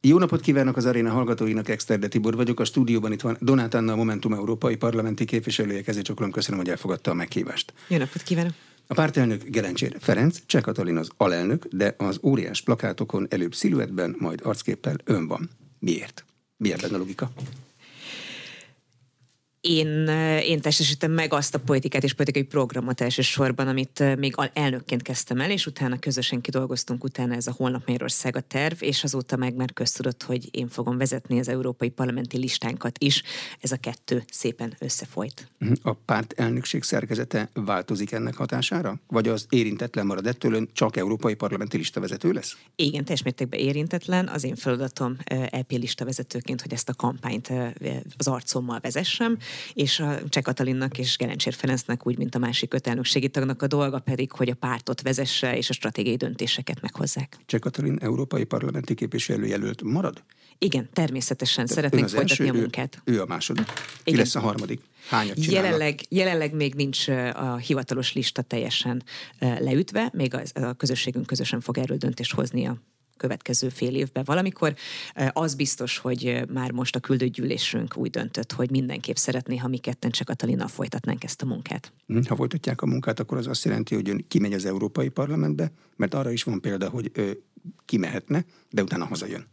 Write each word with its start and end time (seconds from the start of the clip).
Jó 0.00 0.18
napot 0.18 0.40
kívánok 0.40 0.76
az 0.76 0.84
aréna 0.84 1.10
hallgatóinak, 1.10 1.68
Exterde 1.68 2.08
Tibor 2.08 2.36
vagyok, 2.36 2.60
a 2.60 2.64
stúdióban 2.64 3.12
itt 3.12 3.20
van 3.20 3.36
Donát 3.40 3.74
Anna, 3.74 3.92
a 3.92 3.96
Momentum 3.96 4.32
Európai 4.32 4.76
Parlamenti 4.76 5.24
képviselője, 5.24 5.82
kezécsoklom, 5.82 6.30
köszönöm, 6.30 6.60
hogy 6.60 6.68
elfogadta 6.68 7.10
a 7.10 7.14
meghívást. 7.14 7.72
Jó 7.88 7.96
napot 7.96 8.22
kívánok! 8.22 8.52
A 8.86 8.94
pártelnök 8.94 9.42
Gelencsér 9.44 9.96
Ferenc, 10.00 10.38
Cseh 10.46 10.62
Katalin 10.62 10.96
az 10.96 11.10
alelnök, 11.16 11.66
de 11.70 11.94
az 11.96 12.18
óriás 12.22 12.62
plakátokon 12.62 13.26
előbb 13.30 13.54
sziluettben, 13.54 14.16
majd 14.18 14.40
arcképpel 14.42 14.96
ön 15.04 15.26
van. 15.26 15.50
Miért? 15.78 16.24
Mi 16.56 16.72
ebben 16.72 16.94
a 16.94 16.96
logika? 16.96 17.30
Én, 19.60 20.08
én 20.42 20.60
testesítem 20.60 21.10
meg 21.10 21.32
azt 21.32 21.54
a 21.54 21.58
politikát 21.58 22.04
és 22.04 22.12
politikai 22.12 22.42
programot 22.42 23.00
elsősorban, 23.00 23.68
amit 23.68 24.16
még 24.16 24.34
elnökként 24.52 25.02
kezdtem 25.02 25.40
el, 25.40 25.50
és 25.50 25.66
utána 25.66 25.98
közösen 25.98 26.40
kidolgoztunk 26.40 27.04
utána 27.04 27.34
ez 27.34 27.46
a 27.46 27.54
Holnap 27.56 27.86
Magyarország 27.86 28.36
a 28.36 28.40
terv, 28.40 28.82
és 28.82 29.04
azóta 29.04 29.36
meg 29.36 29.54
már 29.54 29.72
köztudott, 29.72 30.22
hogy 30.22 30.48
én 30.50 30.68
fogom 30.68 30.98
vezetni 30.98 31.38
az 31.38 31.48
európai 31.48 31.88
parlamenti 31.88 32.38
listánkat 32.38 32.98
is. 32.98 33.22
Ez 33.60 33.72
a 33.72 33.76
kettő 33.76 34.24
szépen 34.32 34.76
összefolyt. 34.78 35.50
A 35.82 35.92
párt 35.92 36.32
elnökség 36.32 36.82
szerkezete 36.82 37.50
változik 37.54 38.12
ennek 38.12 38.34
hatására? 38.34 39.00
Vagy 39.06 39.28
az 39.28 39.46
érintetlen 39.48 40.06
marad 40.06 40.26
ettől, 40.26 40.54
ön 40.54 40.68
csak 40.72 40.96
európai 40.96 41.34
parlamenti 41.34 41.76
listavezető 41.76 42.32
lesz? 42.32 42.56
Igen, 42.76 43.04
teljes 43.04 43.22
mértékben 43.22 43.60
érintetlen. 43.60 44.28
Az 44.28 44.44
én 44.44 44.54
feladatom 44.54 45.16
EP 45.50 45.70
listavezetőként, 45.70 46.60
hogy 46.62 46.72
ezt 46.72 46.88
a 46.88 46.94
kampányt 46.94 47.52
az 48.16 48.26
arcommal 48.26 48.78
vezessem, 48.80 49.38
és 49.72 50.00
a 50.00 50.18
Cseh 50.28 50.42
Katalinnak 50.42 50.98
és 50.98 51.16
Gerencsér 51.16 51.54
Ferencnek 51.54 52.06
úgy, 52.06 52.18
mint 52.18 52.34
a 52.34 52.38
másik 52.38 52.74
öt 52.74 52.86
elnökségi 52.86 53.28
tagnak 53.28 53.62
a 53.62 53.66
dolga 53.66 53.98
pedig, 53.98 54.32
hogy 54.32 54.48
a 54.48 54.54
pártot 54.54 55.02
vezesse 55.02 55.56
és 55.56 55.70
a 55.70 55.72
stratégiai 55.72 56.16
döntéseket 56.16 56.80
meghozzák. 56.80 57.36
Cseh 57.46 57.60
Katalin 57.60 57.98
európai 58.00 58.44
parlamenti 58.44 58.94
képviselőjelölt 58.94 59.82
marad? 59.82 60.22
Igen, 60.58 60.88
természetesen 60.92 61.66
De 61.66 61.72
szeretnénk 61.72 62.08
folytatni 62.08 62.44
első, 62.44 62.56
a 62.56 62.60
munkát. 62.60 63.02
Ő, 63.04 63.12
ő 63.12 63.20
a 63.20 63.26
második. 63.26 63.66
Ki 64.04 64.16
lesz 64.16 64.34
a 64.34 64.40
harmadik? 64.40 64.80
Hányat 65.08 65.44
jelenleg, 65.44 66.00
jelenleg 66.08 66.54
még 66.54 66.74
nincs 66.74 67.08
a 67.34 67.56
hivatalos 67.56 68.12
lista 68.12 68.42
teljesen 68.42 69.02
leütve, 69.38 70.10
még 70.12 70.34
a, 70.34 70.42
a 70.54 70.72
közösségünk 70.72 71.26
közösen 71.26 71.60
fog 71.60 71.78
erről 71.78 71.96
döntést 71.96 72.32
hozni 72.32 72.66
a 72.66 72.76
következő 73.18 73.68
fél 73.68 73.94
évben 73.94 74.24
valamikor. 74.24 74.74
Az 75.32 75.54
biztos, 75.54 75.98
hogy 75.98 76.42
már 76.52 76.70
most 76.70 76.96
a 76.96 77.00
küldőgyűlésünk 77.00 77.96
úgy 77.96 78.10
döntött, 78.10 78.52
hogy 78.52 78.70
mindenképp 78.70 79.16
szeretné, 79.16 79.56
ha 79.56 79.68
mi 79.68 79.78
ketten 79.78 80.10
csak 80.10 80.26
Katalinnal 80.26 80.68
folytatnánk 80.68 81.24
ezt 81.24 81.42
a 81.42 81.46
munkát. 81.46 81.92
Hm, 82.06 82.20
ha 82.28 82.36
folytatják 82.36 82.82
a 82.82 82.86
munkát, 82.86 83.20
akkor 83.20 83.38
az 83.38 83.46
azt 83.46 83.64
jelenti, 83.64 83.94
hogy 83.94 84.08
ön 84.08 84.24
kimegy 84.28 84.52
az 84.52 84.64
Európai 84.64 85.08
Parlamentbe, 85.08 85.72
mert 85.96 86.14
arra 86.14 86.30
is 86.30 86.42
van 86.42 86.60
példa, 86.60 86.88
hogy 86.88 87.10
ő 87.14 87.42
kimehetne, 87.84 88.44
de 88.70 88.82
utána 88.82 89.04
hazajön. 89.04 89.46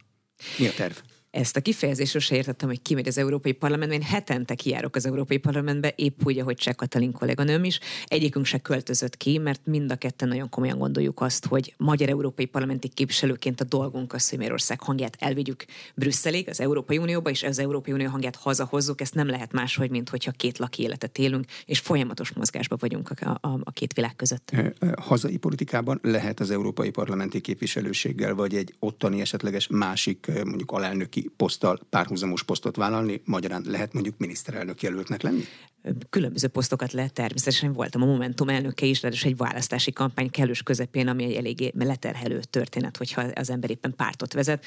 Mi 0.58 0.66
a 0.66 0.72
terv? 0.72 0.94
Ezt 1.30 1.56
a 1.56 1.60
kifejezést 1.60 2.10
sose 2.10 2.36
értettem, 2.36 2.68
hogy 2.68 2.82
kimegy 2.82 3.08
az 3.08 3.18
Európai 3.18 3.52
Parlamentbe. 3.52 3.94
Én 3.96 4.02
hetente 4.02 4.54
kijárok 4.54 4.96
az 4.96 5.06
Európai 5.06 5.36
Parlamentbe, 5.36 5.92
épp 5.96 6.20
úgy, 6.24 6.38
ahogy 6.38 6.56
Cseh 6.56 6.74
Katalin 6.74 7.12
kolléganőm 7.12 7.64
is. 7.64 7.80
Egyikünk 8.04 8.44
se 8.44 8.58
költözött 8.58 9.16
ki, 9.16 9.38
mert 9.38 9.66
mind 9.66 9.90
a 9.90 9.96
ketten 9.96 10.28
nagyon 10.28 10.48
komolyan 10.48 10.78
gondoljuk 10.78 11.20
azt, 11.20 11.46
hogy 11.46 11.74
magyar 11.76 12.08
európai 12.08 12.44
parlamenti 12.44 12.88
képviselőként 12.88 13.60
a 13.60 13.64
dolgunk 13.64 14.12
az, 14.12 14.28
hogy 14.28 14.38
Magyarország 14.38 14.80
hangját 14.82 15.16
elvigyük 15.18 15.64
Brüsszelig, 15.94 16.48
az 16.48 16.60
Európai 16.60 16.98
Unióba, 16.98 17.30
és 17.30 17.42
az 17.42 17.58
Európai 17.58 17.92
Unió 17.92 18.08
hangját 18.08 18.36
hazahozzuk. 18.36 19.00
Ezt 19.00 19.14
nem 19.14 19.28
lehet 19.28 19.52
máshogy, 19.52 19.90
mint 19.90 20.08
hogyha 20.08 20.30
két 20.30 20.58
laki 20.58 20.82
életet 20.82 21.18
élünk, 21.18 21.44
és 21.64 21.78
folyamatos 21.78 22.32
mozgásba 22.32 22.76
vagyunk 22.80 23.10
a, 23.20 23.38
a, 23.40 23.60
a 23.64 23.70
két 23.70 23.92
világ 23.92 24.16
között. 24.16 24.52
Hazai 25.00 25.36
politikában 25.36 25.98
lehet 26.02 26.40
az 26.40 26.50
európai 26.50 26.90
parlamenti 26.90 27.40
képviselőséggel, 27.40 28.34
vagy 28.34 28.54
egy 28.54 28.74
ottani 28.78 29.20
esetleges 29.20 29.66
másik, 29.66 30.26
mondjuk 30.44 30.72
alelnöki 31.16 31.30
poszttal 31.36 31.78
párhuzamos 31.90 32.42
posztot 32.42 32.76
vállalni, 32.76 33.22
magyarán 33.24 33.62
lehet 33.66 33.92
mondjuk 33.92 34.14
miniszterelnök 34.18 34.82
jelöltnek 34.82 35.22
lenni? 35.22 35.44
Különböző 36.10 36.48
posztokat 36.48 36.92
lehet 36.92 37.12
természetesen. 37.12 37.72
Voltam 37.72 38.02
a 38.02 38.06
Momentum 38.06 38.48
elnöke 38.48 38.86
is, 38.86 39.00
de 39.00 39.12
egy 39.22 39.36
választási 39.36 39.92
kampány 39.92 40.30
kellős 40.30 40.62
közepén, 40.62 41.08
ami 41.08 41.24
egy 41.24 41.32
eléggé 41.32 41.72
leterhelő 41.74 42.40
történet, 42.50 42.96
hogyha 42.96 43.22
az 43.34 43.50
ember 43.50 43.70
éppen 43.70 43.94
pártot 43.96 44.32
vezet. 44.32 44.64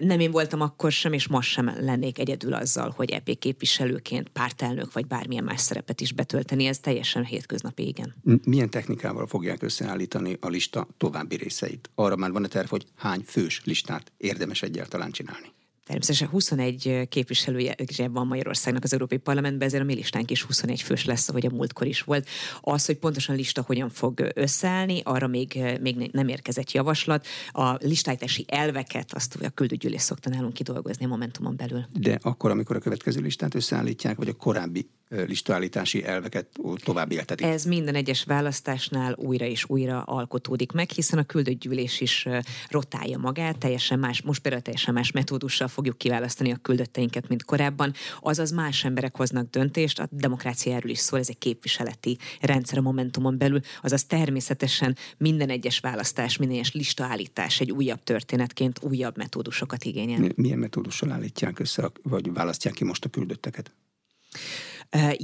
Nem 0.00 0.20
én 0.20 0.30
voltam 0.30 0.60
akkor 0.60 0.92
sem, 0.92 1.12
és 1.12 1.28
most 1.28 1.50
sem 1.50 1.76
lennék 1.80 2.18
egyedül 2.18 2.54
azzal, 2.54 2.92
hogy 2.96 3.10
EP 3.10 3.38
képviselőként 3.38 4.28
pártelnök 4.28 4.92
vagy 4.92 5.06
bármilyen 5.06 5.44
más 5.44 5.60
szerepet 5.60 6.00
is 6.00 6.12
betölteni. 6.12 6.66
Ez 6.66 6.78
teljesen 6.78 7.24
hétköznapi, 7.24 7.86
igen. 7.86 8.14
Milyen 8.44 8.70
technikával 8.70 9.26
fogják 9.26 9.62
összeállítani 9.62 10.36
a 10.40 10.48
lista 10.48 10.88
további 10.96 11.36
részeit? 11.36 11.90
Arra 11.94 12.16
már 12.16 12.32
van 12.32 12.44
a 12.44 12.48
terv, 12.48 12.68
hogy 12.68 12.84
hány 12.96 13.22
fős 13.26 13.60
listát 13.64 14.12
érdemes 14.16 14.62
egyáltalán 14.62 15.10
csinálni? 15.10 15.54
Természetesen 15.86 16.28
21 16.28 17.08
képviselője 17.08 17.74
van 18.10 18.26
Magyarországnak 18.26 18.84
az 18.84 18.92
Európai 18.92 19.18
Parlamentben, 19.18 19.68
ezért 19.68 19.82
a 19.82 19.86
mi 19.86 19.94
listánk 19.94 20.30
is 20.30 20.42
21 20.42 20.82
fős 20.82 21.04
lesz, 21.04 21.28
ahogy 21.28 21.46
a 21.46 21.50
múltkor 21.50 21.86
is 21.86 22.02
volt. 22.02 22.28
Az, 22.60 22.86
hogy 22.86 22.96
pontosan 22.96 23.36
lista 23.36 23.62
hogyan 23.66 23.90
fog 23.90 24.28
összeállni, 24.34 25.00
arra 25.04 25.26
még, 25.26 25.62
még 25.80 26.10
nem 26.12 26.28
érkezett 26.28 26.70
javaslat. 26.72 27.26
A 27.50 27.72
listájtási 27.72 28.44
elveket 28.48 29.14
azt 29.14 29.34
a 29.42 29.50
küldőgyűlés 29.50 30.00
szokta 30.02 30.30
nálunk 30.30 30.52
kidolgozni 30.52 31.04
a 31.04 31.08
Momentumon 31.08 31.56
belül. 31.56 31.84
De 31.92 32.18
akkor, 32.22 32.50
amikor 32.50 32.76
a 32.76 32.80
következő 32.80 33.20
listát 33.20 33.54
összeállítják, 33.54 34.16
vagy 34.16 34.28
a 34.28 34.34
korábbi 34.34 34.88
listaállítási 35.08 36.04
elveket 36.04 36.46
tovább 36.84 37.12
éltetik? 37.12 37.46
Ez 37.46 37.64
minden 37.64 37.94
egyes 37.94 38.24
választásnál 38.24 39.14
újra 39.18 39.44
és 39.44 39.64
újra 39.68 40.02
alkotódik 40.02 40.72
meg, 40.72 40.90
hiszen 40.90 41.18
a 41.18 41.24
küldőgyűlés 41.24 42.00
is 42.00 42.28
rotálja 42.70 43.18
magát, 43.18 43.58
teljesen 43.58 43.98
más, 43.98 44.22
most 44.22 44.42
például 44.42 44.62
teljesen 44.62 44.94
más 44.94 45.10
metódussal 45.10 45.68
fogjuk 45.68 45.98
kiválasztani 45.98 46.52
a 46.52 46.56
küldötteinket, 46.56 47.28
mint 47.28 47.44
korábban, 47.44 47.92
azaz 48.20 48.50
más 48.50 48.84
emberek 48.84 49.16
hoznak 49.16 49.50
döntést, 49.50 49.98
a 49.98 50.08
demokrácia 50.10 50.74
erről 50.74 50.90
is 50.90 50.98
szól, 50.98 51.18
ez 51.18 51.28
egy 51.28 51.38
képviseleti 51.38 52.18
rendszer 52.40 52.78
a 52.78 52.82
Momentumon 52.82 53.38
belül, 53.38 53.60
azaz 53.82 54.04
természetesen 54.04 54.96
minden 55.18 55.48
egyes 55.48 55.78
választás, 55.78 56.36
minden 56.36 56.56
egyes 56.56 56.72
listaállítás 56.72 57.60
egy 57.60 57.70
újabb 57.70 58.02
történetként 58.02 58.78
újabb 58.82 59.16
metódusokat 59.16 59.84
igényel. 59.84 60.30
Milyen 60.34 60.58
metódussal 60.58 61.12
állítják 61.12 61.58
össze, 61.58 61.90
vagy 62.02 62.32
választják 62.32 62.74
ki 62.74 62.84
most 62.84 63.04
a 63.04 63.08
küldötteket? 63.08 63.72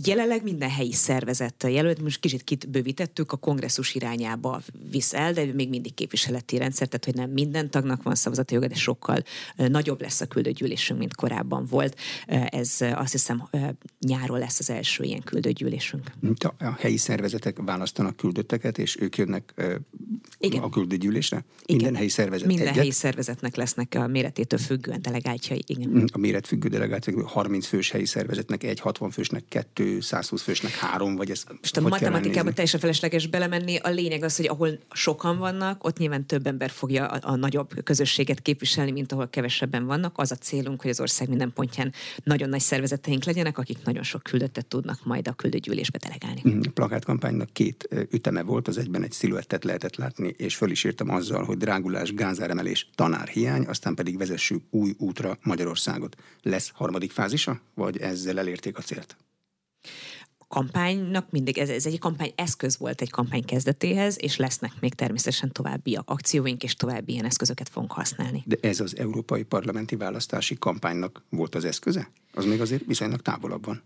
Jelenleg 0.04 0.42
minden 0.42 0.70
helyi 0.70 0.92
szervezet 0.92 1.66
jelölt, 1.68 2.02
most 2.02 2.20
kicsit 2.20 2.42
kitbővítettük, 2.42 3.32
a 3.32 3.36
kongresszus 3.36 3.94
irányába 3.94 4.62
visz 4.90 5.14
el, 5.14 5.32
de 5.32 5.44
még 5.44 5.68
mindig 5.68 5.94
képviseleti 5.94 6.56
rendszer, 6.56 6.86
tehát 6.88 7.04
hogy 7.04 7.14
nem 7.14 7.30
minden 7.30 7.70
tagnak 7.70 8.02
van 8.02 8.14
szavazati 8.14 8.54
joga, 8.54 8.66
de 8.66 8.74
sokkal 8.74 9.22
nagyobb 9.56 10.00
lesz 10.00 10.20
a 10.20 10.26
küldőgyűlésünk, 10.26 10.98
mint 10.98 11.14
korábban 11.14 11.66
volt. 11.66 11.96
Ez 12.26 12.76
azt 12.94 13.12
hiszem 13.12 13.48
nyáron 14.00 14.38
lesz 14.38 14.58
az 14.58 14.70
első 14.70 15.04
ilyen 15.04 15.22
küldőgyűlésünk. 15.22 16.12
A 16.58 16.72
helyi 16.78 16.96
szervezetek 16.96 17.56
választanak 17.64 18.16
küldötteket, 18.16 18.78
és 18.78 18.96
ők 19.00 19.16
jönnek 19.16 19.54
igen. 20.38 20.62
a 20.62 20.68
küldőgyűlésre? 20.68 21.36
Igen. 21.36 21.76
Minden 21.76 21.94
helyi 21.94 22.08
szervezet 22.08 22.46
Minden 22.46 22.66
egyet? 22.66 22.78
helyi 22.78 22.90
szervezetnek 22.90 23.56
lesznek 23.56 23.94
a 23.94 24.06
méretétől 24.06 24.58
függően 24.58 25.02
delegáltjai. 25.02 25.62
Igen. 25.66 26.08
A 26.12 26.18
méret 26.18 26.46
függő 26.46 26.68
delegációk 26.68 27.28
30 27.28 27.66
fős 27.66 27.90
helyi 27.90 28.06
szervezetnek 28.06 28.62
egy, 28.62 28.80
60 28.80 29.10
fősnek 29.10 29.44
kettő, 29.52 30.00
120 30.00 30.42
fősnek 30.42 30.72
három, 30.72 31.16
vagy 31.16 31.30
ez 31.30 31.44
Most 31.60 31.76
a 31.76 31.80
matematikában 31.80 32.54
teljesen 32.54 32.80
felesleges 32.80 33.26
belemenni. 33.26 33.76
A 33.76 33.88
lényeg 33.88 34.22
az, 34.22 34.36
hogy 34.36 34.46
ahol 34.46 34.78
sokan 34.92 35.38
vannak, 35.38 35.84
ott 35.84 35.96
nyilván 35.98 36.26
több 36.26 36.46
ember 36.46 36.70
fogja 36.70 37.06
a, 37.06 37.32
a 37.32 37.36
nagyobb 37.36 37.84
közösséget 37.84 38.40
képviselni, 38.40 38.90
mint 38.90 39.12
ahol 39.12 39.28
kevesebben 39.28 39.86
vannak. 39.86 40.18
Az 40.18 40.30
a 40.30 40.34
célunk, 40.34 40.82
hogy 40.82 40.90
az 40.90 41.00
ország 41.00 41.28
minden 41.28 41.52
pontján 41.52 41.92
nagyon 42.24 42.48
nagy 42.48 42.60
szervezeteink 42.60 43.24
legyenek, 43.24 43.58
akik 43.58 43.78
nagyon 43.84 44.02
sok 44.02 44.22
küldöttet 44.22 44.66
tudnak 44.66 45.04
majd 45.04 45.28
a 45.28 45.32
küldőgyűlésbe 45.32 45.98
delegálni. 45.98 46.66
A 46.66 46.70
plakátkampánynak 46.74 47.52
két 47.52 47.88
üteme 48.10 48.42
volt, 48.42 48.68
az 48.68 48.78
egyben 48.78 49.02
egy 49.02 49.12
sziluettet 49.12 49.64
lehetett 49.64 49.96
látni, 49.96 50.34
és 50.36 50.56
föl 50.56 50.70
is 50.70 50.84
írtam 50.84 51.10
azzal, 51.10 51.44
hogy 51.44 51.56
drágulás, 51.56 52.14
gázáremelés, 52.14 52.88
tanárhiány, 52.94 53.64
aztán 53.64 53.94
pedig 53.94 54.18
vezessük 54.18 54.62
új 54.70 54.94
útra 54.98 55.38
Magyarországot. 55.42 56.16
Lesz 56.42 56.70
harmadik 56.74 57.10
fázisa, 57.10 57.60
vagy 57.74 57.98
ezzel 57.98 58.38
elérték 58.38 58.78
a 58.78 58.80
célt? 58.80 59.16
Kampánynak 60.52 61.30
mindig, 61.30 61.58
ez, 61.58 61.68
ez 61.68 61.86
egy 61.86 61.98
kampány 61.98 62.32
eszköz 62.34 62.78
volt 62.78 63.00
egy 63.00 63.10
kampány 63.10 63.44
kezdetéhez, 63.44 64.16
és 64.20 64.36
lesznek 64.36 64.72
még 64.80 64.94
természetesen 64.94 65.52
további 65.52 65.98
akcióink, 66.04 66.62
és 66.62 66.74
további 66.74 67.12
ilyen 67.12 67.24
eszközöket 67.24 67.68
fogunk 67.68 67.92
használni. 67.92 68.42
De 68.46 68.56
ez 68.60 68.80
az 68.80 68.96
európai 68.96 69.42
parlamenti 69.42 69.96
választási 69.96 70.56
kampánynak 70.58 71.22
volt 71.28 71.54
az 71.54 71.64
eszköze? 71.64 72.10
Az 72.34 72.44
még 72.44 72.60
azért 72.60 72.86
viszonylag 72.86 73.20
távolabb 73.20 73.64
van. 73.64 73.82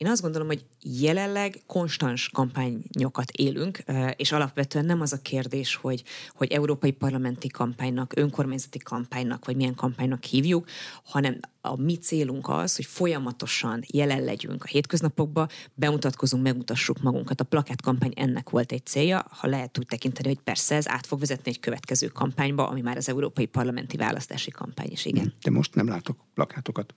Én 0.00 0.08
azt 0.08 0.22
gondolom, 0.22 0.46
hogy 0.46 0.64
jelenleg 0.82 1.62
konstans 1.66 2.28
kampányokat 2.28 3.30
élünk, 3.30 3.82
és 4.16 4.32
alapvetően 4.32 4.84
nem 4.84 5.00
az 5.00 5.12
a 5.12 5.20
kérdés, 5.22 5.74
hogy, 5.74 6.02
hogy 6.34 6.52
európai 6.52 6.90
parlamenti 6.90 7.48
kampánynak, 7.48 8.12
önkormányzati 8.16 8.78
kampánynak, 8.78 9.44
vagy 9.44 9.56
milyen 9.56 9.74
kampánynak 9.74 10.24
hívjuk, 10.24 10.66
hanem 11.04 11.40
a 11.60 11.76
mi 11.76 11.96
célunk 11.96 12.48
az, 12.48 12.76
hogy 12.76 12.84
folyamatosan 12.84 13.82
jelen 13.86 14.24
legyünk 14.24 14.64
a 14.64 14.66
hétköznapokban, 14.66 15.48
bemutatkozunk, 15.74 16.42
megmutassuk 16.42 17.02
magunkat. 17.02 17.40
A 17.40 17.44
plakátkampány 17.44 18.12
ennek 18.16 18.50
volt 18.50 18.72
egy 18.72 18.86
célja, 18.86 19.26
ha 19.30 19.46
lehet 19.46 19.78
úgy 19.78 19.86
tekinteni, 19.86 20.28
hogy 20.28 20.40
persze 20.40 20.74
ez 20.74 20.88
át 20.88 21.06
fog 21.06 21.18
vezetni 21.18 21.50
egy 21.50 21.60
következő 21.60 22.06
kampányba, 22.06 22.68
ami 22.68 22.80
már 22.80 22.96
az 22.96 23.08
európai 23.08 23.46
parlamenti 23.46 23.96
választási 23.96 24.50
kampány 24.50 24.90
is, 24.90 25.04
igen. 25.04 25.34
De 25.42 25.50
most 25.50 25.74
nem 25.74 25.88
látok 25.88 26.16
plakátokat 26.34 26.94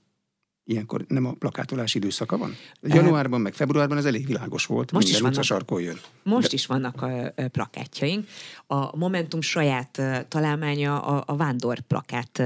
ilyenkor 0.66 1.06
nem 1.08 1.26
a 1.26 1.34
plakátolás 1.34 1.96
időszaka 1.96 2.38
van? 2.38 2.56
Januárban, 2.82 3.42
meg 3.42 3.54
februárban 3.54 3.98
ez 3.98 4.06
elég 4.06 4.26
világos 4.26 4.66
volt, 4.66 4.92
most 4.92 5.12
minden 5.12 5.40
is 5.40 5.48
vannak, 5.50 5.82
jön. 5.82 6.00
Most 6.24 6.48
De... 6.48 6.54
is 6.54 6.66
vannak 6.66 7.02
a 7.02 7.34
plakátjaink. 7.52 8.28
A 8.68 8.98
Momentum 8.98 9.42
saját 9.42 10.02
találmánya 10.28 11.02
a, 11.02 11.24
a 11.28 11.36
vándor 11.36 11.80
plakát 11.80 12.44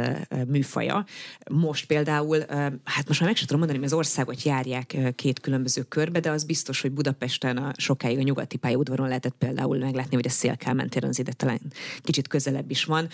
műfaja. 0.47 1.05
Most 1.51 1.85
például, 1.85 2.39
hát 2.83 3.07
most 3.07 3.19
már 3.19 3.29
meg 3.29 3.35
sem 3.35 3.45
tudom 3.45 3.57
mondani, 3.57 3.79
mert 3.79 3.91
az 3.91 3.97
országot 3.97 4.43
járják 4.43 4.97
két 5.15 5.39
különböző 5.39 5.81
körbe, 5.81 6.19
de 6.19 6.29
az 6.29 6.43
biztos, 6.43 6.81
hogy 6.81 6.91
Budapesten 6.91 7.57
a 7.57 7.71
sokáig 7.77 8.17
a 8.17 8.21
nyugati 8.21 8.57
pályaudvaron 8.57 9.07
lehetett 9.07 9.35
például 9.37 9.77
meglátni, 9.77 10.15
hogy 10.15 10.25
a 10.25 10.29
Szélkálmán 10.29 10.89
téren 10.89 11.09
az 11.09 11.19
ide 11.19 11.31
talán 11.31 11.59
kicsit 12.01 12.27
közelebb 12.27 12.71
is 12.71 12.83
van 12.83 13.07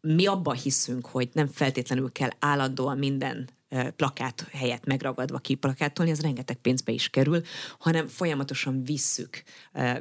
mi 0.00 0.26
abban 0.26 0.54
hiszünk, 0.54 1.06
hogy 1.06 1.28
nem 1.32 1.46
feltétlenül 1.46 2.12
kell 2.12 2.30
állandóan 2.38 2.98
minden 2.98 3.48
plakát 3.96 4.46
helyett 4.52 4.84
megragadva 4.84 5.38
kiplakátolni, 5.38 6.10
ez 6.10 6.20
rengeteg 6.20 6.56
pénzbe 6.56 6.92
is 6.92 7.08
kerül, 7.08 7.42
hanem 7.78 8.06
folyamatosan 8.06 8.84
visszük, 8.84 9.42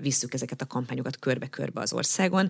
visszük 0.01 0.33
ezeket 0.33 0.61
a 0.61 0.65
kampányokat 0.65 1.19
körbe-körbe 1.19 1.81
az 1.81 1.93
országon. 1.93 2.49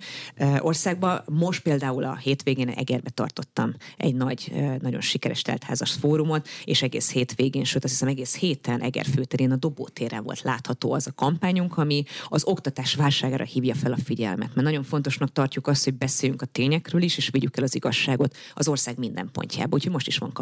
Országban 0.59 1.23
most 1.25 1.61
például 1.61 2.03
a 2.03 2.15
hétvégén 2.15 2.69
Egerbe 2.69 3.09
tartottam 3.09 3.73
egy 3.97 4.15
nagy, 4.15 4.51
nagyon 4.81 5.01
sikeres 5.01 5.41
teltházas 5.41 5.91
fórumot, 5.91 6.47
és 6.63 6.81
egész 6.81 7.11
hétvégén, 7.11 7.63
sőt 7.63 7.83
azt 7.83 7.93
hiszem 7.93 8.07
egész 8.07 8.35
héten 8.35 8.81
Eger 8.81 9.05
főterén 9.05 9.51
a 9.51 9.55
Dobótéren 9.55 10.23
volt 10.23 10.41
látható 10.41 10.93
az 10.93 11.07
a 11.07 11.11
kampányunk, 11.11 11.77
ami 11.77 12.03
az 12.25 12.43
oktatás 12.45 12.95
válságára 12.95 13.43
hívja 13.43 13.75
fel 13.75 13.91
a 13.91 13.97
figyelmet. 14.03 14.55
Mert 14.55 14.67
nagyon 14.67 14.83
fontosnak 14.83 15.31
tartjuk 15.31 15.67
azt, 15.67 15.83
hogy 15.83 15.93
beszéljünk 15.93 16.41
a 16.41 16.45
tényekről 16.45 17.01
is, 17.01 17.17
és 17.17 17.29
vigyük 17.29 17.57
el 17.57 17.63
az 17.63 17.75
igazságot 17.75 18.35
az 18.53 18.67
ország 18.67 18.97
minden 18.97 19.29
pontjába. 19.31 19.75
Úgyhogy 19.75 19.91
most 19.91 20.07
is 20.07 20.17
van 20.17 20.33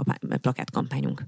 plakát 0.41 0.66
kampányunk? 0.71 1.21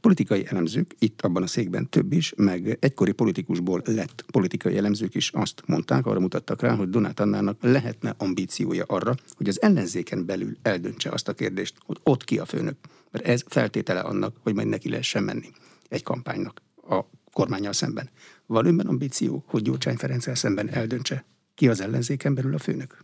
Politikai 0.00 0.46
elemzők, 0.46 0.94
itt 0.98 1.20
abban 1.20 1.42
a 1.42 1.46
székben 1.46 1.88
több 1.88 2.12
is, 2.12 2.32
meg 2.36 2.76
egykori 2.80 3.12
politikusból 3.12 3.82
lett 3.84 4.24
politikai 4.30 4.76
elemzők 4.76 5.14
is 5.14 5.30
azt 5.30 5.62
mondták, 5.66 6.06
arra 6.06 6.20
mutattak 6.20 6.60
rá, 6.60 6.74
hogy 6.74 6.88
Donát 6.88 7.20
Annának 7.20 7.56
lehetne 7.60 8.14
ambíciója 8.18 8.84
arra, 8.86 9.14
hogy 9.36 9.48
az 9.48 9.62
ellenzéken 9.62 10.26
belül 10.26 10.56
eldöntse 10.62 11.10
azt 11.10 11.28
a 11.28 11.34
kérdést, 11.34 11.74
hogy 11.86 12.00
ott 12.02 12.24
ki 12.24 12.38
a 12.38 12.44
főnök. 12.44 12.76
Mert 13.10 13.26
ez 13.26 13.44
feltétele 13.46 14.00
annak, 14.00 14.36
hogy 14.40 14.54
majd 14.54 14.68
neki 14.68 14.88
lehessen 14.88 15.22
menni 15.22 15.50
egy 15.88 16.02
kampánynak 16.02 16.62
a 16.88 17.00
kormányjal 17.32 17.72
szemben. 17.72 18.10
Van 18.46 18.78
ambíció, 18.78 19.44
hogy 19.46 19.62
Gyurcsány 19.62 19.96
Ferenccel 19.96 20.34
szemben 20.34 20.68
eldöntse, 20.68 21.24
ki 21.54 21.68
az 21.68 21.80
ellenzéken 21.80 22.34
belül 22.34 22.54
a 22.54 22.58
főnök? 22.58 23.00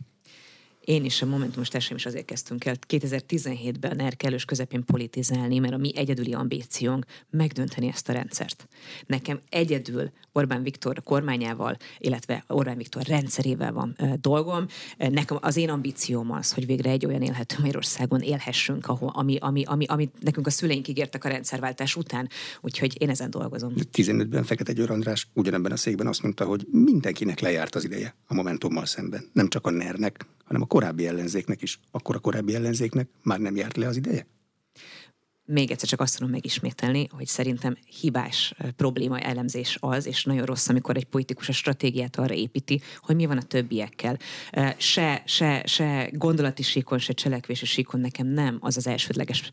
Én 0.89 1.05
is 1.05 1.21
a 1.21 1.25
Momentumos 1.25 1.67
társaim 1.67 1.97
is 1.97 2.05
azért 2.05 2.25
kezdtünk 2.25 2.65
el 2.65 2.75
2017-ben 2.87 3.95
NER 3.95 4.15
kellős 4.15 4.45
közepén 4.45 4.85
politizálni, 4.85 5.59
mert 5.59 5.73
a 5.73 5.77
mi 5.77 5.97
egyedüli 5.97 6.33
ambíciónk 6.33 7.05
megdönteni 7.29 7.87
ezt 7.87 8.09
a 8.09 8.13
rendszert. 8.13 8.67
Nekem 9.05 9.39
egyedül 9.49 10.11
Orbán 10.31 10.63
Viktor 10.63 11.03
kormányával, 11.03 11.77
illetve 11.97 12.43
Orbán 12.47 12.77
Viktor 12.77 13.03
rendszerével 13.03 13.73
van 13.73 13.95
uh, 13.99 14.13
dolgom. 14.13 14.65
Nekem 14.97 15.37
az 15.41 15.57
én 15.57 15.69
ambícióm 15.69 16.31
az, 16.31 16.53
hogy 16.53 16.65
végre 16.65 16.89
egy 16.89 17.05
olyan 17.05 17.21
élhető 17.21 17.55
Magyarországon 17.59 18.19
élhessünk, 18.19 18.87
ahol, 18.87 19.11
ami, 19.13 19.37
ami, 19.39 19.63
ami, 19.63 19.85
ami 19.85 20.09
nekünk 20.19 20.47
a 20.47 20.49
szüleink 20.49 20.87
ígértek 20.87 21.25
a 21.25 21.29
rendszerváltás 21.29 21.95
után, 21.95 22.29
úgyhogy 22.61 23.01
én 23.01 23.09
ezen 23.09 23.29
dolgozom. 23.29 23.73
15-ben 23.93 24.43
Fekete 24.43 24.73
Győr 24.73 24.91
András 24.91 25.27
ugyanebben 25.33 25.71
a 25.71 25.77
székben 25.77 26.07
azt 26.07 26.21
mondta, 26.21 26.45
hogy 26.45 26.67
mindenkinek 26.71 27.39
lejárt 27.39 27.75
az 27.75 27.83
ideje 27.83 28.15
a 28.27 28.33
Momentummal 28.33 28.85
szemben. 28.85 29.29
Nem 29.33 29.47
csak 29.47 29.67
a 29.67 29.69
NER-nek, 29.69 30.25
hanem 30.49 30.61
a 30.61 30.65
korábbi 30.79 31.07
ellenzéknek 31.07 31.61
is. 31.61 31.79
Akkor 31.91 32.15
a 32.15 32.19
korábbi 32.19 32.55
ellenzéknek 32.55 33.09
már 33.23 33.39
nem 33.39 33.55
járt 33.55 33.77
le 33.77 33.87
az 33.87 33.97
ideje? 33.97 34.27
még 35.51 35.71
egyszer 35.71 35.89
csak 35.89 35.99
azt 35.99 36.15
tudom 36.15 36.31
megismételni, 36.31 37.07
hogy 37.11 37.27
szerintem 37.27 37.77
hibás 37.99 38.53
probléma 38.75 39.19
elemzés 39.19 39.77
az, 39.79 40.05
és 40.05 40.23
nagyon 40.23 40.45
rossz, 40.45 40.67
amikor 40.69 40.97
egy 40.97 41.05
politikus 41.05 41.49
a 41.49 41.51
stratégiát 41.51 42.15
arra 42.15 42.33
építi, 42.33 42.81
hogy 42.97 43.15
mi 43.15 43.25
van 43.25 43.37
a 43.37 43.41
többiekkel. 43.41 44.17
Se, 44.77 45.23
se, 45.25 45.63
se 45.65 46.09
gondolati 46.13 46.63
síkon, 46.63 46.99
se 46.99 47.13
cselekvési 47.13 47.65
síkon 47.65 47.99
nekem 47.99 48.27
nem 48.27 48.57
az 48.59 48.77
az 48.77 48.87
elsődleges 48.87 49.49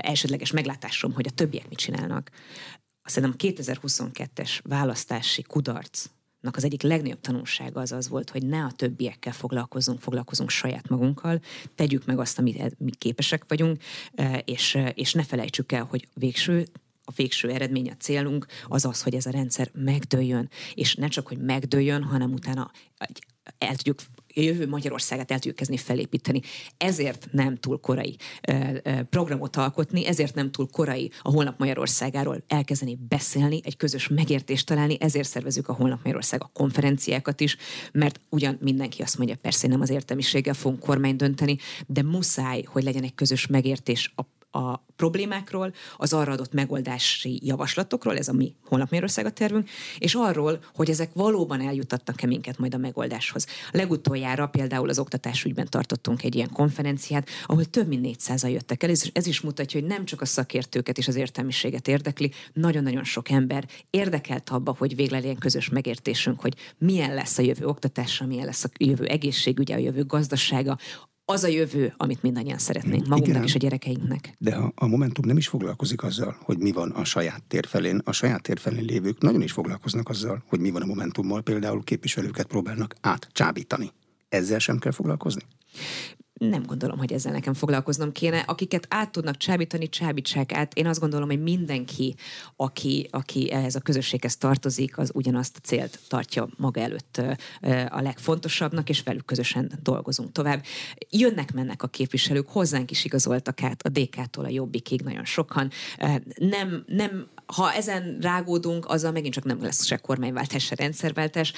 elsődleges 0.00 0.50
meglátásom, 0.50 1.12
hogy 1.12 1.26
a 1.26 1.34
többiek 1.34 1.68
mit 1.68 1.78
csinálnak. 1.78 2.30
Szerintem 3.02 3.52
2022-es 3.54 4.58
választási 4.62 5.42
kudarc 5.42 6.06
az 6.40 6.64
egyik 6.64 6.82
legnagyobb 6.82 7.20
tanulsága 7.20 7.80
az 7.80 7.92
az 7.92 8.08
volt, 8.08 8.30
hogy 8.30 8.46
ne 8.46 8.64
a 8.64 8.72
többiekkel 8.72 9.32
foglalkozunk, 9.32 10.00
foglalkozunk 10.00 10.50
saját 10.50 10.88
magunkkal, 10.88 11.40
tegyük 11.74 12.04
meg 12.04 12.18
azt, 12.18 12.38
amit 12.38 12.78
mi 12.78 12.90
képesek 12.90 13.44
vagyunk, 13.48 13.82
és, 14.44 14.78
és 14.94 15.12
ne 15.12 15.22
felejtsük 15.22 15.72
el, 15.72 15.84
hogy 15.84 16.08
végső 16.14 16.66
a 17.04 17.12
végső 17.16 17.50
eredmény, 17.50 17.90
a 17.90 17.96
célunk 17.96 18.46
az 18.68 18.84
az, 18.84 19.02
hogy 19.02 19.14
ez 19.14 19.26
a 19.26 19.30
rendszer 19.30 19.70
megdőljön, 19.74 20.48
és 20.74 20.94
ne 20.94 21.08
csak, 21.08 21.28
hogy 21.28 21.38
megdőljön, 21.38 22.02
hanem 22.02 22.32
utána 22.32 22.70
el 23.58 23.74
tudjuk 23.74 23.98
jövő 24.34 24.68
Magyarországát 24.68 25.30
el 25.30 25.36
tudjuk 25.36 25.56
kezdeni 25.56 25.78
felépíteni. 25.80 26.40
Ezért 26.76 27.28
nem 27.32 27.56
túl 27.56 27.80
korai 27.80 28.16
programot 29.10 29.56
alkotni, 29.56 30.06
ezért 30.06 30.34
nem 30.34 30.50
túl 30.50 30.68
korai 30.72 31.10
a 31.22 31.30
Holnap 31.30 31.58
Magyarországáról 31.58 32.44
elkezdeni 32.46 32.98
beszélni, 33.08 33.60
egy 33.64 33.76
közös 33.76 34.08
megértést 34.08 34.66
találni, 34.66 34.96
ezért 35.00 35.28
szervezünk 35.28 35.68
a 35.68 35.72
Holnap 35.72 35.98
Magyarország 35.98 36.42
a 36.42 36.50
konferenciákat 36.52 37.40
is, 37.40 37.56
mert 37.92 38.20
ugyan 38.28 38.58
mindenki 38.60 39.02
azt 39.02 39.18
mondja, 39.18 39.36
persze 39.36 39.68
nem 39.68 39.80
az 39.80 39.90
értelmiséggel 39.90 40.54
fogunk 40.54 40.80
kormány 40.80 41.16
dönteni, 41.16 41.56
de 41.86 42.02
muszáj, 42.02 42.62
hogy 42.62 42.82
legyen 42.82 43.02
egy 43.02 43.14
közös 43.14 43.46
megértés 43.46 44.12
a 44.16 44.22
a 44.50 44.76
problémákról, 44.96 45.74
az 45.96 46.12
arra 46.12 46.32
adott 46.32 46.52
megoldási 46.52 47.40
javaslatokról, 47.44 48.16
ez 48.16 48.28
a 48.28 48.32
mi 48.32 48.54
holnap 48.64 48.92
a 49.16 49.30
tervünk, 49.30 49.68
és 49.98 50.14
arról, 50.14 50.64
hogy 50.74 50.90
ezek 50.90 51.10
valóban 51.12 51.60
eljutatnak-e 51.60 52.26
minket 52.26 52.58
majd 52.58 52.74
a 52.74 52.78
megoldáshoz. 52.78 53.46
Legutoljára 53.70 54.46
például 54.46 54.88
az 54.88 54.98
oktatásügyben 54.98 55.66
tartottunk 55.68 56.22
egy 56.22 56.34
ilyen 56.34 56.52
konferenciát, 56.52 57.28
ahol 57.46 57.64
több 57.64 57.88
mint 57.88 58.02
400 58.02 58.42
jöttek 58.42 58.82
el, 58.82 58.90
ez, 58.90 59.02
ez 59.12 59.26
is 59.26 59.40
mutatja, 59.40 59.80
hogy 59.80 59.88
nem 59.88 60.04
csak 60.04 60.20
a 60.20 60.24
szakértőket 60.24 60.98
és 60.98 61.08
az 61.08 61.16
értelmiséget 61.16 61.88
érdekli, 61.88 62.32
nagyon-nagyon 62.52 63.04
sok 63.04 63.30
ember 63.30 63.68
érdekelt 63.90 64.50
abba, 64.50 64.74
hogy 64.78 64.96
végre 64.96 65.16
legyen 65.16 65.38
közös 65.38 65.68
megértésünk, 65.68 66.40
hogy 66.40 66.54
milyen 66.78 67.14
lesz 67.14 67.38
a 67.38 67.42
jövő 67.42 67.66
oktatása, 67.66 68.26
milyen 68.26 68.46
lesz 68.46 68.64
a 68.64 68.68
jövő 68.78 69.04
egészségügye, 69.04 69.74
a 69.74 69.78
jövő 69.78 70.04
gazdasága, 70.04 70.78
az 71.30 71.44
a 71.44 71.48
jövő, 71.48 71.94
amit 71.96 72.22
mindannyian 72.22 72.58
szeretnénk, 72.58 73.06
magunknak 73.06 73.28
Igen, 73.28 73.42
és 73.42 73.54
a 73.54 73.58
gyerekeinknek. 73.58 74.34
De 74.38 74.54
a, 74.54 74.72
a 74.74 74.86
Momentum 74.86 75.26
nem 75.26 75.36
is 75.36 75.48
foglalkozik 75.48 76.02
azzal, 76.02 76.36
hogy 76.40 76.58
mi 76.58 76.72
van 76.72 76.90
a 76.90 77.04
saját 77.04 77.42
térfelén. 77.48 78.00
A 78.04 78.12
saját 78.12 78.42
térfelén 78.42 78.84
lévők 78.84 79.20
nagyon 79.20 79.42
is 79.42 79.52
foglalkoznak 79.52 80.08
azzal, 80.08 80.42
hogy 80.48 80.60
mi 80.60 80.70
van 80.70 80.82
a 80.82 80.86
Momentummal, 80.86 81.42
például 81.42 81.84
képviselőket 81.84 82.46
próbálnak 82.46 82.94
átcsábítani. 83.00 83.90
Ezzel 84.28 84.58
sem 84.58 84.78
kell 84.78 84.92
foglalkozni? 84.92 85.42
Nem 86.48 86.62
gondolom, 86.62 86.98
hogy 86.98 87.12
ezzel 87.12 87.32
nekem 87.32 87.54
foglalkoznom 87.54 88.12
kéne. 88.12 88.38
Akiket 88.38 88.86
át 88.88 89.10
tudnak 89.10 89.36
csábítani, 89.36 89.88
csábítsák 89.88 90.52
át. 90.52 90.74
Én 90.74 90.86
azt 90.86 91.00
gondolom, 91.00 91.28
hogy 91.28 91.42
mindenki, 91.42 92.14
aki, 92.56 93.08
aki 93.10 93.52
ehhez 93.52 93.74
a 93.74 93.80
közösséghez 93.80 94.36
tartozik, 94.36 94.98
az 94.98 95.10
ugyanazt 95.14 95.56
a 95.56 95.60
célt 95.62 95.98
tartja 96.08 96.48
maga 96.56 96.80
előtt 96.80 97.20
a 97.88 98.00
legfontosabbnak, 98.00 98.88
és 98.88 99.02
velük 99.02 99.24
közösen 99.24 99.72
dolgozunk 99.82 100.32
tovább. 100.32 100.64
Jönnek-mennek 101.10 101.82
a 101.82 101.86
képviselők, 101.86 102.48
hozzánk 102.48 102.90
is 102.90 103.04
igazoltak 103.04 103.62
át 103.62 103.82
a 103.82 103.88
DK-tól 103.88 104.44
a 104.44 104.48
Jobbikig 104.48 105.02
nagyon 105.02 105.24
sokan. 105.24 105.70
Nem, 106.34 106.84
nem 106.86 107.28
ha 107.54 107.72
ezen 107.72 108.18
rágódunk, 108.20 108.86
azzal 108.88 109.12
megint 109.12 109.34
csak 109.34 109.44
nem 109.44 109.62
lesz 109.62 109.84
se 109.84 109.96
kormányváltás, 109.96 110.64
se 110.64 110.74
rendszerváltás. 110.74 111.52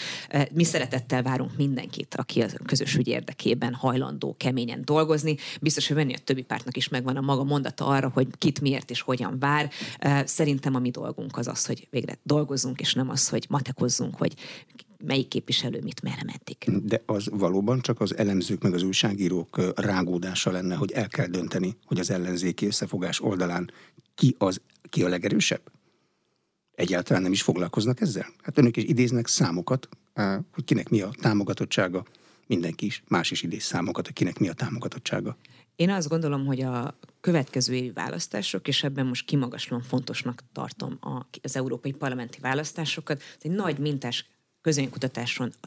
Mi 0.53 0.65
szeretettel 0.65 1.23
várunk 1.23 1.57
mindenkit, 1.57 2.15
aki 2.15 2.43
a 2.43 2.47
közös 2.67 2.95
ügy 2.95 3.09
érdekében 3.09 3.75
hajlandó 3.75 4.35
keményen 4.39 4.83
dolgozni. 4.85 5.37
Biztos, 5.61 5.87
hogy 5.87 5.97
venni 5.97 6.15
a 6.15 6.19
többi 6.25 6.43
pártnak 6.43 6.77
is 6.77 6.89
megvan 6.89 7.17
a 7.17 7.21
maga 7.21 7.45
mondata 7.45 7.87
arra, 7.87 8.11
hogy 8.15 8.27
kit 8.39 8.61
miért 8.61 8.91
és 8.91 9.01
hogyan 9.01 9.39
vár. 9.39 9.71
Szerintem 10.25 10.75
a 10.75 10.79
mi 10.79 10.91
dolgunk 10.91 11.37
az 11.37 11.47
az, 11.47 11.67
hogy 11.67 11.87
végre 11.91 12.19
dolgozzunk, 12.23 12.81
és 12.81 12.95
nem 12.95 13.11
az, 13.11 13.29
hogy 13.29 13.47
matekozzunk, 13.49 14.17
hogy 14.17 14.35
melyik 15.05 15.29
képviselő 15.29 15.81
mit 15.83 16.03
merre 16.03 16.23
meddig. 16.25 16.87
De 16.87 17.03
az 17.07 17.29
valóban 17.31 17.81
csak 17.81 18.01
az 18.01 18.17
elemzők 18.17 18.63
meg 18.63 18.75
az 18.75 18.83
újságírók 18.83 19.81
rágódása 19.81 20.51
lenne, 20.51 20.75
hogy 20.75 20.93
el 20.93 21.09
kell 21.09 21.27
dönteni, 21.27 21.77
hogy 21.85 21.99
az 21.99 22.11
ellenzéki 22.11 22.67
összefogás 22.67 23.21
oldalán 23.21 23.71
ki, 24.15 24.35
az, 24.39 24.61
ki 24.89 25.03
a 25.03 25.09
legerősebb? 25.09 25.61
Egyáltalán 26.83 27.23
nem 27.23 27.33
is 27.33 27.43
foglalkoznak 27.43 28.01
ezzel? 28.01 28.27
Hát 28.43 28.59
önök 28.59 28.77
is 28.77 28.85
idéznek 28.85 29.27
számokat, 29.27 29.89
hogy 30.53 30.65
kinek 30.65 30.89
mi 30.89 31.01
a 31.01 31.11
támogatottsága, 31.21 32.05
mindenki 32.47 32.87
is 32.87 33.03
más 33.09 33.31
is 33.31 33.43
idéz 33.43 33.63
számokat, 33.63 34.07
hogy 34.07 34.15
kinek 34.15 34.39
mi 34.39 34.49
a 34.49 34.53
támogatottsága. 34.53 35.37
Én 35.77 35.91
azt 35.91 36.09
gondolom, 36.09 36.47
hogy 36.47 36.61
a 36.61 36.99
következő 37.21 37.75
évi 37.75 37.91
választások, 37.91 38.69
és 38.69 38.83
ebben 38.83 39.07
most 39.07 39.27
kimagaslóan 39.27 39.83
fontosnak 39.83 40.43
tartom 40.53 40.99
az 41.43 41.57
európai 41.57 41.93
parlamenti 41.93 42.39
választásokat, 42.41 43.23
egy 43.41 43.51
nagy 43.51 43.79
mintás 43.79 44.27
közönkutatáson 44.61 45.53
a 45.61 45.67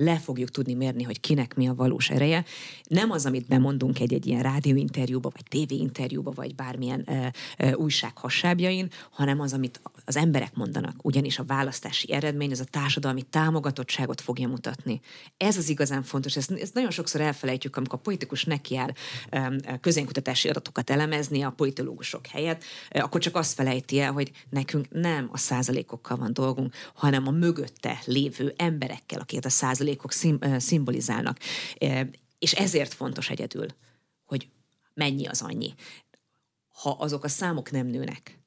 le 0.00 0.18
fogjuk 0.18 0.50
tudni 0.50 0.74
mérni, 0.74 1.02
hogy 1.02 1.20
kinek 1.20 1.54
mi 1.54 1.68
a 1.68 1.74
valós 1.74 2.10
ereje. 2.10 2.44
Nem 2.84 3.10
az, 3.10 3.26
amit 3.26 3.46
bemondunk 3.46 4.00
egy-egy 4.00 4.26
ilyen 4.26 4.42
rádióinterjúba, 4.42 5.30
vagy 5.32 5.42
tévéinterjúba, 5.48 6.30
vagy 6.30 6.54
bármilyen 6.54 7.02
e, 7.06 7.32
e, 7.56 7.76
újság 7.76 8.18
hasábjain, 8.18 8.88
hanem 9.10 9.40
az, 9.40 9.52
amit 9.52 9.80
az 10.04 10.16
emberek 10.16 10.54
mondanak. 10.54 10.94
Ugyanis 11.02 11.38
a 11.38 11.44
választási 11.44 12.12
eredmény 12.12 12.50
az 12.50 12.60
a 12.60 12.64
társadalmi 12.64 13.22
támogatottságot 13.22 14.20
fogja 14.20 14.48
mutatni. 14.48 15.00
Ez 15.36 15.56
az 15.56 15.68
igazán 15.68 16.02
fontos. 16.02 16.36
Ezt, 16.36 16.50
ezt 16.50 16.74
nagyon 16.74 16.90
sokszor 16.90 17.20
elfelejtjük, 17.20 17.76
amikor 17.76 17.98
a 17.98 18.02
politikus 18.02 18.44
nekiáll 18.44 18.90
e, 19.30 19.78
közénkutatási 19.80 20.48
adatokat 20.48 20.90
elemezni 20.90 21.42
a 21.42 21.50
politológusok 21.50 22.26
helyett, 22.26 22.62
e, 22.88 23.02
akkor 23.02 23.20
csak 23.20 23.36
azt 23.36 23.54
felejti 23.54 24.00
el, 24.00 24.12
hogy 24.12 24.30
nekünk 24.50 24.86
nem 24.90 25.28
a 25.32 25.38
százalékokkal 25.38 26.16
van 26.16 26.32
dolgunk, 26.32 26.74
hanem 26.94 27.26
a 27.26 27.30
mögötte 27.30 28.00
lévő 28.04 28.54
emberekkel, 28.56 29.20
akiket 29.20 29.44
a 29.44 29.50
százalék 29.50 29.86
százalékok 29.88 30.12
szim, 30.12 30.38
szimbolizálnak. 30.58 31.38
És 32.38 32.52
ezért 32.52 32.94
fontos 32.94 33.30
egyedül, 33.30 33.66
hogy 34.24 34.48
mennyi 34.94 35.26
az 35.26 35.42
annyi. 35.42 35.74
Ha 36.68 36.90
azok 36.90 37.24
a 37.24 37.28
számok 37.28 37.70
nem 37.70 37.86
nőnek, 37.86 38.38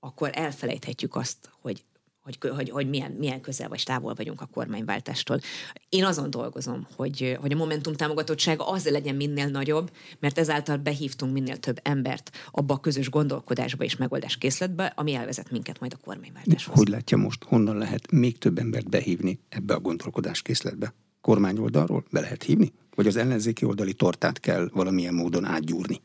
akkor 0.00 0.30
elfelejthetjük 0.34 1.14
azt, 1.16 1.50
hogy 1.60 1.84
hogy, 2.22 2.38
hogy, 2.56 2.70
hogy 2.70 2.88
milyen, 2.88 3.12
milyen 3.12 3.40
közel 3.40 3.68
vagy 3.68 3.82
távol 3.84 4.14
vagyunk 4.14 4.40
a 4.40 4.48
kormányváltástól. 4.52 5.40
Én 5.88 6.04
azon 6.04 6.30
dolgozom, 6.30 6.86
hogy, 6.96 7.36
hogy 7.40 7.52
a 7.52 7.56
Momentum 7.56 7.94
támogatottsága 7.94 8.68
az 8.68 8.88
legyen 8.88 9.14
minél 9.14 9.48
nagyobb, 9.48 9.90
mert 10.20 10.38
ezáltal 10.38 10.76
behívtunk 10.76 11.32
minél 11.32 11.56
több 11.56 11.80
embert 11.82 12.30
abba 12.50 12.74
a 12.74 12.80
közös 12.80 13.10
gondolkodásba 13.10 13.84
és 13.84 13.96
megoldáskészletbe, 13.96 14.92
ami 14.96 15.14
elvezet 15.14 15.50
minket 15.50 15.80
majd 15.80 15.92
a 15.92 16.04
kormányváltáshoz. 16.04 16.76
Hogy 16.76 16.88
látja 16.88 17.16
most, 17.16 17.44
honnan 17.44 17.76
lehet 17.76 18.10
még 18.10 18.38
több 18.38 18.58
embert 18.58 18.88
behívni 18.88 19.40
ebbe 19.48 19.74
a 19.74 19.80
gondolkodáskészletbe? 19.80 20.94
Kormányoldalról 21.20 22.04
be 22.10 22.20
lehet 22.20 22.42
hívni? 22.42 22.72
Vagy 22.94 23.06
az 23.06 23.16
ellenzéki 23.16 23.64
oldali 23.64 23.94
tortát 23.94 24.40
kell 24.40 24.68
valamilyen 24.72 25.14
módon 25.14 25.44
átgyúrni? 25.44 26.00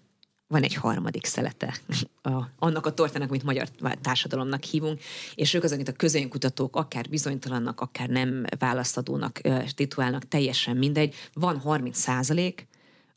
Van 0.48 0.63
egy 0.63 0.74
harmadik 0.74 1.25
szelete 1.25 1.77
a, 2.22 2.44
annak 2.60 2.86
a 2.86 2.94
tortának, 2.94 3.30
amit 3.30 3.44
magyar 3.44 3.70
társadalomnak 4.01 4.63
hívunk, 4.63 5.01
és 5.36 5.54
ők 5.54 5.63
azok, 5.63 5.88
a 5.88 5.92
közönkutatók, 5.92 6.75
akár 6.75 7.10
bizonytalannak, 7.10 7.82
akár 7.82 8.10
nem 8.10 8.46
választadónak 8.60 9.42
titulálnak, 9.75 10.27
teljesen 10.27 10.77
mindegy. 10.77 11.16
Van 11.34 11.60
30 11.60 12.00
százalék, 12.00 12.68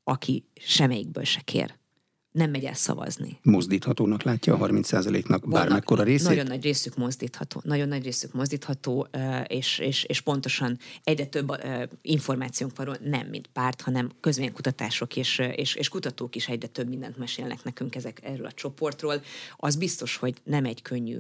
aki 0.05 0.45
semmelyikből 0.55 1.25
se 1.25 1.41
kér 1.41 1.79
nem 2.33 2.51
megy 2.51 2.65
el 2.65 2.75
szavazni. 2.75 3.39
Mozdíthatónak 3.43 4.23
látja 4.23 4.55
a 4.55 4.67
30%-nak 4.67 5.49
bármekkora 5.49 6.03
részét? 6.03 6.29
Nagyon 6.29 6.47
nagy 6.47 6.63
részük 6.63 6.97
mozdítható. 6.97 7.61
Nagyon 7.65 7.89
nagy 7.89 8.05
részük 8.05 8.33
mozdítható, 8.33 9.09
és, 9.47 9.79
és, 9.79 10.05
és 10.05 10.21
pontosan 10.21 10.79
egyre 11.05 11.27
több 11.27 11.53
információnk 12.03 12.77
van 12.77 12.97
nem 13.05 13.27
mint 13.27 13.47
párt, 13.47 13.81
hanem 13.81 14.11
közvénykutatások 14.21 15.17
és, 15.17 15.39
és, 15.55 15.75
és 15.75 15.89
kutatók 15.89 16.37
is 16.37 16.49
egyre 16.49 16.69
több 16.69 16.89
mindent 16.89 17.17
mesélnek 17.17 17.65
nekünk 17.65 17.95
ezek 17.95 18.21
erről 18.23 18.47
a 18.47 18.53
csoportról. 18.53 19.23
Az 19.57 19.77
biztos, 19.77 20.17
hogy 20.17 20.35
nem 20.45 20.65
egy 20.65 20.83
könnyű, 20.83 21.19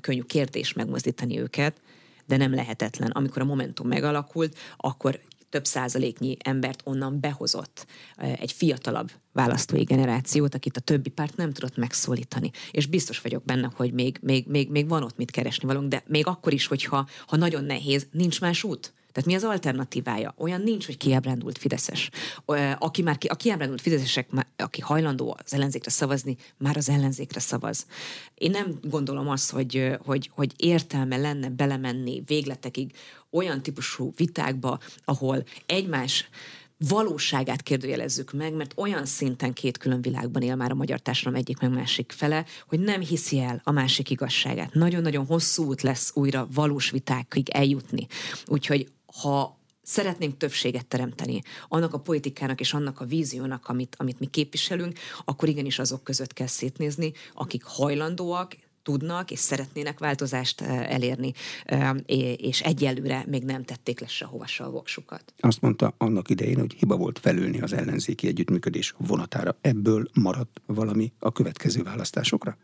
könnyű 0.00 0.22
kérdés 0.22 0.72
megmozdítani 0.72 1.38
őket, 1.38 1.80
de 2.26 2.36
nem 2.36 2.54
lehetetlen. 2.54 3.10
Amikor 3.10 3.42
a 3.42 3.44
Momentum 3.44 3.88
megalakult, 3.88 4.58
akkor 4.76 5.20
több 5.54 5.66
százaléknyi 5.66 6.36
embert 6.44 6.80
onnan 6.84 7.20
behozott 7.20 7.86
egy 8.16 8.52
fiatalabb 8.52 9.10
választói 9.32 9.82
generációt, 9.82 10.54
akit 10.54 10.76
a 10.76 10.80
többi 10.80 11.10
párt 11.10 11.36
nem 11.36 11.52
tudott 11.52 11.76
megszólítani. 11.76 12.50
És 12.70 12.86
biztos 12.86 13.20
vagyok 13.20 13.44
benne, 13.44 13.70
hogy 13.74 13.92
még, 13.92 14.18
még, 14.20 14.46
még, 14.46 14.70
még 14.70 14.88
van 14.88 15.02
ott 15.02 15.16
mit 15.16 15.30
keresni 15.30 15.66
valunk, 15.66 15.88
de 15.88 16.02
még 16.06 16.26
akkor 16.26 16.52
is, 16.52 16.66
hogyha 16.66 17.08
ha 17.26 17.36
nagyon 17.36 17.64
nehéz, 17.64 18.06
nincs 18.10 18.40
más 18.40 18.64
út. 18.64 18.93
Tehát 19.14 19.28
mi 19.28 19.34
az 19.34 19.44
alternatívája? 19.44 20.34
Olyan 20.38 20.60
nincs, 20.60 20.86
hogy 20.86 20.96
kiábrándult 20.96 21.58
Fideszes. 21.58 22.10
Aki 22.78 23.02
már 23.02 23.18
ki, 23.18 23.26
a 23.26 23.34
kiábrándult 23.34 23.80
Fideszesek, 23.80 24.28
aki 24.56 24.80
hajlandó 24.80 25.36
az 25.44 25.54
ellenzékre 25.54 25.90
szavazni, 25.90 26.36
már 26.58 26.76
az 26.76 26.88
ellenzékre 26.88 27.40
szavaz. 27.40 27.86
Én 28.34 28.50
nem 28.50 28.74
gondolom 28.82 29.28
azt, 29.28 29.50
hogy, 29.50 29.96
hogy, 30.04 30.30
hogy 30.34 30.52
értelme 30.56 31.16
lenne 31.16 31.48
belemenni 31.48 32.22
végletekig 32.26 32.92
olyan 33.30 33.62
típusú 33.62 34.12
vitákba, 34.16 34.78
ahol 35.04 35.44
egymás 35.66 36.28
valóságát 36.88 37.62
kérdőjelezzük 37.62 38.32
meg, 38.32 38.54
mert 38.54 38.72
olyan 38.76 39.06
szinten 39.06 39.52
két 39.52 39.78
külön 39.78 40.02
világban 40.02 40.42
él 40.42 40.54
már 40.54 40.70
a 40.70 40.74
magyar 40.74 41.00
társadalom 41.00 41.38
egyik 41.38 41.60
meg 41.60 41.70
másik 41.70 42.12
fele, 42.16 42.44
hogy 42.68 42.80
nem 42.80 43.00
hiszi 43.00 43.40
el 43.40 43.60
a 43.64 43.70
másik 43.70 44.10
igazságát. 44.10 44.74
Nagyon-nagyon 44.74 45.26
hosszú 45.26 45.64
út 45.64 45.82
lesz 45.82 46.10
újra 46.14 46.48
valós 46.54 46.90
vitákig 46.90 47.48
eljutni. 47.48 48.06
Úgyhogy 48.46 48.88
ha 49.22 49.58
szeretnénk 49.82 50.36
többséget 50.36 50.86
teremteni 50.86 51.42
annak 51.68 51.94
a 51.94 51.98
politikának 51.98 52.60
és 52.60 52.72
annak 52.74 53.00
a 53.00 53.04
víziónak, 53.04 53.68
amit, 53.68 53.96
amit 53.98 54.20
mi 54.20 54.26
képviselünk, 54.26 54.98
akkor 55.24 55.48
igenis 55.48 55.78
azok 55.78 56.04
között 56.04 56.32
kell 56.32 56.46
szétnézni, 56.46 57.12
akik 57.34 57.62
hajlandóak, 57.64 58.56
tudnak 58.82 59.30
és 59.30 59.38
szeretnének 59.38 59.98
változást 59.98 60.60
eh, 60.60 60.90
elérni, 60.90 61.32
eh, 61.64 61.94
és 62.36 62.60
egyelőre 62.60 63.24
még 63.26 63.44
nem 63.44 63.64
tették 63.64 64.00
le 64.00 64.06
sehova 64.06 64.46
se 64.46 64.64
a 64.64 64.70
voksukat. 64.70 65.34
Azt 65.38 65.60
mondta 65.60 65.94
annak 65.98 66.30
idején, 66.30 66.58
hogy 66.58 66.74
hiba 66.74 66.96
volt 66.96 67.18
felülni 67.18 67.60
az 67.60 67.72
ellenzéki 67.72 68.26
együttműködés 68.26 68.94
vonatára. 68.98 69.56
Ebből 69.60 70.08
maradt 70.12 70.60
valami 70.66 71.12
a 71.18 71.32
következő 71.32 71.82
választásokra? 71.82 72.56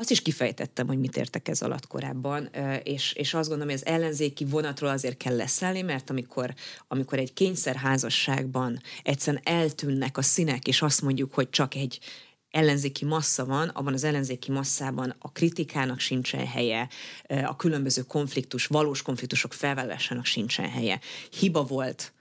Azt 0.00 0.10
is 0.10 0.22
kifejtettem, 0.22 0.86
hogy 0.86 0.98
mit 0.98 1.16
értek 1.16 1.48
ez 1.48 1.62
alatt 1.62 1.86
korábban, 1.86 2.50
és, 2.82 3.12
és 3.12 3.34
azt 3.34 3.48
gondolom, 3.48 3.74
hogy 3.74 3.82
az 3.84 3.92
ellenzéki 3.92 4.44
vonatról 4.44 4.90
azért 4.90 5.16
kell 5.16 5.36
leszállni, 5.36 5.82
mert 5.82 6.10
amikor, 6.10 6.54
amikor 6.88 7.18
egy 7.18 7.32
kényszerházasságban 7.32 8.80
egyszerűen 9.02 9.42
eltűnnek 9.44 10.18
a 10.18 10.22
színek, 10.22 10.66
és 10.66 10.82
azt 10.82 11.02
mondjuk, 11.02 11.34
hogy 11.34 11.50
csak 11.50 11.74
egy, 11.74 11.98
ellenzéki 12.50 13.04
massza 13.04 13.44
van, 13.44 13.68
abban 13.68 13.92
az 13.92 14.04
ellenzéki 14.04 14.50
masszában 14.50 15.14
a 15.18 15.32
kritikának 15.32 15.98
sincsen 15.98 16.46
helye, 16.46 16.88
a 17.44 17.56
különböző 17.56 18.02
konfliktus, 18.02 18.66
valós 18.66 19.02
konfliktusok 19.02 19.52
felvállalásának 19.52 20.24
sincsen 20.24 20.70
helye. 20.70 21.00
Hiba 21.38 21.64
volt 21.64 22.12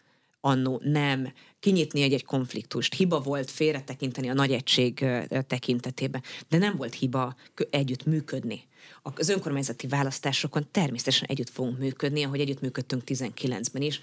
annó 0.42 0.82
nem 0.84 1.34
kinyitni 1.60 2.02
egy-egy 2.02 2.26
konfliktust. 2.26 2.94
Hiba 2.94 3.20
volt 3.20 3.52
félretekinteni 3.52 4.30
a 4.30 4.34
nagy 4.34 4.52
egység 4.52 5.06
tekintetében, 5.48 6.24
de 6.50 6.58
nem 6.58 6.76
volt 6.76 6.94
hiba 6.94 7.36
együtt 7.70 8.06
működni. 8.06 8.68
Az 9.14 9.30
önkormányzati 9.30 9.88
választásokon 9.88 10.68
természetesen 10.72 11.28
együtt 11.28 11.50
fogunk 11.50 11.80
működni, 11.80 12.24
ahogy 12.24 12.40
együtt 12.40 12.62
működtünk 12.62 13.04
19-ben 13.06 13.82
is. 13.82 14.00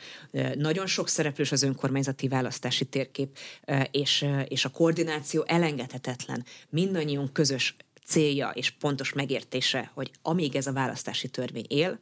Nagyon 0.55 0.87
sok 0.87 1.09
szereplős 1.09 1.53
az 1.53 1.63
önkormányzati 1.63 2.29
választási 2.29 2.85
térkép, 2.85 3.39
és, 3.91 4.27
és 4.49 4.65
a 4.65 4.69
koordináció 4.69 5.45
elengedhetetlen. 5.47 6.45
Mindannyiunk 6.69 7.33
közös 7.33 7.77
célja 8.07 8.51
és 8.51 8.71
pontos 8.71 9.13
megértése, 9.13 9.91
hogy 9.95 10.11
amíg 10.23 10.57
ez 10.57 10.67
a 10.67 10.73
választási 10.73 11.29
törvény 11.29 11.67
él, 11.69 11.99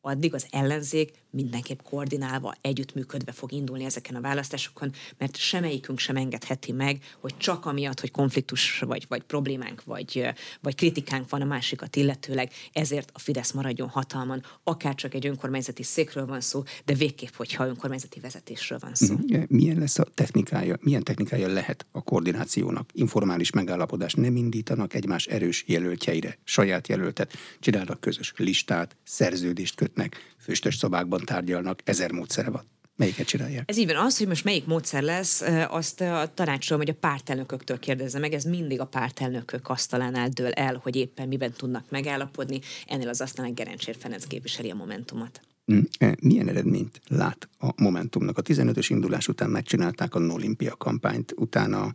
addig 0.00 0.34
az 0.34 0.46
ellenzék 0.50 1.12
mindenképp 1.30 1.80
koordinálva, 1.82 2.54
együttműködve 2.60 3.32
fog 3.32 3.52
indulni 3.52 3.84
ezeken 3.84 4.16
a 4.16 4.20
választásokon, 4.20 4.92
mert 5.18 5.36
semmelyikünk 5.36 5.98
sem 5.98 6.16
engedheti 6.16 6.72
meg, 6.72 7.02
hogy 7.20 7.36
csak 7.36 7.66
amiatt, 7.66 8.00
hogy 8.00 8.10
konfliktus 8.10 8.78
vagy, 8.78 9.04
vagy 9.08 9.22
problémánk, 9.22 9.84
vagy, 9.84 10.26
vagy 10.60 10.74
kritikánk 10.74 11.30
van 11.30 11.40
a 11.40 11.44
másikat 11.44 11.96
illetőleg, 11.96 12.52
ezért 12.72 13.10
a 13.12 13.18
Fidesz 13.18 13.52
maradjon 13.52 13.88
hatalman, 13.88 14.42
akár 14.62 14.94
csak 14.94 15.14
egy 15.14 15.26
önkormányzati 15.26 15.82
székről 15.82 16.26
van 16.26 16.40
szó, 16.40 16.62
de 16.84 16.94
végképp, 16.94 17.34
hogyha 17.34 17.66
önkormányzati 17.66 18.20
vezetésről 18.20 18.78
van 18.78 18.94
szó. 18.94 19.14
Mhm. 19.14 19.42
Milyen 19.48 19.78
lesz 19.78 19.98
a 19.98 20.04
technikája, 20.14 20.78
milyen 20.80 21.02
technikája 21.02 21.48
lehet 21.48 21.86
a 21.92 22.02
koordinációnak? 22.02 22.90
Informális 22.92 23.50
megállapodás 23.50 24.14
nem 24.14 24.36
indítanak 24.36 24.94
egymás 24.94 25.26
erős 25.26 25.64
jelöltjeire, 25.66 26.38
saját 26.44 26.88
jelöltet, 26.88 27.32
csinálnak 27.60 28.00
közös 28.00 28.32
listát, 28.36 28.96
szerződést 29.04 29.74
kötnek, 29.74 30.36
füstös 30.48 30.76
szobákban 30.76 31.20
tárgyalnak, 31.24 31.80
ezer 31.84 32.12
módszere 32.12 32.50
van. 32.50 32.62
Melyiket 32.96 33.26
csinálják? 33.26 33.70
Ez 33.70 33.76
így 33.76 33.86
van. 33.86 33.96
Az, 33.96 34.18
hogy 34.18 34.26
most 34.26 34.44
melyik 34.44 34.66
módszer 34.66 35.02
lesz, 35.02 35.42
azt 35.68 36.00
a 36.00 36.30
tanácsolom, 36.34 36.82
hogy 36.82 36.90
a 36.90 36.98
pártelnököktől 37.00 37.78
kérdezze 37.78 38.18
meg. 38.18 38.32
Ez 38.32 38.44
mindig 38.44 38.80
a 38.80 38.84
pártelnökök 38.84 39.68
asztalánál 39.68 40.28
dől 40.28 40.50
el, 40.50 40.80
hogy 40.82 40.96
éppen 40.96 41.28
miben 41.28 41.52
tudnak 41.52 41.90
megállapodni. 41.90 42.60
Ennél 42.86 43.08
az 43.08 43.20
asztalán 43.20 43.54
Gerencsér 43.54 43.96
Ferenc 43.98 44.24
képviseli 44.24 44.70
a 44.70 44.74
Momentumot. 44.74 45.40
Mm, 45.72 45.80
e, 45.98 46.16
milyen 46.20 46.48
eredményt 46.48 47.00
lát 47.08 47.48
a 47.58 47.82
Momentumnak? 47.82 48.38
A 48.38 48.42
15-ös 48.42 48.86
indulás 48.88 49.28
után 49.28 49.50
megcsinálták 49.50 50.14
a 50.14 50.18
Nolimpia 50.18 50.76
kampányt, 50.76 51.32
utána 51.36 51.94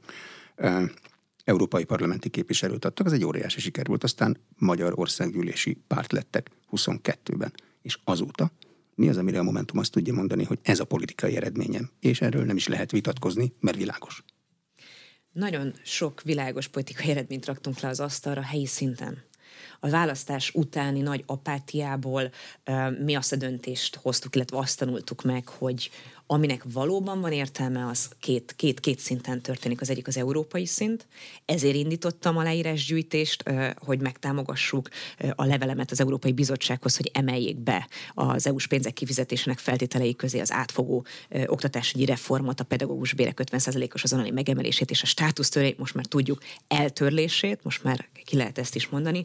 európai 1.43 1.83
parlamenti 1.83 2.29
képviselőt 2.29 2.85
adtak, 2.85 3.05
az 3.05 3.13
egy 3.13 3.25
óriási 3.25 3.59
siker 3.59 3.87
volt, 3.87 4.03
aztán 4.03 4.37
Magyar 4.57 4.93
Országgyűlési 4.95 5.77
Párt 5.87 6.11
lettek 6.11 6.49
22-ben, 6.71 7.53
és 7.83 7.99
azóta 8.03 8.51
mi 8.95 9.09
az, 9.09 9.17
amire 9.17 9.39
a 9.39 9.43
Momentum 9.43 9.79
azt 9.79 9.91
tudja 9.91 10.13
mondani, 10.13 10.43
hogy 10.43 10.59
ez 10.61 10.79
a 10.79 10.85
politikai 10.85 11.35
eredményem, 11.35 11.89
és 11.99 12.21
erről 12.21 12.45
nem 12.45 12.55
is 12.55 12.67
lehet 12.67 12.91
vitatkozni, 12.91 13.53
mert 13.59 13.77
világos. 13.77 14.23
Nagyon 15.31 15.73
sok 15.83 16.21
világos 16.21 16.67
politikai 16.67 17.09
eredményt 17.09 17.45
raktunk 17.45 17.79
le 17.79 17.87
az 17.87 17.99
asztalra 17.99 18.41
helyi 18.41 18.65
szinten 18.65 19.23
a 19.79 19.89
választás 19.89 20.51
utáni 20.53 21.01
nagy 21.01 21.23
apátiából 21.25 22.31
mi 22.99 23.15
azt 23.15 23.31
a 23.31 23.35
döntést 23.35 23.95
hoztuk, 23.95 24.35
illetve 24.35 24.57
azt 24.57 24.79
tanultuk 24.79 25.23
meg, 25.23 25.47
hogy 25.47 25.89
aminek 26.27 26.63
valóban 26.73 27.21
van 27.21 27.31
értelme, 27.31 27.87
az 27.87 28.09
két, 28.19 28.53
két, 28.55 28.79
két 28.79 28.99
szinten 28.99 29.41
történik. 29.41 29.81
Az 29.81 29.89
egyik 29.89 30.07
az 30.07 30.17
európai 30.17 30.65
szint, 30.65 31.07
ezért 31.45 31.75
indítottam 31.75 32.37
a 32.37 32.43
leírásgyűjtést, 32.43 33.43
hogy 33.77 34.01
megtámogassuk 34.01 34.89
a 35.35 35.45
levelemet 35.45 35.91
az 35.91 35.99
Európai 35.99 36.31
Bizottsághoz, 36.31 36.97
hogy 36.97 37.11
emeljék 37.13 37.57
be 37.57 37.87
az 38.13 38.47
EU-s 38.47 38.67
pénzek 38.67 38.93
kifizetésének 38.93 39.59
feltételei 39.59 40.15
közé 40.15 40.39
az 40.39 40.51
átfogó 40.51 41.05
oktatásügyi 41.45 42.05
reformot, 42.05 42.59
a 42.59 42.63
pedagógus 42.63 43.13
bérek 43.13 43.39
50%-os 43.43 44.03
azonnali 44.03 44.31
megemelését 44.31 44.91
és 44.91 45.01
a 45.01 45.05
státusztöré, 45.05 45.75
most 45.77 45.93
már 45.93 46.05
tudjuk, 46.05 46.41
eltörlését, 46.67 47.59
most 47.63 47.83
már 47.83 48.07
ki 48.25 48.35
lehet 48.35 48.57
ezt 48.57 48.75
is 48.75 48.87
mondani. 48.87 49.23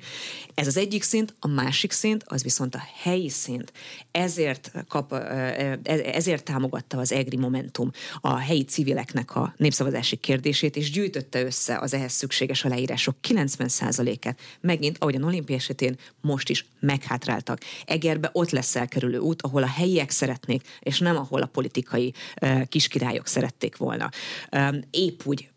Ez 0.55 0.67
az 0.67 0.77
egyik 0.77 1.03
szint, 1.03 1.35
a 1.39 1.47
másik 1.47 1.93
szint, 1.93 2.25
az 2.27 2.43
viszont 2.43 2.75
a 2.75 2.83
helyi 3.03 3.29
szint. 3.29 3.73
Ezért, 4.11 4.73
kap, 4.89 5.13
e, 5.13 5.79
ezért 6.05 6.43
támogatta 6.89 6.99
az 6.99 7.13
EGRI 7.13 7.37
Momentum 7.37 7.91
a 8.21 8.37
helyi 8.37 8.65
civileknek 8.65 9.37
a 9.37 9.55
népszavazási 9.57 10.17
kérdését, 10.17 10.77
és 10.77 10.91
gyűjtötte 10.91 11.45
össze 11.45 11.79
az 11.79 11.95
ehhez 11.95 12.13
szükséges 12.13 12.65
aláírások 12.65 13.17
90%-át. 13.29 14.41
Megint, 14.61 14.97
ahogy 14.99 15.15
a 15.15 15.25
olimpia 15.25 15.57
esetén 15.57 15.97
most 16.21 16.49
is 16.49 16.67
meghátráltak. 16.81 17.61
Egerbe 17.85 18.31
ott 18.33 18.51
lesz 18.51 18.77
elkerülő 18.77 19.19
út, 19.19 19.43
ahol 19.43 19.63
a 19.63 19.67
helyiek 19.67 20.11
szeretnék, 20.11 20.63
és 20.81 20.99
nem 20.99 21.17
ahol 21.17 21.43
a 21.43 21.47
politikai 21.47 22.13
kiskirályok 22.69 23.27
szerették 23.27 23.77
volna. 23.77 24.11
Épp 24.91 25.21
úgy 25.25 25.49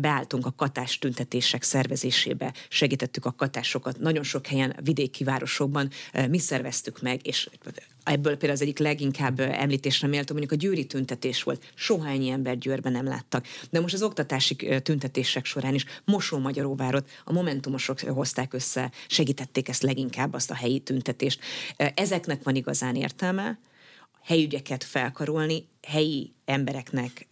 beálltunk 0.00 0.46
a 0.46 0.54
katás 0.56 0.98
tüntetések 0.98 1.62
szervezésébe, 1.62 2.54
segítettük 2.68 3.24
a 3.24 3.32
katásokat. 3.32 3.98
Nagyon 3.98 4.22
sok 4.22 4.46
helyen 4.46 4.76
vidéki 4.82 5.24
városokban 5.24 5.90
mi 6.28 6.38
szerveztük 6.38 7.02
meg, 7.02 7.26
és 7.26 7.48
ebből 8.04 8.32
például 8.32 8.52
az 8.52 8.62
egyik 8.62 8.78
leginkább 8.78 9.40
említésre 9.40 10.08
méltó 10.08 10.34
mondjuk 10.34 10.60
a 10.60 10.62
győri 10.62 10.86
tüntetés 10.86 11.42
volt. 11.42 11.72
Soha 11.74 12.08
ennyi 12.08 12.28
ember 12.28 12.58
Győrben 12.58 12.92
nem 12.92 13.04
láttak. 13.04 13.46
De 13.70 13.80
most 13.80 13.94
az 13.94 14.02
oktatási 14.02 14.56
tüntetések 14.82 15.44
során 15.44 15.74
is 15.74 15.84
Mosó 16.04 16.38
Magyaróvárot 16.38 17.10
a 17.24 17.32
Momentumosok 17.32 18.00
hozták 18.00 18.52
össze, 18.52 18.90
segítették 19.06 19.68
ezt 19.68 19.82
leginkább, 19.82 20.34
azt 20.34 20.50
a 20.50 20.54
helyi 20.54 20.78
tüntetést. 20.78 21.40
Ezeknek 21.76 22.42
van 22.42 22.54
igazán 22.54 22.94
értelme, 22.96 23.58
helyügyeket 24.22 24.84
felkarolni, 24.84 25.68
helyi 25.90 26.32
embereknek 26.44 27.26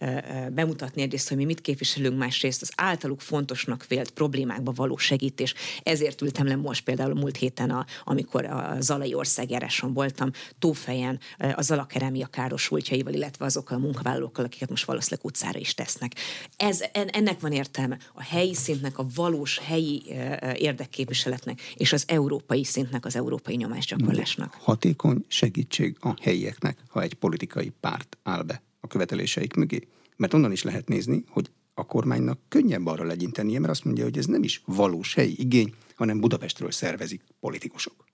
bemutatni 0.51 1.01
egyrészt, 1.01 1.27
hogy 1.27 1.37
mi 1.37 1.45
mit 1.45 1.61
képviselünk, 1.61 2.17
másrészt 2.17 2.61
az 2.61 2.71
általuk 2.75 3.21
fontosnak 3.21 3.87
vélt 3.87 4.09
problémákba 4.09 4.71
való 4.71 4.97
segítés. 4.97 5.53
Ezért 5.83 6.21
ültem 6.21 6.47
le 6.47 6.55
most 6.55 6.83
például 6.83 7.13
múlt 7.13 7.37
héten, 7.37 7.69
a, 7.69 7.85
amikor 8.03 8.45
a 8.45 8.75
Zalai 8.79 9.13
országjáráson 9.13 9.93
voltam, 9.93 10.31
Tófejen 10.59 11.19
a 11.55 11.61
Zala 11.61 11.85
kerámia 11.85 12.27
károsultjaival, 12.27 13.13
illetve 13.13 13.45
azokkal 13.45 13.77
a 13.77 13.79
munkavállalókkal, 13.79 14.45
akiket 14.45 14.69
most 14.69 14.85
valószínűleg 14.85 15.25
utcára 15.25 15.59
is 15.59 15.73
tesznek. 15.73 16.15
Ez, 16.57 16.83
ennek 16.91 17.39
van 17.39 17.51
értelme 17.51 17.97
a 18.13 18.23
helyi 18.23 18.53
szintnek, 18.53 18.97
a 18.97 19.05
valós 19.15 19.59
helyi 19.59 20.03
érdekképviseletnek, 20.55 21.61
és 21.75 21.93
az 21.93 22.03
európai 22.07 22.63
szintnek, 22.63 23.05
az 23.05 23.15
európai 23.15 23.55
nyomásgyakorlásnak. 23.55 24.57
Hatékony 24.59 25.25
segítség 25.27 25.97
a 25.99 26.13
helyieknek, 26.21 26.77
ha 26.87 27.01
egy 27.01 27.13
politikai 27.13 27.71
párt 27.79 28.17
áll 28.23 28.43
a 28.79 28.87
követeléseik 28.87 29.53
mögé. 29.53 29.87
Mert 30.15 30.33
onnan 30.33 30.51
is 30.51 30.63
lehet 30.63 30.87
nézni, 30.87 31.23
hogy 31.27 31.49
a 31.73 31.85
kormánynak 31.85 32.39
könnyebb 32.47 32.85
arra 32.85 33.03
legyintenie, 33.03 33.59
mert 33.59 33.71
azt 33.71 33.83
mondja, 33.83 34.03
hogy 34.03 34.17
ez 34.17 34.25
nem 34.25 34.43
is 34.43 34.61
valós 34.65 35.13
helyi 35.13 35.35
igény, 35.39 35.73
hanem 35.95 36.19
Budapestről 36.19 36.71
szervezik 36.71 37.21
politikusok. 37.39 38.05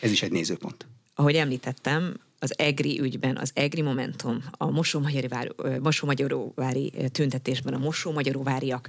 Ez 0.00 0.10
is 0.10 0.22
egy 0.22 0.32
nézőpont. 0.32 0.86
Ahogy 1.14 1.34
említettem, 1.34 2.14
az 2.38 2.58
EGRI 2.58 3.00
ügyben, 3.00 3.36
az 3.36 3.50
EGRI 3.54 3.82
Momentum, 3.82 4.44
a 4.50 4.70
Mosó-Magyaróvári 5.80 6.92
tüntetésben, 7.12 7.74
a 7.74 7.78
Mosó-Magyaróváriak, 7.78 8.88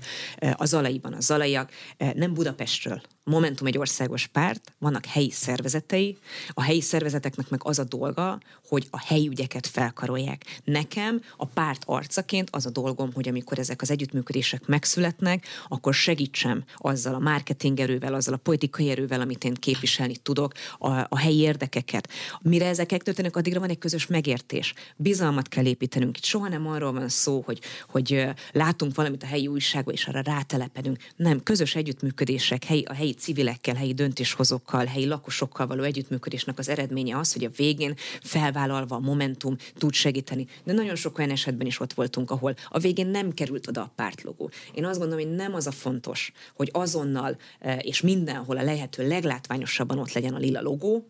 a 0.53 0.65
Zalaiban, 0.65 1.13
a 1.13 1.19
Zalaiak, 1.19 1.71
nem 2.13 2.33
Budapestről, 2.33 3.01
Momentum 3.29 3.67
egy 3.67 3.77
országos 3.77 4.27
párt, 4.27 4.73
vannak 4.79 5.05
helyi 5.05 5.31
szervezetei, 5.31 6.17
a 6.49 6.61
helyi 6.61 6.81
szervezeteknek 6.81 7.49
meg 7.49 7.59
az 7.63 7.79
a 7.79 7.83
dolga, 7.83 8.39
hogy 8.67 8.87
a 8.89 8.99
helyi 8.99 9.27
ügyeket 9.27 9.67
felkarolják. 9.67 10.61
Nekem 10.63 11.21
a 11.37 11.45
párt 11.45 11.83
arcaként 11.85 12.49
az 12.51 12.65
a 12.65 12.69
dolgom, 12.69 13.13
hogy 13.13 13.27
amikor 13.27 13.59
ezek 13.59 13.81
az 13.81 13.91
együttműködések 13.91 14.65
megszületnek, 14.65 15.45
akkor 15.67 15.93
segítsem 15.93 16.63
azzal 16.75 17.13
a 17.13 17.19
marketing 17.19 17.79
erővel, 17.79 18.13
azzal 18.13 18.33
a 18.33 18.37
politikai 18.37 18.89
erővel, 18.89 19.21
amit 19.21 19.43
én 19.43 19.53
képviselni 19.53 20.15
tudok, 20.17 20.53
a, 20.77 20.89
a 20.89 21.17
helyi 21.17 21.39
érdekeket. 21.39 22.09
Mire 22.41 22.65
ezek 22.67 22.87
történnek, 22.87 23.35
addigra 23.35 23.59
van 23.59 23.69
egy 23.69 23.77
közös 23.77 24.07
megértés. 24.07 24.73
Bizalmat 24.95 25.47
kell 25.47 25.65
építenünk. 25.65 26.17
Itt 26.17 26.23
soha 26.23 26.47
nem 26.47 26.67
arról 26.67 26.91
van 26.91 27.09
szó, 27.09 27.41
hogy, 27.45 27.59
hogy 27.89 28.25
látunk 28.51 28.95
valamit 28.95 29.23
a 29.23 29.25
helyi 29.25 29.47
újságban, 29.47 29.93
és 29.93 30.07
arra 30.07 30.21
rátelepedünk. 30.21 30.97
Nem, 31.15 31.43
közös 31.43 31.75
együttműködések, 31.75 32.63
helyi, 32.63 32.83
a 32.83 32.93
helyi 32.93 33.15
civilekkel, 33.17 33.75
helyi 33.75 33.93
döntéshozókkal, 33.93 34.85
helyi 34.85 35.05
lakosokkal 35.05 35.67
való 35.67 35.83
együttműködésnek 35.83 36.59
az 36.59 36.69
eredménye 36.69 37.17
az, 37.17 37.33
hogy 37.33 37.43
a 37.43 37.49
végén 37.55 37.93
felvállalva 38.21 38.95
a 38.95 38.99
Momentum 38.99 39.55
tud 39.77 39.93
segíteni. 39.93 40.47
De 40.63 40.73
nagyon 40.73 40.95
sok 40.95 41.17
olyan 41.17 41.31
esetben 41.31 41.67
is 41.67 41.79
ott 41.79 41.93
voltunk, 41.93 42.31
ahol 42.31 42.55
a 42.69 42.79
végén 42.79 43.07
nem 43.07 43.31
került 43.31 43.67
oda 43.67 43.81
a 43.81 43.91
pártlogó. 43.95 44.49
Én 44.73 44.85
azt 44.85 44.99
gondolom, 44.99 45.25
hogy 45.25 45.35
nem 45.35 45.53
az 45.53 45.67
a 45.67 45.71
fontos, 45.71 46.31
hogy 46.55 46.69
azonnal 46.73 47.37
eh, 47.59 47.77
és 47.81 48.01
mindenhol 48.01 48.57
a 48.57 48.63
lehető 48.63 49.07
leglátványosabban 49.07 49.99
ott 49.99 50.13
legyen 50.13 50.33
a 50.33 50.37
lila 50.37 50.61
logó, 50.61 51.07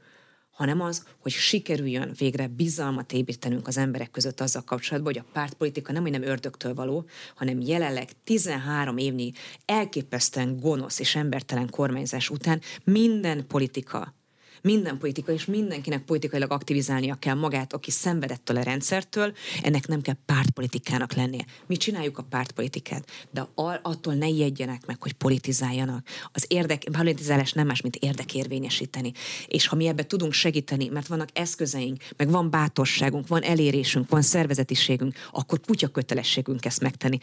hanem 0.58 0.82
az, 0.82 1.04
hogy 1.20 1.32
sikerüljön 1.32 2.12
végre 2.18 2.48
bizalmat 2.48 3.14
építenünk 3.14 3.68
az 3.68 3.78
emberek 3.78 4.12
között 4.12 4.42
azzal 4.42 4.64
kapcsolatban, 4.64 5.14
hogy 5.14 5.24
a 5.28 5.32
pártpolitika 5.34 5.92
nem, 5.92 6.02
hogy 6.02 6.12
nem 6.12 6.24
ördögtől 6.24 6.74
való, 6.74 7.06
hanem 7.36 7.62
jelenleg 7.62 8.10
13 8.24 8.98
évnyi 8.98 9.32
elképesztően 9.66 10.60
gonosz 10.60 11.00
és 11.00 11.16
embertelen 11.16 11.70
kormányzás 11.70 12.30
után 12.30 12.62
minden 12.84 13.48
politika 13.48 14.16
minden 14.62 14.98
politika, 14.98 15.32
és 15.32 15.46
mindenkinek 15.46 16.04
politikailag 16.04 16.52
aktivizálnia 16.52 17.16
kell 17.16 17.36
magát, 17.36 17.74
aki 17.74 17.92
szenvedettől 17.92 18.58
a 18.58 18.62
rendszertől, 18.64 19.34
ennek 19.62 19.88
nem 19.88 20.02
kell 20.02 20.16
pártpolitikának 20.26 21.14
lennie. 21.14 21.46
Mi 21.66 21.78
csináljuk 21.78 22.18
a 22.18 22.24
pártpolitikát, 22.24 23.10
de 23.32 23.48
attól 23.82 24.14
ne 24.14 24.28
ijedjenek 24.28 24.86
meg, 24.86 25.02
hogy 25.02 25.14
politizáljanak. 25.14 26.08
Az 26.32 26.46
érdek, 26.48 26.84
politizálás 26.92 27.54
nem 27.54 27.68
más, 27.68 27.82
mint 27.82 27.96
érdekérvényesíteni. 27.96 29.12
És 29.48 29.68
ha 29.68 29.76
mi 29.76 29.88
ebbe 29.88 30.06
tudunk 30.06 30.34
segíteni, 30.34 30.88
mert 30.88 31.08
vannak 31.08 31.30
eszközeink, 31.34 32.04
meg 32.18 32.30
van 32.30 32.50
bátorságunk, 32.50 33.28
van 33.28 33.42
elérésünk, 33.42 34.10
van 34.10 34.22
szervezetiségünk, 34.22 35.16
akkor 35.32 35.60
kutya 35.62 35.88
kötelességünk 35.88 36.66
ezt 36.66 36.82
megtenni 36.82 37.18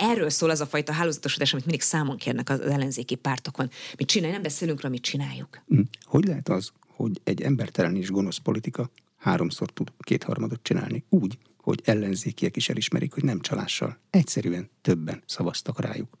erről 0.00 0.30
szól 0.30 0.50
az 0.50 0.60
a 0.60 0.66
fajta 0.66 0.92
hálózatosodás, 0.92 1.52
amit 1.52 1.64
mindig 1.64 1.84
számon 1.84 2.16
kérnek 2.16 2.48
az 2.48 2.60
ellenzéki 2.60 3.14
pártokon. 3.14 3.70
Mit 3.96 4.08
csinálj, 4.08 4.32
nem 4.32 4.42
beszélünk 4.42 4.80
róla, 4.80 4.94
mit 4.94 5.02
csináljuk. 5.02 5.62
Hm. 5.66 5.80
Hogy 6.04 6.24
lehet 6.24 6.48
az, 6.48 6.72
hogy 6.86 7.20
egy 7.24 7.42
embertelen 7.42 7.96
és 7.96 8.10
gonosz 8.10 8.36
politika 8.36 8.90
háromszor 9.16 9.70
tud 9.70 9.92
kétharmadot 9.98 10.62
csinálni 10.62 11.04
úgy, 11.08 11.38
hogy 11.56 11.80
ellenzékiek 11.84 12.56
is 12.56 12.68
elismerik, 12.68 13.12
hogy 13.12 13.24
nem 13.24 13.40
csalással. 13.40 13.98
Egyszerűen 14.10 14.70
többen 14.82 15.22
szavaztak 15.26 15.80
rájuk. 15.80 16.16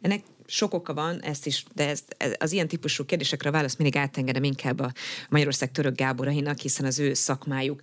Ennek 0.00 0.22
sok 0.46 0.74
oka 0.74 0.94
van, 0.94 1.20
ezt 1.20 1.46
is, 1.46 1.64
de 1.74 1.88
ez, 1.88 2.04
az 2.38 2.52
ilyen 2.52 2.68
típusú 2.68 3.04
kérdésekre 3.04 3.48
a 3.48 3.52
válasz 3.52 3.76
mindig 3.76 3.96
átengedem 3.96 4.44
inkább 4.44 4.80
a 4.80 4.92
Magyarország 5.28 5.70
török 5.70 5.96
Gáborainak, 5.96 6.58
hiszen 6.58 6.86
az 6.86 6.98
ő 6.98 7.14
szakmájuk. 7.14 7.80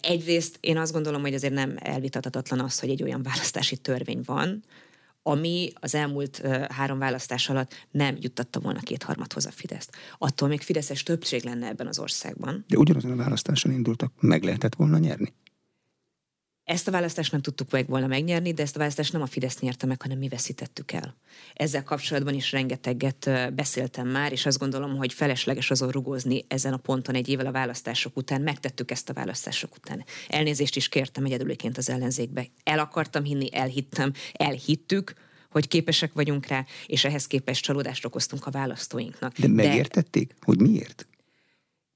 Egyrészt 0.00 0.58
én 0.60 0.78
azt 0.78 0.92
gondolom, 0.92 1.20
hogy 1.20 1.34
azért 1.34 1.54
nem 1.54 1.74
elvitatatlan 1.76 2.60
az, 2.60 2.78
hogy 2.78 2.90
egy 2.90 3.02
olyan 3.02 3.22
választási 3.22 3.76
törvény 3.76 4.20
van, 4.24 4.64
ami 5.22 5.72
az 5.74 5.94
elmúlt 5.94 6.42
három 6.68 6.98
választás 6.98 7.48
alatt 7.48 7.86
nem 7.90 8.16
juttatta 8.20 8.60
volna 8.60 8.80
kétharmadhoz 8.80 9.46
a 9.46 9.50
Fideszt. 9.50 9.90
Attól 10.18 10.48
még 10.48 10.60
Fideszes 10.60 11.02
többség 11.02 11.44
lenne 11.44 11.66
ebben 11.66 11.86
az 11.86 11.98
országban. 11.98 12.64
De 12.68 12.76
ugyanazon 12.76 13.10
a 13.10 13.16
választáson 13.16 13.72
indultak, 13.72 14.12
meg 14.20 14.42
lehetett 14.42 14.74
volna 14.74 14.98
nyerni. 14.98 15.32
Ezt 16.66 16.88
a 16.88 16.90
választást 16.90 17.32
nem 17.32 17.40
tudtuk 17.40 17.70
meg 17.70 17.86
volna 17.86 18.06
megnyerni, 18.06 18.52
de 18.52 18.62
ezt 18.62 18.74
a 18.76 18.78
választást 18.78 19.12
nem 19.12 19.22
a 19.22 19.26
Fidesz 19.26 19.60
nyerte 19.60 19.86
meg, 19.86 20.02
hanem 20.02 20.18
mi 20.18 20.28
veszítettük 20.28 20.92
el. 20.92 21.16
Ezzel 21.54 21.82
kapcsolatban 21.82 22.34
is 22.34 22.52
rengeteget 22.52 23.30
beszéltem 23.54 24.08
már, 24.08 24.32
és 24.32 24.46
azt 24.46 24.58
gondolom, 24.58 24.96
hogy 24.96 25.12
felesleges 25.12 25.70
azon 25.70 25.90
rugózni 25.90 26.44
ezen 26.48 26.72
a 26.72 26.76
ponton 26.76 27.14
egy 27.14 27.28
évvel 27.28 27.46
a 27.46 27.52
választások 27.52 28.16
után. 28.16 28.42
Megtettük 28.42 28.90
ezt 28.90 29.08
a 29.08 29.12
választások 29.12 29.76
után. 29.76 30.04
Elnézést 30.28 30.76
is 30.76 30.88
kértem 30.88 31.24
egyedüliként 31.24 31.78
az 31.78 31.90
ellenzékbe. 31.90 32.46
El 32.64 32.78
akartam 32.78 33.24
hinni, 33.24 33.54
elhittem, 33.54 34.12
elhittük, 34.32 35.14
hogy 35.50 35.68
képesek 35.68 36.12
vagyunk 36.12 36.46
rá, 36.46 36.64
és 36.86 37.04
ehhez 37.04 37.26
képest 37.26 37.62
csalódást 37.62 38.04
okoztunk 38.04 38.46
a 38.46 38.50
választóinknak. 38.50 39.38
De 39.38 39.48
megértették, 39.48 40.28
De... 40.28 40.34
hogy 40.40 40.60
miért? 40.60 41.06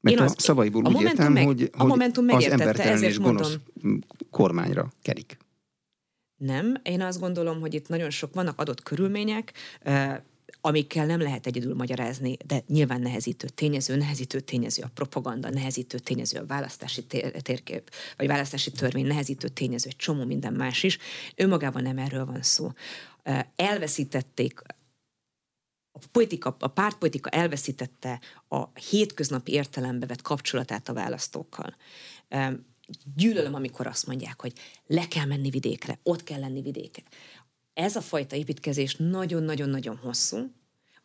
Mert 0.00 0.16
Én 0.16 0.22
a 0.22 0.24
az, 0.24 0.34
szavaiból 0.38 0.84
a 0.84 0.88
úgy 0.88 1.02
értem, 1.02 1.32
meg, 1.32 1.44
hogy, 1.44 1.70
a 1.72 1.84
momentum 1.84 2.28
hogy 2.28 2.44
az 2.44 2.50
embertelen 2.50 3.02
és 3.02 3.18
gonosz 3.18 3.56
mondom, 3.82 4.00
kormányra 4.30 4.92
kerik. 5.02 5.36
Nem, 6.36 6.76
én 6.82 7.02
azt 7.02 7.20
gondolom, 7.20 7.60
hogy 7.60 7.74
itt 7.74 7.88
nagyon 7.88 8.10
sok 8.10 8.34
vannak 8.34 8.58
adott 8.58 8.82
körülmények, 8.82 9.52
amikkel 10.60 11.06
nem 11.06 11.20
lehet 11.20 11.46
egyedül 11.46 11.74
magyarázni, 11.74 12.36
de 12.46 12.62
nyilván 12.66 13.00
nehezítő 13.00 13.48
tényező, 13.48 13.96
nehezítő 13.96 14.40
tényező 14.40 14.82
a 14.82 14.90
propaganda, 14.94 15.50
nehezítő 15.50 15.98
tényező 15.98 16.38
a 16.38 16.46
választási 16.46 17.06
térkép, 17.42 17.90
vagy 18.16 18.26
választási 18.26 18.70
törvény, 18.70 19.06
nehezítő 19.06 19.48
tényező 19.48 19.88
egy 19.88 19.96
csomó 19.96 20.24
minden 20.24 20.52
más 20.52 20.82
is. 20.82 20.98
Önmagában 21.36 21.82
nem 21.82 21.98
erről 21.98 22.24
van 22.24 22.42
szó. 22.42 22.72
Elveszítették 23.56 24.62
politika, 26.06 26.56
a 26.58 26.68
pártpolitika 26.68 27.28
elveszítette 27.28 28.20
a 28.48 28.78
hétköznapi 28.78 29.52
értelembe 29.52 30.06
vett 30.06 30.22
kapcsolatát 30.22 30.88
a 30.88 30.92
választókkal. 30.92 31.76
Gyűlölöm, 33.16 33.54
amikor 33.54 33.86
azt 33.86 34.06
mondják, 34.06 34.40
hogy 34.40 34.52
le 34.86 35.08
kell 35.08 35.26
menni 35.26 35.50
vidékre, 35.50 35.98
ott 36.02 36.22
kell 36.22 36.40
lenni 36.40 36.62
vidéken 36.62 37.04
ez 37.80 37.96
a 37.96 38.00
fajta 38.00 38.36
építkezés 38.36 38.96
nagyon-nagyon-nagyon 38.96 39.96
hosszú, 39.96 40.52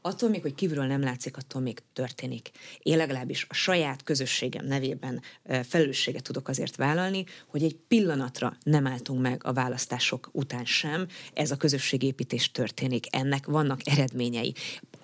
attól 0.05 0.29
még, 0.29 0.41
hogy 0.41 0.55
kívülről 0.55 0.85
nem 0.85 1.01
látszik, 1.01 1.37
attól 1.37 1.61
még 1.61 1.79
történik. 1.93 2.51
Én 2.79 2.97
legalábbis 2.97 3.45
a 3.49 3.53
saját 3.53 4.03
közösségem 4.03 4.65
nevében 4.65 5.21
felelősséget 5.63 6.23
tudok 6.23 6.47
azért 6.47 6.75
vállalni, 6.75 7.23
hogy 7.47 7.63
egy 7.63 7.75
pillanatra 7.87 8.57
nem 8.63 8.87
álltunk 8.87 9.21
meg 9.21 9.41
a 9.45 9.53
választások 9.53 10.29
után 10.31 10.65
sem. 10.65 11.07
Ez 11.33 11.51
a 11.51 11.57
közösségépítés 11.57 12.51
történik. 12.51 13.15
Ennek 13.15 13.45
vannak 13.45 13.79
eredményei. 13.83 14.53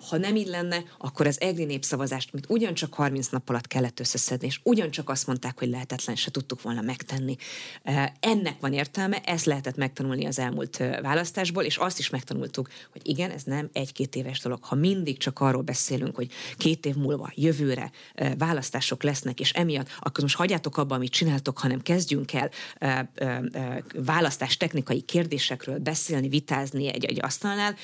Ha 0.08 0.16
nem 0.16 0.36
így 0.36 0.46
lenne, 0.46 0.82
akkor 0.98 1.26
az 1.26 1.40
EGRI 1.40 1.64
népszavazást, 1.64 2.32
mint 2.32 2.46
ugyancsak 2.48 2.94
30 2.94 3.28
nap 3.28 3.48
alatt 3.48 3.66
kellett 3.66 4.00
összeszedni, 4.00 4.46
és 4.46 4.60
ugyancsak 4.62 5.08
azt 5.08 5.26
mondták, 5.26 5.58
hogy 5.58 5.68
lehetetlen, 5.68 6.16
se 6.16 6.30
tudtuk 6.30 6.62
volna 6.62 6.80
megtenni. 6.80 7.36
Ennek 8.20 8.60
van 8.60 8.72
értelme, 8.72 9.20
ezt 9.20 9.44
lehetett 9.44 9.76
megtanulni 9.76 10.26
az 10.26 10.38
elmúlt 10.38 10.76
választásból, 11.02 11.62
és 11.62 11.76
azt 11.76 11.98
is 11.98 12.10
megtanultuk, 12.10 12.68
hogy 12.92 13.08
igen, 13.08 13.30
ez 13.30 13.42
nem 13.42 13.68
egy-két 13.72 14.16
éves 14.16 14.40
dolog. 14.40 14.64
Ha 14.64 14.74
mindig 14.74 15.18
csak 15.18 15.40
arról 15.40 15.62
beszélünk, 15.62 16.14
hogy 16.16 16.30
két 16.56 16.86
év 16.86 16.94
múlva, 16.94 17.32
jövőre 17.34 17.90
választások 18.38 19.02
lesznek, 19.02 19.40
és 19.40 19.52
emiatt, 19.52 19.88
akkor 20.00 20.22
most 20.22 20.36
hagyjátok 20.36 20.76
abba, 20.76 20.94
amit 20.94 21.12
csináltok, 21.12 21.58
hanem 21.58 21.82
kezdjünk 21.82 22.32
el 22.32 22.50
választás 23.94 24.56
technikai 24.56 25.00
kérdésekről 25.00 25.78
beszélni, 25.78 26.28
vitázni 26.28 26.92
egy, 26.92 27.04
egy 27.04 27.18
asztalnál. 27.22 27.74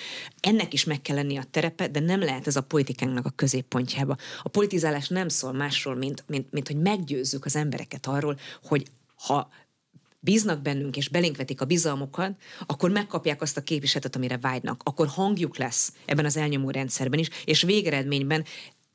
Ennek 0.40 0.72
is 0.72 0.85
meg 0.85 1.02
kell 1.02 1.16
lenni 1.16 1.37
a 1.37 1.44
terepe, 1.50 1.88
de 1.88 2.00
nem 2.09 2.21
lehet 2.21 2.47
ez 2.47 2.57
a 2.57 2.62
politikánknak 2.62 3.27
a 3.27 3.31
középpontjába. 3.31 4.16
A 4.42 4.49
politizálás 4.49 5.09
nem 5.09 5.29
szól 5.29 5.53
másról, 5.53 5.94
mint, 5.94 6.25
mint, 6.27 6.53
mint 6.53 6.66
hogy 6.66 6.77
meggyőzzük 6.77 7.44
az 7.44 7.57
embereket 7.57 8.07
arról, 8.07 8.38
hogy 8.62 8.87
ha 9.16 9.49
bíznak 10.21 10.62
bennünk 10.62 10.97
és 10.97 11.09
belénk 11.09 11.37
vetik 11.37 11.61
a 11.61 11.64
bizalmukat, 11.64 12.37
akkor 12.66 12.90
megkapják 12.90 13.42
azt 13.42 13.57
a 13.57 13.62
képviseletet, 13.62 14.16
amire 14.16 14.38
vágynak. 14.38 14.81
Akkor 14.85 15.07
hangjuk 15.07 15.57
lesz 15.57 15.92
ebben 16.05 16.25
az 16.25 16.37
elnyomó 16.37 16.71
rendszerben 16.71 17.18
is, 17.18 17.29
és 17.44 17.62
végeredményben 17.62 18.44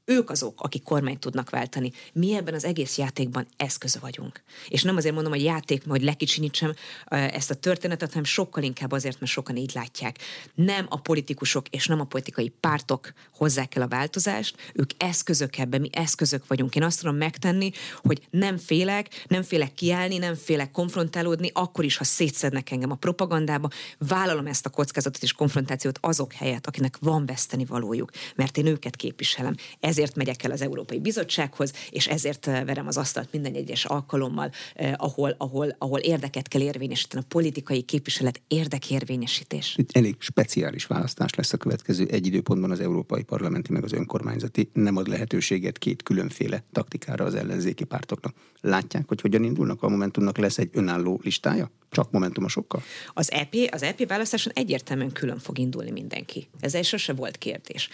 ők 0.05 0.29
azok, 0.29 0.61
akik 0.61 0.83
kormányt 0.83 1.19
tudnak 1.19 1.49
váltani. 1.49 1.91
Mi 2.13 2.35
ebben 2.35 2.53
az 2.53 2.63
egész 2.63 2.97
játékban 2.97 3.47
eszköze 3.57 3.99
vagyunk. 3.99 4.43
És 4.67 4.83
nem 4.83 4.95
azért 4.95 5.13
mondom, 5.13 5.31
hogy 5.31 5.43
játék, 5.43 5.83
hogy 5.87 6.03
lekicsinítsem 6.03 6.73
ezt 7.07 7.51
a 7.51 7.55
történetet, 7.55 8.09
hanem 8.09 8.23
sokkal 8.23 8.63
inkább 8.63 8.91
azért, 8.91 9.19
mert 9.19 9.31
sokan 9.31 9.55
így 9.55 9.71
látják. 9.73 10.17
Nem 10.55 10.85
a 10.89 10.99
politikusok 10.99 11.69
és 11.69 11.87
nem 11.87 11.99
a 11.99 12.03
politikai 12.03 12.49
pártok 12.59 13.13
hozzák 13.33 13.75
el 13.75 13.81
a 13.81 13.87
változást, 13.87 14.71
ők 14.73 14.89
eszközök 14.97 15.57
ebben, 15.57 15.81
mi 15.81 15.89
eszközök 15.91 16.47
vagyunk. 16.47 16.75
Én 16.75 16.83
azt 16.83 16.99
tudom 16.99 17.15
megtenni, 17.15 17.71
hogy 17.95 18.27
nem 18.29 18.57
félek, 18.57 19.25
nem 19.27 19.43
félek 19.43 19.73
kiállni, 19.73 20.17
nem 20.17 20.35
félek 20.35 20.71
konfrontálódni, 20.71 21.51
akkor 21.53 21.83
is, 21.83 21.97
ha 21.97 22.03
szétszednek 22.03 22.71
engem 22.71 22.91
a 22.91 22.95
propagandába, 22.95 23.69
vállalom 23.97 24.47
ezt 24.47 24.65
a 24.65 24.69
kockázatot 24.69 25.23
és 25.23 25.33
konfrontációt 25.33 25.97
azok 26.01 26.33
helyett, 26.33 26.67
akinek 26.67 26.97
van 26.99 27.25
veszteni 27.25 27.65
valójuk, 27.65 28.11
mert 28.35 28.57
én 28.57 28.65
őket 28.65 28.95
képviselem. 28.95 29.55
Ez 29.79 29.92
ezért 29.93 30.15
megyek 30.15 30.43
el 30.43 30.51
az 30.51 30.61
Európai 30.61 30.99
Bizottsághoz, 30.99 31.73
és 31.89 32.07
ezért 32.07 32.47
eh, 32.47 32.63
verem 32.65 32.87
az 32.87 32.97
asztalt 32.97 33.31
minden 33.31 33.53
egyes 33.53 33.85
alkalommal, 33.85 34.51
eh, 34.75 34.93
ahol, 34.97 35.35
ahol, 35.37 35.75
ahol 35.77 35.99
érdeket 35.99 36.47
kell 36.47 36.61
érvényesíteni, 36.61 37.23
a 37.23 37.25
politikai 37.29 37.81
képviselet 37.81 38.41
érdekérvényesítés. 38.47 39.75
Itt 39.77 39.91
elég 39.91 40.15
speciális 40.19 40.85
választás 40.85 41.33
lesz 41.33 41.53
a 41.53 41.57
következő 41.57 42.07
egy 42.11 42.25
időpontban 42.25 42.71
az 42.71 42.79
Európai 42.79 43.23
Parlamenti 43.23 43.71
meg 43.71 43.83
az 43.83 43.93
önkormányzati. 43.93 44.69
Nem 44.73 44.97
ad 44.97 45.07
lehetőséget 45.07 45.77
két 45.77 46.03
különféle 46.03 46.63
taktikára 46.71 47.25
az 47.25 47.35
ellenzéki 47.35 47.83
pártoknak. 47.83 48.33
Látják, 48.61 49.07
hogy 49.07 49.21
hogyan 49.21 49.43
indulnak? 49.43 49.83
A 49.83 49.89
Momentumnak 49.89 50.37
lesz 50.37 50.57
egy 50.57 50.69
önálló 50.71 51.19
listája? 51.23 51.71
Csak 51.93 52.11
momentumosokkal? 52.11 52.83
Az 53.13 53.31
EP, 53.31 53.55
az 53.71 53.83
EP 53.83 54.07
választáson 54.07 54.53
egyértelműen 54.55 55.11
külön 55.11 55.39
fog 55.39 55.57
indulni 55.57 55.91
mindenki. 55.91 56.47
Ez 56.59 56.85
sose 56.85 57.13
volt 57.13 57.37
kérdés. 57.37 57.89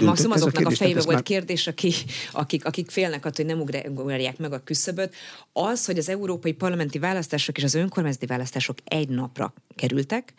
Maximum 0.00 0.32
azoknak 0.32 0.66
a, 0.66 0.68
a 0.68 0.74
fejébe 0.74 1.00
volt 1.00 1.14
már... 1.14 1.22
kérdés, 1.34 1.66
aki, 1.66 1.92
akik, 2.32 2.64
akik 2.64 2.90
félnek 2.90 3.24
attól, 3.24 3.44
hogy 3.44 3.54
nem 3.56 3.90
ugrálják 3.94 4.38
meg 4.38 4.52
a 4.52 4.62
küszöböt. 4.64 5.14
Az, 5.52 5.86
hogy 5.86 5.98
az 5.98 6.08
európai 6.08 6.52
parlamenti 6.52 6.98
választások 6.98 7.56
és 7.56 7.64
az 7.64 7.74
önkormányzati 7.74 8.26
választások 8.26 8.78
egy 8.84 9.08
napra 9.08 9.54
kerültek, 9.74 10.34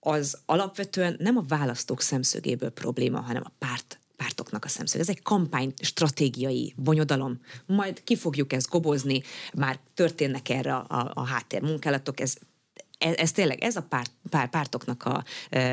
az 0.00 0.38
alapvetően 0.46 1.16
nem 1.18 1.36
a 1.36 1.44
választók 1.48 2.00
szemszögéből 2.00 2.70
probléma, 2.70 3.20
hanem 3.20 3.42
a 3.44 3.52
párt 3.58 3.98
pártoknak 4.16 4.64
a 4.64 4.68
szemszög. 4.68 5.00
Ez 5.00 5.08
egy 5.08 5.22
kampány 5.22 5.72
stratégiai 5.80 6.74
bonyodalom. 6.76 7.40
Majd 7.66 8.02
ki 8.04 8.16
fogjuk 8.16 8.52
ezt 8.52 8.68
gobozni, 8.68 9.22
már 9.54 9.78
történnek 9.94 10.48
erre 10.48 10.74
a, 10.74 11.10
a 11.14 11.26
háttérmunkálatok, 11.26 12.20
ez 12.20 12.34
ez, 13.00 13.14
ez 13.14 13.32
tényleg, 13.32 13.60
ez 13.60 13.76
a 13.76 13.82
párt, 13.82 14.10
pár, 14.30 14.50
pártoknak 14.50 15.04
a, 15.04 15.24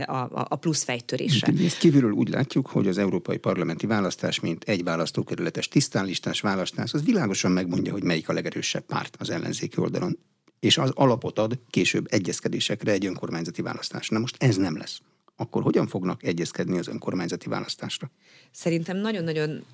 a, 0.06 0.46
a 0.50 0.56
plusz 0.56 0.84
fejtörése. 0.84 1.54
Ezt 1.66 1.78
kívülről 1.78 2.12
úgy 2.12 2.30
látjuk, 2.30 2.68
hogy 2.68 2.88
az 2.88 2.98
európai 2.98 3.38
parlamenti 3.38 3.86
választás, 3.86 4.40
mint 4.40 4.64
egy 4.64 4.84
választókerületes 4.84 5.68
tisztánlistás 5.68 6.42
választás, 6.42 6.94
az 6.94 7.04
világosan 7.04 7.52
megmondja, 7.52 7.92
hogy 7.92 8.04
melyik 8.04 8.30
a 8.30 8.34
legerősebb 8.34 8.86
párt 8.86 9.16
az 9.20 9.30
ellenzéki 9.30 9.80
oldalon 9.80 10.18
és 10.60 10.78
az 10.78 10.92
alapot 10.94 11.40
ad 11.40 11.60
később 11.70 12.08
egyezkedésekre 12.10 12.92
egy 12.92 13.06
önkormányzati 13.06 13.62
választás. 13.62 14.10
Na 14.10 14.20
most 14.20 14.36
ez 14.40 14.56
nem 14.56 14.78
lesz 14.78 15.02
akkor 15.40 15.64
hogyan 15.64 15.88
fognak 15.88 16.24
egyezkedni 16.24 16.78
az 16.78 16.88
önkormányzati 16.88 17.50
választásra? 17.50 18.12
Szerintem 18.52 18.98
nagyon-nagyon 18.98 19.66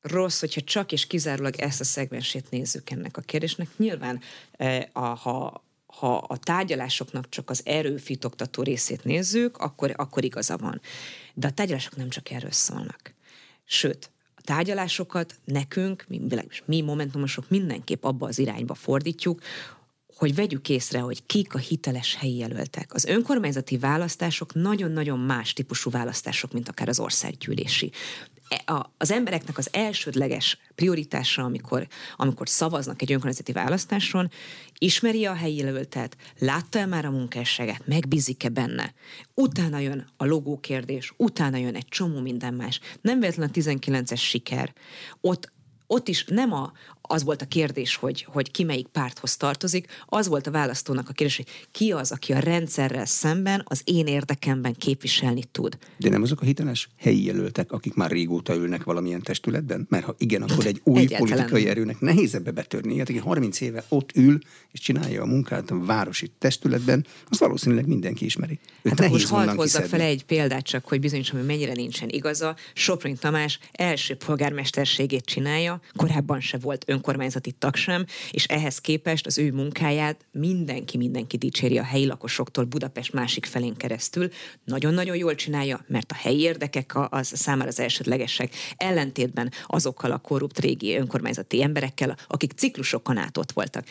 rossz, 0.00 0.40
hogyha 0.40 0.60
csak 0.60 0.92
és 0.92 1.06
kizárólag 1.06 1.56
ezt 1.56 1.80
a 1.80 1.84
szegmensét 1.84 2.50
nézzük 2.50 2.90
ennek 2.90 3.16
a 3.16 3.20
kérdésnek. 3.20 3.68
Nyilván, 3.76 4.20
eh, 4.52 4.84
a, 4.92 5.00
ha, 5.00 5.64
ha 5.92 6.16
a 6.16 6.36
tárgyalásoknak 6.36 7.28
csak 7.28 7.50
az 7.50 7.60
erőfitoktató 7.64 8.62
részét 8.62 9.04
nézzük, 9.04 9.56
akkor, 9.56 9.92
akkor 9.96 10.24
igaza 10.24 10.56
van. 10.56 10.80
De 11.34 11.46
a 11.46 11.52
tárgyalások 11.52 11.96
nem 11.96 12.08
csak 12.08 12.30
erről 12.30 12.50
szólnak. 12.50 13.14
Sőt, 13.64 14.10
a 14.34 14.40
tárgyalásokat 14.44 15.34
nekünk, 15.44 16.04
mi, 16.08 16.20
mi 16.64 16.80
momentumosok 16.80 17.48
mindenképp 17.48 18.04
abba 18.04 18.26
az 18.26 18.38
irányba 18.38 18.74
fordítjuk, 18.74 19.40
hogy 20.14 20.34
vegyük 20.34 20.68
észre, 20.68 20.98
hogy 20.98 21.26
kik 21.26 21.54
a 21.54 21.58
hiteles 21.58 22.14
helyi 22.14 22.36
jelöltek. 22.36 22.94
Az 22.94 23.04
önkormányzati 23.04 23.78
választások 23.78 24.54
nagyon-nagyon 24.54 25.18
más 25.18 25.52
típusú 25.52 25.90
választások, 25.90 26.52
mint 26.52 26.68
akár 26.68 26.88
az 26.88 27.00
országgyűlési. 27.00 27.92
E, 28.50 28.86
az 28.98 29.10
embereknek 29.10 29.58
az 29.58 29.68
elsődleges 29.72 30.58
prioritása, 30.74 31.42
amikor, 31.42 31.86
amikor 32.16 32.48
szavaznak 32.48 33.02
egy 33.02 33.12
önkormányzati 33.12 33.52
választáson, 33.52 34.30
ismeri 34.78 35.26
a 35.26 35.34
helyi 35.34 35.56
jelöltet, 35.56 36.16
látta 36.38 36.78
el 36.78 36.86
már 36.86 37.04
a 37.04 37.10
munkásságát, 37.10 37.86
megbízik-e 37.86 38.48
benne. 38.48 38.94
Utána 39.34 39.78
jön 39.78 40.06
a 40.16 40.24
logó 40.24 40.58
kérdés, 40.58 41.12
utána 41.16 41.56
jön 41.56 41.74
egy 41.74 41.88
csomó 41.88 42.20
minden 42.20 42.54
más. 42.54 42.80
Nem 43.00 43.20
véletlen 43.20 43.48
a 43.48 43.58
19-es 43.58 44.20
siker. 44.20 44.72
Ott 45.20 45.52
ott 45.92 46.08
is 46.08 46.24
nem 46.24 46.52
a, 46.52 46.72
az 47.02 47.24
volt 47.24 47.42
a 47.42 47.46
kérdés, 47.46 47.94
hogy, 47.94 48.26
hogy 48.28 48.50
ki 48.50 48.64
melyik 48.64 48.86
párthoz 48.86 49.36
tartozik, 49.36 49.86
az 50.06 50.28
volt 50.28 50.46
a 50.46 50.50
választónak 50.50 51.08
a 51.08 51.12
kérdés, 51.12 51.36
hogy 51.36 51.46
ki 51.70 51.92
az, 51.92 52.12
aki 52.12 52.32
a 52.32 52.38
rendszerrel 52.38 53.06
szemben 53.06 53.62
az 53.64 53.82
én 53.84 54.06
érdekemben 54.06 54.74
képviselni 54.74 55.44
tud. 55.52 55.78
De 55.96 56.08
nem 56.08 56.22
azok 56.22 56.40
a 56.40 56.44
hiteles 56.44 56.88
helyi 56.98 57.24
jelöltek, 57.24 57.72
akik 57.72 57.94
már 57.94 58.10
régóta 58.10 58.54
ülnek 58.54 58.84
valamilyen 58.84 59.22
testületben? 59.22 59.86
Mert 59.88 60.04
ha 60.04 60.14
igen, 60.18 60.42
akkor 60.42 60.66
egy 60.66 60.80
új 60.84 60.98
Egyáltalán. 60.98 61.36
politikai 61.36 61.68
erőnek 61.68 62.00
nehéz 62.00 62.34
ebbe 62.34 62.50
betörni. 62.50 62.98
Hát, 62.98 63.08
aki 63.08 63.18
30 63.18 63.60
éve 63.60 63.84
ott 63.88 64.10
ül 64.14 64.38
és 64.72 64.80
csinálja 64.80 65.22
a 65.22 65.26
munkát 65.26 65.70
a 65.70 65.84
városi 65.84 66.30
testületben, 66.38 67.06
az 67.28 67.38
valószínűleg 67.38 67.86
mindenki 67.86 68.24
ismeri. 68.24 68.58
Őt 68.82 69.00
hát 69.00 69.10
most 69.10 69.28
hadd 69.28 69.48
hozzak 69.48 69.84
fel 69.84 70.00
egy 70.00 70.24
példát 70.24 70.64
csak, 70.64 70.88
hogy 70.88 71.00
bizonyos, 71.00 71.30
hogy 71.30 71.46
mennyire 71.46 71.72
nincsen 71.72 72.08
igaza. 72.08 72.56
Soproni 72.74 73.16
Tamás 73.16 73.58
első 73.72 74.14
polgármesterségét 74.14 75.24
csinálja, 75.24 75.79
korábban 75.96 76.40
se 76.40 76.58
volt 76.58 76.84
önkormányzati 76.86 77.52
tag 77.52 77.74
sem, 77.74 78.04
és 78.30 78.44
ehhez 78.44 78.78
képest 78.78 79.26
az 79.26 79.38
ő 79.38 79.52
munkáját 79.52 80.24
mindenki, 80.32 80.96
mindenki 80.96 81.36
dicséri 81.36 81.78
a 81.78 81.82
helyi 81.82 82.06
lakosoktól 82.06 82.64
Budapest 82.64 83.12
másik 83.12 83.46
felén 83.46 83.76
keresztül. 83.76 84.30
Nagyon-nagyon 84.64 85.16
jól 85.16 85.34
csinálja, 85.34 85.84
mert 85.86 86.12
a 86.12 86.14
helyi 86.14 86.40
érdekek 86.40 86.92
az 87.10 87.32
számára 87.34 87.68
az 87.68 87.80
elsődlegesek, 87.80 88.54
ellentétben 88.76 89.52
azokkal 89.66 90.10
a 90.12 90.18
korrupt 90.18 90.58
régi 90.58 90.96
önkormányzati 90.96 91.62
emberekkel, 91.62 92.16
akik 92.28 92.52
ciklusokon 92.52 93.16
át 93.16 93.36
ott 93.36 93.52
voltak. 93.52 93.84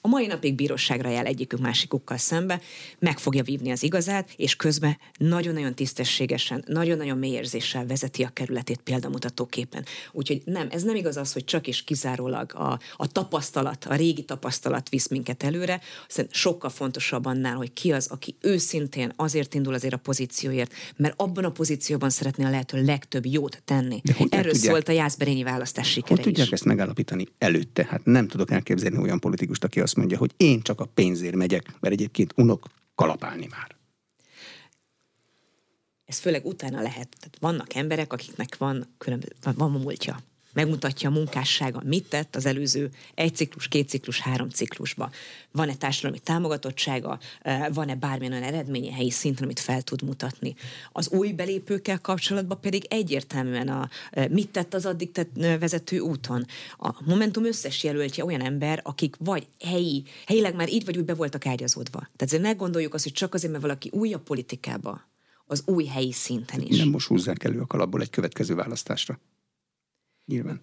A 0.00 0.08
mai 0.08 0.26
napig 0.26 0.54
bíróságra 0.54 1.08
jár 1.08 1.26
egyikük 1.26 1.60
másikukkal 1.60 2.16
szembe, 2.16 2.60
meg 2.98 3.18
fogja 3.18 3.42
vívni 3.42 3.70
az 3.70 3.82
igazát, 3.82 4.30
és 4.36 4.56
közben 4.56 4.98
nagyon-nagyon 5.18 5.74
tisztességesen, 5.74 6.64
nagyon-nagyon 6.66 7.18
mély 7.18 7.32
érzéssel 7.32 7.86
vezeti 7.86 8.22
a 8.22 8.28
kerületét 8.28 8.80
példamutatóképpen. 8.80 9.84
Úgyhogy 10.12 10.42
nem, 10.44 10.68
ez 10.70 10.82
nem 10.82 10.96
igaz 10.96 11.16
az, 11.16 11.32
hogy 11.36 11.44
csak 11.44 11.66
és 11.66 11.84
kizárólag 11.84 12.54
a, 12.54 12.78
a 12.96 13.06
tapasztalat, 13.06 13.84
a 13.84 13.94
régi 13.94 14.24
tapasztalat 14.24 14.88
visz 14.88 15.08
minket 15.08 15.42
előre, 15.42 15.80
hiszen 16.06 16.26
sokkal 16.30 16.70
fontosabb 16.70 17.24
annál, 17.24 17.54
hogy 17.54 17.72
ki 17.72 17.92
az, 17.92 18.06
aki 18.06 18.36
őszintén 18.40 19.12
azért 19.16 19.54
indul 19.54 19.74
azért 19.74 19.94
a 19.94 19.96
pozícióért, 19.96 20.72
mert 20.96 21.14
abban 21.16 21.44
a 21.44 21.50
pozícióban 21.50 22.10
szeretné 22.10 22.44
a 22.44 22.50
lehető 22.50 22.84
legtöbb 22.84 23.26
jót 23.26 23.62
tenni. 23.64 24.00
Erről 24.28 24.52
tudják, 24.52 24.72
szólt 24.72 24.88
a 24.88 24.92
Jászberényi 24.92 25.42
választás 25.42 25.90
sikere 25.90 26.14
Hogy 26.14 26.24
tudják 26.24 26.46
is. 26.46 26.52
ezt 26.52 26.64
megállapítani 26.64 27.26
előtte? 27.38 27.86
Hát 27.90 28.04
nem 28.04 28.28
tudok 28.28 28.50
elképzelni 28.50 28.98
olyan 28.98 29.20
politikust, 29.20 29.64
aki 29.64 29.80
azt 29.80 29.96
mondja, 29.96 30.18
hogy 30.18 30.32
én 30.36 30.62
csak 30.62 30.80
a 30.80 30.84
pénzért 30.84 31.34
megyek, 31.34 31.74
mert 31.80 31.94
egyébként 31.94 32.32
unok 32.36 32.66
kalapálni 32.94 33.46
már 33.50 33.76
ez 36.06 36.18
főleg 36.18 36.46
utána 36.46 36.82
lehet. 36.82 37.08
Tehát 37.18 37.36
vannak 37.40 37.74
emberek, 37.74 38.12
akiknek 38.12 38.56
van, 38.56 38.94
különböző, 38.98 39.32
van 39.56 39.70
múltja. 39.70 40.20
Megmutatja 40.56 41.08
a 41.08 41.12
munkássága, 41.12 41.82
mit 41.84 42.08
tett 42.08 42.36
az 42.36 42.46
előző 42.46 42.90
egy 43.14 43.34
ciklus, 43.34 43.68
két 43.68 43.88
ciklus, 43.88 44.20
három 44.20 44.48
ciklusba. 44.48 45.10
Van-e 45.52 45.74
társadalmi 45.74 46.18
támogatottsága, 46.18 47.18
van-e 47.72 47.94
bármilyen 47.94 48.32
olyan 48.32 48.44
eredménye 48.44 48.92
helyi 48.92 49.10
szinten, 49.10 49.44
amit 49.44 49.60
fel 49.60 49.82
tud 49.82 50.02
mutatni. 50.02 50.54
Az 50.92 51.08
új 51.08 51.32
belépőkkel 51.32 52.00
kapcsolatban 52.00 52.60
pedig 52.60 52.86
egyértelműen 52.88 53.68
a, 53.68 53.88
mit 54.30 54.48
tett 54.48 54.74
az 54.74 54.86
addig 54.86 55.12
tett 55.12 55.30
vezető 55.34 55.98
úton. 55.98 56.46
A 56.78 56.94
Momentum 57.04 57.44
összes 57.44 57.84
jelöltje 57.84 58.24
olyan 58.24 58.40
ember, 58.40 58.80
akik 58.82 59.16
vagy 59.18 59.46
helyi, 59.64 60.04
helyileg 60.26 60.54
már 60.54 60.72
így 60.72 60.84
vagy 60.84 60.96
úgy 60.96 61.04
be 61.04 61.14
voltak 61.14 61.46
ágyazódva. 61.46 62.08
Tehát 62.16 62.44
ne 62.44 62.52
gondoljuk 62.52 62.94
azt, 62.94 63.04
hogy 63.04 63.12
csak 63.12 63.34
azért, 63.34 63.50
mert 63.50 63.64
valaki 63.64 63.90
új 63.92 64.12
a 64.12 64.18
politikába, 64.18 65.00
az 65.46 65.62
új 65.66 65.84
helyi 65.84 66.12
szinten 66.12 66.60
is. 66.60 66.78
Nem 66.78 66.88
most 66.88 67.06
húzzák 67.06 67.44
elő 67.44 67.60
a 67.60 67.66
kalapból 67.66 68.00
egy 68.00 68.10
következő 68.10 68.54
választásra. 68.54 69.20
Nyilván. 70.26 70.60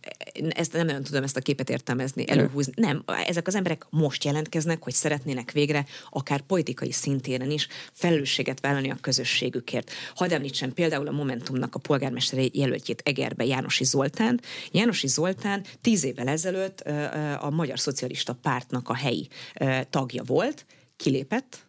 Ezt 0.49 0.73
nem 0.73 0.86
nagyon 0.86 1.04
tudom 1.04 1.23
ezt 1.23 1.38
a 1.38 1.41
képet 1.41 1.69
értelmezni, 1.69 2.30
előhúzni. 2.30 2.73
Nem, 2.76 3.04
ezek 3.26 3.47
az 3.47 3.56
emberek 3.56 3.86
most 3.89 4.23
jelentkeznek, 4.23 4.84
hogy 4.84 4.93
szeretnének 4.93 5.52
végre 5.52 5.86
akár 6.10 6.41
politikai 6.41 6.91
szintéren 6.91 7.52
is 7.52 7.67
felelősséget 7.93 8.60
vállalni 8.60 8.89
a 8.89 8.97
közösségükért. 9.02 9.91
Hadd 10.15 10.34
említsem 10.34 10.73
például 10.73 11.08
a 11.08 11.12
Momentumnak 11.12 11.76
a 11.76 11.80
polgármester 11.80 12.49
jelöltjét 12.52 13.02
Egerbe, 13.06 13.45
Jánosi 13.45 13.84
Zoltán. 13.84 14.41
Jánosi 14.71 15.08
Zoltán 15.08 15.63
tíz 15.82 16.04
évvel 16.04 16.28
ezelőtt 16.28 16.80
a 17.39 17.49
Magyar 17.49 17.80
Szocialista 17.80 18.34
Pártnak 18.34 18.89
a 18.89 18.95
helyi 18.95 19.28
tagja 19.89 20.23
volt, 20.23 20.65
kilépett, 20.95 21.67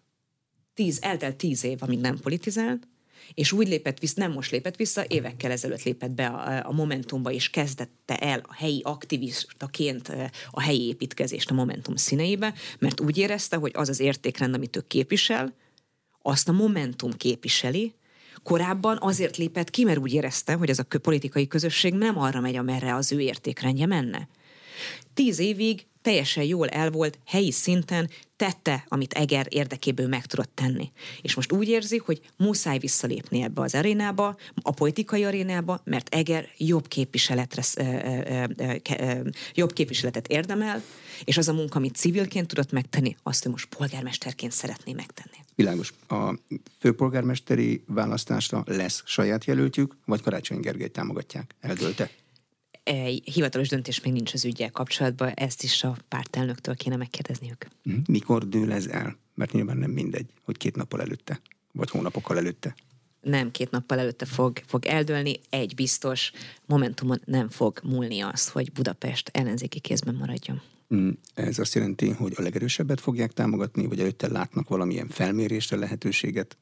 tíz, 0.75 0.99
eltelt 1.03 1.37
tíz 1.37 1.65
év, 1.65 1.79
amíg 1.81 1.99
nem 1.99 2.19
politizált, 2.19 2.89
és 3.35 3.53
úgy 3.53 3.69
lépett 3.69 3.99
vissza, 3.99 4.21
nem 4.21 4.33
most 4.33 4.51
lépett 4.51 4.77
vissza, 4.77 5.05
évekkel 5.09 5.51
ezelőtt 5.51 5.83
lépett 5.83 6.11
be 6.11 6.27
a, 6.27 6.67
a 6.69 6.73
Momentumba, 6.73 7.31
és 7.31 7.51
kezdette 7.51 8.17
el 8.17 8.43
a 8.49 8.55
helyi 8.55 8.81
aktivistaként 8.85 10.13
a 10.51 10.61
helyi 10.61 10.87
építkezést 10.87 11.51
a 11.51 11.55
Momentum 11.55 11.97
színeibe, 11.97 12.55
mert 12.79 13.01
úgy 13.01 13.19
érezte, 13.19 13.57
hogy 13.57 13.73
az 13.75 13.89
az 13.89 14.01
értékrend, 14.01 14.55
amit 14.55 14.77
ő 14.77 14.85
képvisel, 14.87 15.55
azt 16.23 16.49
a 16.49 16.53
Momentum 16.53 17.13
képviseli, 17.13 17.95
Korábban 18.43 18.99
azért 19.01 19.37
lépett 19.37 19.71
ki, 19.71 19.85
mert 19.85 19.99
úgy 19.99 20.13
érezte, 20.13 20.55
hogy 20.55 20.71
ez 20.71 20.79
a 20.79 20.99
politikai 20.99 21.47
közösség 21.47 21.95
nem 21.95 22.19
arra 22.19 22.41
megy, 22.41 22.57
amerre 22.57 22.95
az 22.95 23.13
ő 23.13 23.21
értékrendje 23.21 23.87
menne. 23.87 24.29
Tíz 25.15 25.39
évig 25.39 25.87
teljesen 26.05 26.45
jól 26.45 26.69
el 26.69 26.91
volt 26.91 27.19
helyi 27.27 27.51
szinten, 27.51 28.11
tette, 28.37 28.85
amit 28.89 29.13
Eger 29.13 29.47
érdekéből 29.51 30.09
meg 30.09 30.27
tudott 30.27 30.51
tenni. 30.55 30.93
És 31.23 31.35
most 31.35 31.53
úgy 31.53 31.69
érzi, 31.69 31.97
hogy 31.97 32.21
muszáj 32.37 32.79
visszalépni 32.79 33.43
ebbe 33.43 33.63
az 33.63 33.75
arénába, 33.75 34.37
a 34.63 34.71
politikai 34.71 35.25
arénába, 35.25 35.81
mert 35.85 36.15
Eger 36.15 36.49
jobb 36.57 36.89
képviseletre, 36.89 37.63
jobb 39.55 39.73
képviseletet 39.73 40.27
érdemel, 40.27 40.83
és 41.25 41.37
az 41.37 41.49
a 41.49 41.53
munka, 41.53 41.79
amit 41.79 41.97
civilként 41.97 42.47
tudott 42.47 42.73
megtenni, 42.73 43.17
azt 43.23 43.47
ő 43.47 43.51
most 43.51 43.75
polgármesterként 43.77 44.53
szeretné 44.53 44.93
megtenni. 44.93 45.37
Világos. 45.55 45.93
A 46.09 46.35
főpolgármesteri 46.79 47.85
választásra 47.87 48.63
lesz 48.67 49.03
saját 49.07 49.45
jelöltjük, 49.45 49.97
vagy 50.05 50.23
Karácsony 50.23 50.61
Gergely 50.61 50.89
támogatják? 50.89 51.55
Eldőlte? 51.61 52.11
Hivatalos 53.25 53.69
döntés 53.69 54.01
még 54.01 54.13
nincs 54.13 54.35
az 54.35 54.45
ügyel 54.45 54.71
kapcsolatban, 54.71 55.29
ezt 55.29 55.63
is 55.63 55.85
a 55.85 55.97
pártelnöktől 56.09 56.75
kéne 56.75 56.97
megkérdezniük. 56.97 57.67
Mhm. 57.83 57.97
Mikor 58.07 58.49
dől 58.49 58.73
ez 58.73 58.87
el? 58.87 59.17
Mert 59.35 59.53
nyilván 59.53 59.77
nem 59.77 59.91
mindegy, 59.91 60.31
hogy 60.43 60.57
két 60.57 60.77
nappal 60.77 61.01
előtte, 61.01 61.41
vagy 61.73 61.91
hónapokkal 61.91 62.39
előtte. 62.39 62.75
Nem 63.21 63.51
két 63.51 63.71
nappal 63.71 63.99
előtte 63.99 64.25
fog, 64.25 64.59
fog 64.67 64.87
eldőlni, 64.87 65.41
egy 65.51 65.75
biztos, 65.75 66.33
Momentumon 66.67 67.21
nem 67.25 67.49
fog 67.49 67.81
múlni 67.83 68.21
azt, 68.21 68.49
hogy 68.49 68.73
Budapest 68.73 69.31
ellenzéki 69.33 69.81
kézben 69.81 70.15
maradjon. 70.15 70.63
Mm, 70.95 71.11
ez 71.35 71.59
azt 71.59 71.75
jelenti, 71.75 72.11
hogy 72.11 72.33
a 72.37 72.43
legerősebbet 72.43 73.01
fogják 73.01 73.33
támogatni, 73.33 73.87
vagy 73.87 74.01
előtte 74.01 74.29
látnak 74.29 74.69
valamilyen 74.69 75.09
felmérésre 75.09 75.77
lehetőséget? 75.77 76.59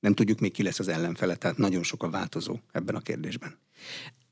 Nem 0.00 0.14
tudjuk 0.14 0.40
még 0.40 0.52
ki 0.52 0.62
lesz 0.62 0.78
az 0.78 0.88
ellenfele, 0.88 1.34
tehát 1.36 1.56
nagyon 1.56 1.82
sok 1.82 2.02
a 2.02 2.10
változó 2.10 2.58
ebben 2.72 2.94
a 2.94 3.00
kérdésben. 3.00 3.58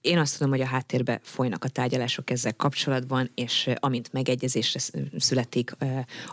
Én 0.02 0.18
azt 0.18 0.36
tudom, 0.36 0.52
hogy 0.52 0.60
a 0.60 0.66
háttérbe 0.66 1.20
folynak 1.22 1.64
a 1.64 1.68
tárgyalások 1.68 2.30
ezzel 2.30 2.54
kapcsolatban, 2.56 3.30
és 3.34 3.70
amint 3.74 4.12
megegyezésre 4.12 4.80
születik, 5.16 5.76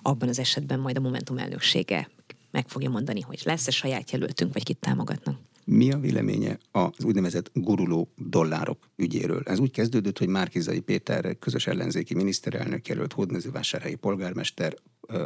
abban 0.02 0.30
az 0.30 0.40
esetben 0.40 0.80
majd 0.80 0.98
a 0.98 1.00
Momentum 1.00 1.38
elnöksége 1.38 2.10
meg 2.52 2.68
fogja 2.68 2.90
mondani, 2.90 3.22
hogy 3.22 3.42
lesz-e 3.44 3.72
saját 3.72 4.12
jelöltünk, 4.12 4.54
vagy 4.54 4.64
kit 4.64 4.78
támogatnak. 4.78 5.40
Mi 5.66 5.92
a 5.92 6.00
véleménye 6.00 6.58
az 6.72 7.04
úgynevezett 7.04 7.52
guruló 7.54 8.10
dollárok 8.16 8.90
ügyéről? 8.96 9.42
Ez 9.46 9.60
úgy 9.60 9.72
kezdődött, 9.72 10.18
hogy 10.18 10.28
Márkizai 10.28 10.80
Péter 10.80 11.38
közös 11.40 11.68
ellenzéki 11.68 12.16
miniszterelnök 12.16 12.88
jelölt 12.88 13.14
hódmezővásárhelyi 13.14 13.96
polgármester 13.96 14.76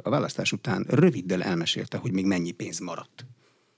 a 0.02 0.10
választás 0.10 0.52
után 0.52 0.86
röviddel 0.90 1.44
elmesélte, 1.44 1.98
hogy 1.98 2.12
még 2.12 2.26
mennyi 2.26 2.52
pénz 2.52 2.80
maradt. 2.80 3.26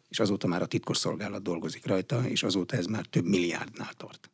És 0.10 0.20
azóta 0.20 0.48
már 0.48 0.62
a 0.62 0.66
titkosszolgálat 0.66 1.42
dolgozik 1.42 1.86
rajta, 1.86 2.28
és 2.28 2.44
azóta 2.44 2.78
ez 2.78 2.86
már 2.86 3.06
több 3.06 3.26
milliárdnál 3.26 3.94
tart. 3.98 4.30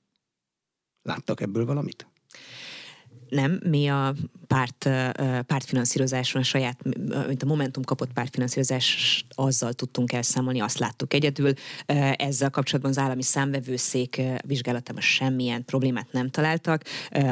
Láttak 1.03 1.41
ebből 1.41 1.65
valamit? 1.65 2.05
Nem, 3.29 3.59
mi 3.69 3.87
a 3.87 4.15
párt, 4.47 4.89
pártfinanszírozáson, 5.45 6.41
a 6.41 6.43
saját, 6.43 6.83
mint 7.27 7.43
a 7.43 7.45
Momentum 7.45 7.83
kapott 7.83 8.13
pártfinanszírozás, 8.13 9.25
azzal 9.29 9.73
tudtunk 9.73 10.11
elszámolni, 10.13 10.59
azt 10.59 10.79
láttuk 10.79 11.13
egyedül. 11.13 11.53
Ezzel 12.15 12.49
kapcsolatban 12.49 12.91
az 12.91 12.97
állami 12.97 13.23
számvevőszék 13.23 14.21
vizsgálatában 14.45 15.01
semmilyen 15.01 15.65
problémát 15.65 16.11
nem 16.11 16.29
találtak. 16.29 16.83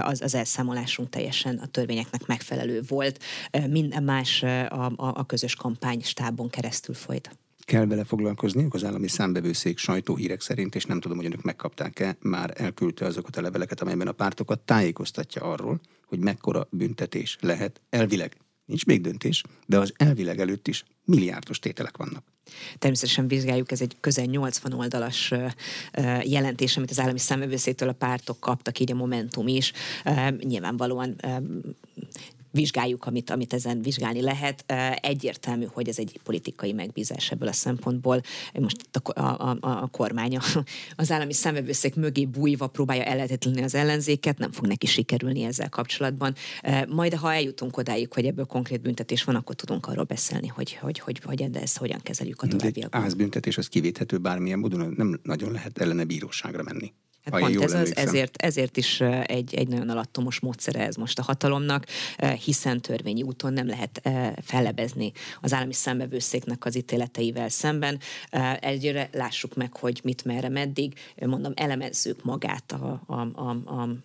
Az, 0.01 0.21
az 0.21 0.35
elszámolásunk 0.35 1.09
teljesen 1.09 1.57
a 1.57 1.67
törvényeknek 1.67 2.25
megfelelő 2.25 2.81
volt. 2.87 3.23
Minden 3.69 4.03
más 4.03 4.43
a, 4.43 4.85
a, 4.85 4.93
a 4.95 5.25
közös 5.25 5.55
kampány 5.55 6.01
stábon 6.01 6.49
keresztül 6.49 6.95
folyt 6.95 7.37
kell 7.69 7.85
vele 7.85 8.03
foglalkozniuk. 8.03 8.73
Az 8.73 8.83
állami 8.83 9.07
számbevőszék 9.07 9.77
sajtóhírek 9.77 10.41
szerint, 10.41 10.75
és 10.75 10.85
nem 10.85 10.99
tudom, 10.99 11.17
hogy 11.17 11.25
önök 11.25 11.41
megkapták-e, 11.41 12.17
már 12.21 12.53
elküldte 12.55 13.05
azokat 13.05 13.35
a 13.35 13.41
leveleket, 13.41 13.81
amelyben 13.81 14.07
a 14.07 14.11
pártokat 14.11 14.59
tájékoztatja 14.59 15.41
arról, 15.41 15.79
hogy 16.05 16.19
mekkora 16.19 16.67
büntetés 16.71 17.37
lehet. 17.41 17.81
Elvileg 17.89 18.37
nincs 18.65 18.85
még 18.85 19.01
döntés, 19.01 19.43
de 19.65 19.77
az 19.77 19.93
elvileg 19.97 20.39
előtt 20.39 20.67
is 20.67 20.83
milliárdos 21.05 21.59
tételek 21.59 21.97
vannak. 21.97 22.23
Természetesen 22.79 23.27
vizsgáljuk, 23.27 23.71
ez 23.71 23.81
egy 23.81 23.95
közel 23.99 24.25
80 24.25 24.73
oldalas 24.73 25.33
jelentés, 26.23 26.77
amit 26.77 26.89
az 26.89 26.99
állami 26.99 27.19
számövőszétől 27.19 27.89
a 27.89 27.93
pártok 27.93 28.39
kaptak, 28.39 28.79
így 28.79 28.91
a 28.91 28.95
Momentum 28.95 29.47
is. 29.47 29.73
Nyilvánvalóan 30.39 31.15
vizsgáljuk, 32.51 33.05
amit, 33.05 33.29
amit 33.29 33.53
ezen 33.53 33.81
vizsgálni 33.81 34.21
lehet. 34.21 34.63
Egyértelmű, 35.01 35.65
hogy 35.73 35.87
ez 35.87 35.99
egy 35.99 36.19
politikai 36.23 36.73
megbízás 36.73 37.31
ebből 37.31 37.47
a 37.47 37.53
szempontból. 37.53 38.21
Most 38.59 38.77
a, 39.03 39.19
a, 39.21 39.49
a, 39.49 39.57
a 39.59 39.87
kormány 39.91 40.37
az 40.95 41.11
állami 41.11 41.33
szemvevőszék 41.33 41.95
mögé 41.95 42.25
bújva 42.25 42.67
próbálja 42.67 43.03
ellehetetlenni 43.03 43.61
az 43.63 43.75
ellenzéket, 43.75 44.37
nem 44.37 44.51
fog 44.51 44.67
neki 44.67 44.85
sikerülni 44.85 45.43
ezzel 45.43 45.69
kapcsolatban. 45.69 46.35
Majd, 46.87 47.13
ha 47.13 47.33
eljutunk 47.33 47.77
odáig, 47.77 48.13
hogy 48.13 48.25
ebből 48.25 48.45
konkrét 48.45 48.81
büntetés 48.81 49.23
van, 49.23 49.35
akkor 49.35 49.55
tudunk 49.55 49.87
arról 49.87 50.03
beszélni, 50.03 50.47
hogy, 50.47 50.73
hogy, 50.73 50.99
hogy, 50.99 51.19
hogy 51.23 51.49
ezt 51.53 51.77
hogyan 51.77 51.99
kezeljük 52.01 52.41
a 52.41 52.47
továbbiakban. 52.47 53.03
Egy 53.03 53.15
büntetés 53.15 53.57
az 53.57 53.67
kivéthető 53.67 54.17
bármilyen 54.17 54.59
módon, 54.59 54.93
nem 54.97 55.19
nagyon 55.23 55.51
lehet 55.51 55.77
ellene 55.77 56.03
bíróságra 56.03 56.63
menni. 56.63 56.93
Hát 57.23 57.39
pont 57.39 57.61
ez 57.61 57.73
az, 57.73 57.95
ezért, 57.95 58.37
ezért 58.37 58.77
is 58.77 59.01
egy, 59.23 59.55
egy 59.55 59.67
nagyon 59.67 59.89
alattomos 59.89 60.39
módszere 60.39 60.85
ez 60.85 60.95
most 60.95 61.19
a 61.19 61.23
hatalomnak, 61.23 61.85
hiszen 62.43 62.81
törvényi 62.81 63.23
úton 63.23 63.53
nem 63.53 63.67
lehet 63.67 64.01
fellebezni 64.41 65.11
az 65.41 65.53
állami 65.53 65.73
szembevőszéknek 65.73 66.65
az 66.65 66.75
ítéleteivel 66.75 67.49
szemben. 67.49 67.99
Egyre 68.59 69.09
lássuk 69.13 69.55
meg, 69.55 69.75
hogy 69.75 70.01
mit 70.03 70.25
merre 70.25 70.49
meddig, 70.49 70.93
mondom, 71.25 71.53
elemezzük 71.55 72.23
magát 72.23 72.71
a, 72.71 73.01
a, 73.05 73.13
a, 73.19 73.49
a 73.49 73.97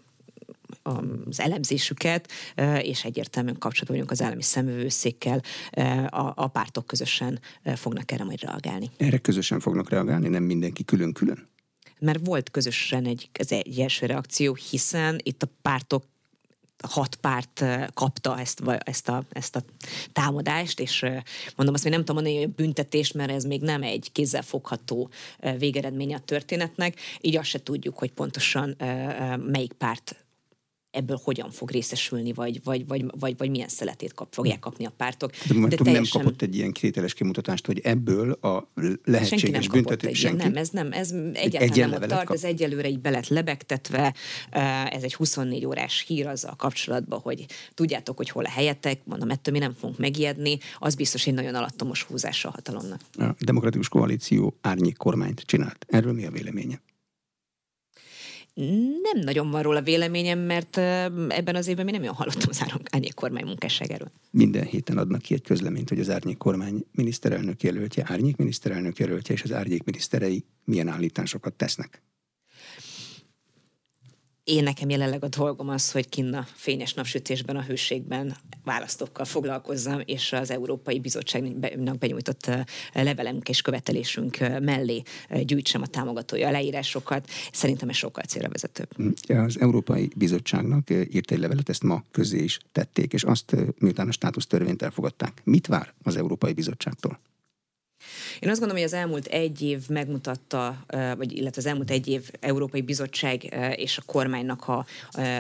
az 0.83 1.41
elemzésüket, 1.41 2.33
és 2.81 3.05
egyértelműen 3.05 3.59
kapcsolatban 3.59 3.97
vagyunk 3.97 4.11
az 4.11 4.23
állami 4.23 4.43
szemövőszékkel, 4.43 5.43
a, 6.09 6.33
a 6.35 6.47
pártok 6.47 6.87
közösen 6.87 7.41
fognak 7.75 8.13
erre 8.13 8.25
majd 8.25 8.41
reagálni. 8.41 8.91
Erre 8.97 9.19
közösen 9.19 9.61
fognak 9.61 9.89
reagálni, 9.89 10.29
nem 10.29 10.43
mindenki 10.43 10.85
külön-külön? 10.85 11.49
Mert 12.05 12.27
volt 12.27 12.51
közösen 12.51 13.07
egy, 13.07 13.29
ez 13.33 13.53
egy 13.53 13.81
első 13.81 14.07
reakció, 14.07 14.55
hiszen 14.71 15.21
itt 15.23 15.43
a 15.43 15.49
pártok 15.63 16.05
hat 16.89 17.15
párt 17.15 17.65
kapta 17.95 18.41
ezt, 18.41 18.63
ezt, 18.79 19.09
a, 19.09 19.25
ezt 19.31 19.57
a 19.57 19.63
támadást, 20.13 20.81
és 20.81 21.01
mondom 21.57 21.75
azt, 21.75 21.83
hogy 21.83 21.93
nem 21.93 22.05
tudom 22.05 22.23
mondani, 22.23 22.45
hogy 22.45 22.55
büntetést, 22.55 23.15
mert 23.15 23.31
ez 23.31 23.45
még 23.45 23.61
nem 23.61 23.83
egy 23.83 24.13
kézzelfogható 24.13 25.11
végeredménye 25.59 26.17
a 26.17 26.21
történetnek, 26.21 27.01
így 27.21 27.37
azt 27.37 27.49
se 27.49 27.63
tudjuk, 27.63 27.99
hogy 27.99 28.13
pontosan 28.13 28.77
melyik 29.39 29.73
párt 29.73 30.24
ebből 30.95 31.21
hogyan 31.23 31.51
fog 31.51 31.71
részesülni, 31.71 32.33
vagy, 32.33 32.61
vagy, 32.65 32.87
vagy, 32.87 33.05
vagy, 33.19 33.35
vagy 33.37 33.51
milyen 33.51 33.69
szeletét 33.69 34.15
kap, 34.15 34.35
fogják 34.35 34.59
kapni 34.59 34.85
a 34.87 34.93
pártok. 34.97 35.31
De, 35.31 35.55
De 35.55 35.77
teljesen... 35.77 35.93
nem 35.93 36.05
kapott 36.05 36.43
egy 36.43 36.57
ilyen 36.57 36.73
kitételes 36.73 37.15
kimutatást, 37.15 37.67
hogy 37.67 37.81
ebből 37.83 38.31
a 38.31 38.71
lehetséges 39.05 39.69
büntetés. 39.69 40.19
Senki? 40.19 40.43
Nem, 40.43 40.57
ez 40.57 40.69
nem, 40.69 40.93
ez 40.93 41.15
egyáltalán 41.33 41.91
nem 41.91 42.09
tart, 42.09 42.25
kap. 42.25 42.37
ez 42.37 42.45
egyelőre 42.45 42.89
így 42.89 43.01
belet 43.01 43.29
lebegtetve, 43.29 44.15
ez 44.91 45.03
egy 45.03 45.15
24 45.15 45.67
órás 45.67 46.05
hír 46.07 46.27
azzal 46.27 46.55
kapcsolatban, 46.57 47.21
hogy 47.21 47.47
tudjátok, 47.75 48.17
hogy 48.17 48.29
hol 48.29 48.45
a 48.45 48.51
helyetek, 48.51 49.01
mondom, 49.05 49.31
ettől 49.31 49.55
mi 49.55 49.61
nem 49.61 49.75
fogunk 49.75 49.99
megijedni, 49.99 50.59
az 50.79 50.95
biztos 50.95 51.27
egy 51.27 51.35
nagyon 51.35 51.55
alattomos 51.55 52.03
húzása 52.03 52.49
a 52.49 52.53
hatalomnak. 52.53 53.01
A 53.19 53.35
demokratikus 53.39 53.89
koalíció 53.89 54.57
árnyék 54.61 54.97
kormányt 54.97 55.41
csinált. 55.41 55.87
Erről 55.89 56.13
mi 56.13 56.27
a 56.27 56.31
véleménye? 56.31 56.81
Nem 59.03 59.25
nagyon 59.25 59.51
van 59.51 59.63
róla 59.63 59.83
véleményem, 59.83 60.39
mert 60.39 60.77
ebben 61.29 61.55
az 61.55 61.67
évben 61.67 61.85
mi 61.85 61.91
nem 61.91 62.01
olyan 62.01 62.15
hallottam 62.15 62.49
az 62.49 62.65
árnyék 62.91 63.15
kormány 63.15 63.45
munkásságáról. 63.45 64.13
Minden 64.31 64.65
héten 64.65 64.99
adnak 64.99 65.23
ki 65.23 65.35
egy 65.35 65.43
közleményt, 65.43 65.89
hogy 65.89 66.01
az 66.01 66.11
árnyék 66.11 66.37
kormány 66.37 66.85
miniszterelnök 66.93 67.63
jelöltje, 67.63 68.05
árnyék 68.07 68.37
miniszterelnök 68.37 68.99
jelöltje 68.99 69.35
és 69.35 69.43
az 69.43 69.53
árnyék 69.53 69.83
miniszterei 69.83 70.45
milyen 70.65 70.89
állításokat 70.89 71.53
tesznek. 71.53 72.03
Én 74.45 74.63
nekem 74.63 74.89
jelenleg 74.89 75.25
a 75.25 75.29
dolgom 75.29 75.69
az, 75.69 75.91
hogy 75.91 76.09
kinn 76.09 76.35
a 76.35 76.47
fényes 76.55 76.95
napsütésben, 76.95 77.57
a 77.57 77.63
hőségben 77.63 78.37
választókkal 78.65 79.25
foglalkozzam, 79.25 80.01
és 80.05 80.33
az 80.33 80.51
Európai 80.51 81.01
Bizottságnak 81.01 81.99
benyújtott 81.99 82.51
levelünk 82.93 83.49
és 83.49 83.63
követelésünk 83.63 84.39
mellé 84.61 85.03
gyűjtsem 85.43 85.83
a 85.83 85.87
támogatója 85.87 86.51
leírásokat. 86.51 87.29
Szerintem 87.53 87.89
ez 87.89 87.97
sokkal 87.97 88.25
célra 88.25 88.49
vezetőbb. 88.49 88.97
Hm. 88.97 89.37
Az 89.37 89.61
Európai 89.61 90.11
Bizottságnak 90.17 90.91
írt 90.91 91.31
egy 91.31 91.39
levelet, 91.39 91.69
ezt 91.69 91.83
ma 91.83 92.05
közé 92.11 92.43
is 92.43 92.59
tették, 92.73 93.13
és 93.13 93.23
azt 93.23 93.57
miután 93.79 94.09
a 94.09 94.13
státusztörvényt 94.13 94.83
elfogadták. 94.83 95.41
Mit 95.45 95.67
vár 95.67 95.95
az 96.03 96.17
Európai 96.17 96.53
Bizottságtól? 96.53 97.19
Én 98.41 98.51
azt 98.51 98.61
gondolom, 98.61 98.83
hogy 98.83 98.93
az 98.93 98.99
elmúlt 99.01 99.27
egy 99.27 99.63
év 99.63 99.89
megmutatta, 99.89 100.85
vagy 101.17 101.33
illetve 101.33 101.61
az 101.61 101.67
elmúlt 101.67 101.91
egy 101.91 102.09
év 102.09 102.31
Európai 102.41 102.83
Bizottság 102.83 103.55
és 103.77 103.99
a 103.99 104.03
kormánynak 104.07 104.69
a, 104.69 104.87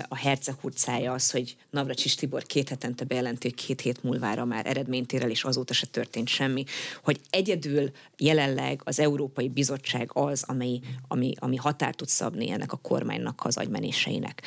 a 0.08 0.16
hercehurcája 0.16 1.12
az, 1.12 1.30
hogy 1.30 1.56
Navracsis 1.70 2.14
Tibor 2.14 2.42
két 2.42 2.68
hetente 2.68 3.04
bejelenti, 3.04 3.48
hogy 3.48 3.66
két 3.66 3.80
hét 3.80 4.02
múlvára 4.02 4.44
már 4.44 4.66
eredményt 4.66 5.12
ér 5.12 5.22
el, 5.22 5.30
és 5.30 5.44
azóta 5.44 5.74
se 5.74 5.86
történt 5.86 6.28
semmi, 6.28 6.64
hogy 7.02 7.20
egyedül 7.30 7.90
jelenleg 8.18 8.80
az 8.84 9.00
Európai 9.00 9.48
Bizottság 9.48 10.10
az, 10.12 10.44
ami, 10.46 10.80
ami, 11.08 11.32
ami 11.38 11.56
határt 11.56 11.96
tud 11.96 12.08
szabni 12.08 12.50
ennek 12.50 12.72
a 12.72 12.76
kormánynak 12.76 13.40
az 13.44 13.56
agymenéseinek. 13.56 14.42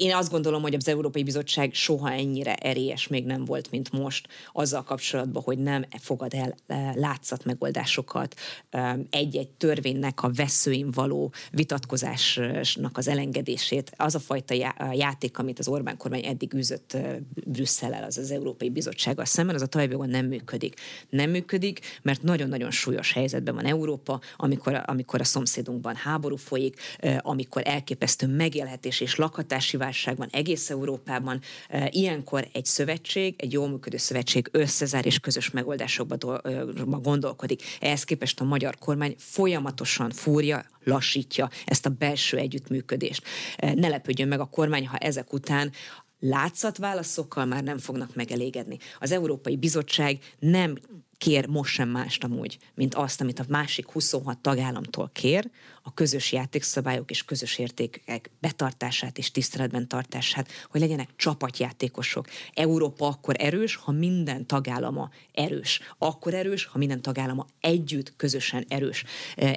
Én 0.00 0.14
azt 0.14 0.30
gondolom, 0.30 0.62
hogy 0.62 0.74
az 0.74 0.88
Európai 0.88 1.22
Bizottság 1.22 1.74
soha 1.74 2.12
ennyire 2.12 2.54
erélyes 2.54 3.08
még 3.08 3.24
nem 3.24 3.44
volt, 3.44 3.70
mint 3.70 3.92
most, 3.92 4.28
azzal 4.52 4.82
kapcsolatban, 4.82 5.42
hogy 5.42 5.58
nem 5.58 5.84
fogad 5.98 6.34
el 6.34 6.54
e, 6.66 6.92
látszat 6.94 7.44
megoldásokat, 7.44 8.34
e, 8.70 8.98
egy-egy 9.10 9.48
törvénynek 9.48 10.22
a 10.22 10.30
veszőin 10.34 10.90
való 10.90 11.32
vitatkozásnak 11.50 12.96
az 12.96 13.08
elengedését. 13.08 13.92
Az 13.96 14.14
a 14.14 14.18
fajta 14.18 14.54
játék, 14.92 15.38
amit 15.38 15.58
az 15.58 15.68
Orbán 15.68 15.96
kormány 15.96 16.24
eddig 16.24 16.54
űzött 16.54 16.92
e, 16.92 17.20
Brüsszellel, 17.46 18.04
az 18.04 18.18
az 18.18 18.30
Európai 18.30 18.70
Bizottsággal 18.70 19.24
szemben, 19.24 19.54
az 19.54 19.62
a 19.62 19.66
talajban 19.66 20.08
nem 20.08 20.26
működik. 20.26 20.80
Nem 21.08 21.30
működik, 21.30 21.80
mert 22.02 22.22
nagyon-nagyon 22.22 22.70
súlyos 22.70 23.12
helyzetben 23.12 23.54
van 23.54 23.64
Európa, 23.64 24.20
amikor, 24.36 24.82
amikor 24.86 25.20
a 25.20 25.24
szomszédunkban 25.24 25.94
háború 25.94 26.36
folyik, 26.36 26.80
amikor 27.18 27.62
elképesztő 27.64 28.26
megélhetés 28.26 29.00
és 29.00 29.16
lakhatási 29.16 29.76
válságban, 29.90 30.28
egész 30.30 30.70
Európában. 30.70 31.40
Ilyenkor 31.88 32.48
egy 32.52 32.64
szövetség, 32.64 33.34
egy 33.38 33.52
jól 33.52 33.68
működő 33.68 33.96
szövetség 33.96 34.48
összezár 34.52 35.06
és 35.06 35.18
közös 35.18 35.50
megoldásokba 35.50 36.40
gondolkodik. 36.84 37.62
Ehhez 37.80 38.04
képest 38.04 38.40
a 38.40 38.44
magyar 38.44 38.78
kormány 38.78 39.14
folyamatosan 39.18 40.10
fúrja, 40.10 40.64
lassítja 40.84 41.50
ezt 41.64 41.86
a 41.86 41.90
belső 41.90 42.36
együttműködést. 42.36 43.22
Ne 43.74 43.88
lepődjön 43.88 44.28
meg 44.28 44.40
a 44.40 44.44
kormány, 44.44 44.86
ha 44.86 44.96
ezek 44.96 45.32
után 45.32 45.72
látszatválaszokkal 46.20 47.44
már 47.44 47.62
nem 47.62 47.78
fognak 47.78 48.14
megelégedni. 48.14 48.78
Az 48.98 49.12
Európai 49.12 49.56
Bizottság 49.56 50.18
nem 50.38 50.78
kér 51.20 51.46
most 51.46 51.72
sem 51.72 51.88
mást 51.88 52.24
amúgy, 52.24 52.58
mint 52.74 52.94
azt, 52.94 53.20
amit 53.20 53.38
a 53.38 53.44
másik 53.48 53.90
26 53.90 54.38
tagállamtól 54.38 55.10
kér, 55.12 55.50
a 55.82 55.94
közös 55.94 56.32
játékszabályok 56.32 57.10
és 57.10 57.24
közös 57.24 57.58
értékek 57.58 58.30
betartását 58.40 59.18
és 59.18 59.30
tiszteletben 59.30 59.88
tartását, 59.88 60.48
hogy 60.70 60.80
legyenek 60.80 61.08
csapatjátékosok. 61.16 62.26
Európa 62.54 63.06
akkor 63.06 63.34
erős, 63.38 63.74
ha 63.74 63.92
minden 63.92 64.46
tagállama 64.46 65.10
erős. 65.32 65.80
Akkor 65.98 66.34
erős, 66.34 66.64
ha 66.64 66.78
minden 66.78 67.02
tagállama 67.02 67.46
együtt, 67.60 68.16
közösen 68.16 68.64
erős. 68.68 69.04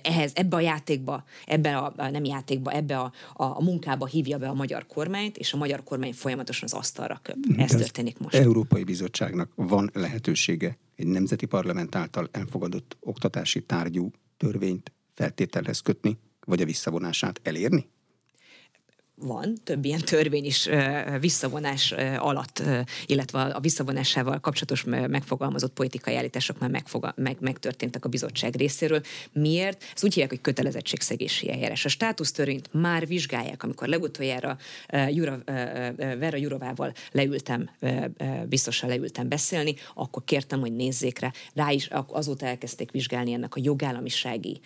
Ehhez, 0.01 0.31
ebbe 0.35 0.55
a 0.55 0.61
játékba, 0.61 1.23
ebbe 1.45 1.77
a, 1.77 2.09
nem 2.11 2.23
játékba, 2.23 2.71
ebbe 2.71 2.97
a, 2.97 3.11
a, 3.33 3.43
a 3.43 3.61
munkába 3.61 4.05
hívja 4.05 4.37
be 4.37 4.47
a 4.47 4.53
magyar 4.53 4.85
kormányt, 4.85 5.37
és 5.37 5.53
a 5.53 5.57
magyar 5.57 5.83
kormány 5.83 6.13
folyamatosan 6.13 6.63
az 6.63 6.73
asztalra 6.73 7.19
köp. 7.21 7.37
Ez 7.57 7.71
történik 7.71 8.17
most. 8.17 8.35
Európai 8.35 8.83
Bizottságnak 8.83 9.51
van 9.55 9.89
lehetősége 9.93 10.77
egy 10.95 11.07
nemzeti 11.07 11.45
parlament 11.45 11.95
által 11.95 12.29
elfogadott 12.31 12.97
oktatási 12.99 13.65
tárgyú 13.65 14.11
törvényt 14.37 14.91
feltételhez 15.13 15.79
kötni, 15.79 16.17
vagy 16.45 16.61
a 16.61 16.65
visszavonását 16.65 17.39
elérni? 17.43 17.89
Van 19.25 19.57
több 19.63 19.85
ilyen 19.85 19.99
törvény 19.99 20.45
is 20.45 20.69
visszavonás 21.19 21.91
alatt, 22.17 22.63
illetve 23.05 23.41
a 23.41 23.59
visszavonásával 23.59 24.39
kapcsolatos 24.39 24.83
megfogalmazott 25.07 25.73
politikai 25.73 26.15
állítások 26.15 26.59
már 26.59 26.69
megfoga, 26.69 27.13
meg, 27.15 27.37
megtörténtek 27.39 28.05
a 28.05 28.09
bizottság 28.09 28.55
részéről. 28.55 29.01
Miért? 29.31 29.83
Ez 29.95 30.03
úgy 30.03 30.13
hívják, 30.13 30.29
hogy 30.29 30.41
kötelezettségszegési 30.41 31.51
eljárás. 31.51 31.85
A 31.85 31.89
státusztörvényt 31.89 32.69
már 32.71 33.07
vizsgálják, 33.07 33.63
amikor 33.63 33.87
legutoljára 33.87 34.57
Jura, 35.09 35.39
Vera 35.97 36.37
Jurovával 36.37 36.93
leültem, 37.11 37.69
biztosan 38.49 38.89
leültem 38.89 39.27
beszélni, 39.27 39.75
akkor 39.93 40.23
kértem, 40.23 40.59
hogy 40.59 40.75
nézzék 40.75 41.19
rá. 41.19 41.31
Rá 41.53 41.71
is 41.71 41.89
azóta 42.07 42.45
elkezdték 42.45 42.91
vizsgálni 42.91 43.33
ennek 43.33 43.55
a 43.55 43.59
jogállamisági 43.63 44.59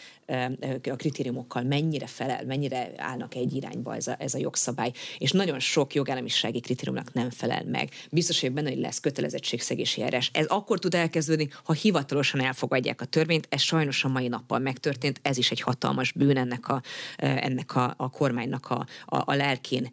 a 0.83 0.95
kritériumokkal, 0.95 1.63
mennyire 1.63 2.07
felel, 2.07 2.45
mennyire 2.45 2.91
állnak 2.97 3.35
egy 3.35 3.55
irányba 3.55 3.95
ez 3.95 4.07
a, 4.07 4.15
ez 4.19 4.33
a 4.33 4.37
jogszabály, 4.47 4.91
és 5.17 5.31
nagyon 5.31 5.59
sok 5.59 5.93
jogállamisági 5.93 6.59
kritériumnak 6.59 7.13
nem 7.13 7.29
felel 7.29 7.63
meg. 7.65 7.89
Biztos, 8.11 8.39
hogy 8.41 8.51
benne, 8.51 8.69
hogy 8.69 8.79
lesz 8.79 8.99
kötelezettségszegési 8.99 10.01
eljárás. 10.01 10.29
Ez 10.33 10.45
akkor 10.45 10.79
tud 10.79 10.93
elkezdődni, 10.93 11.49
ha 11.63 11.73
hivatalosan 11.73 12.41
elfogadják 12.41 13.01
a 13.01 13.05
törvényt. 13.05 13.47
Ez 13.49 13.61
sajnos 13.61 14.03
a 14.03 14.07
mai 14.07 14.27
nappal 14.27 14.59
megtörtént, 14.59 15.19
ez 15.21 15.37
is 15.37 15.51
egy 15.51 15.61
hatalmas 15.61 16.11
bűn 16.11 16.37
ennek 16.37 16.67
a, 16.67 16.81
ennek 17.17 17.75
a, 17.75 17.93
a 17.97 18.09
kormánynak 18.09 18.69
a, 18.69 18.85
a, 19.05 19.31
a 19.31 19.35
lelkén, 19.35 19.89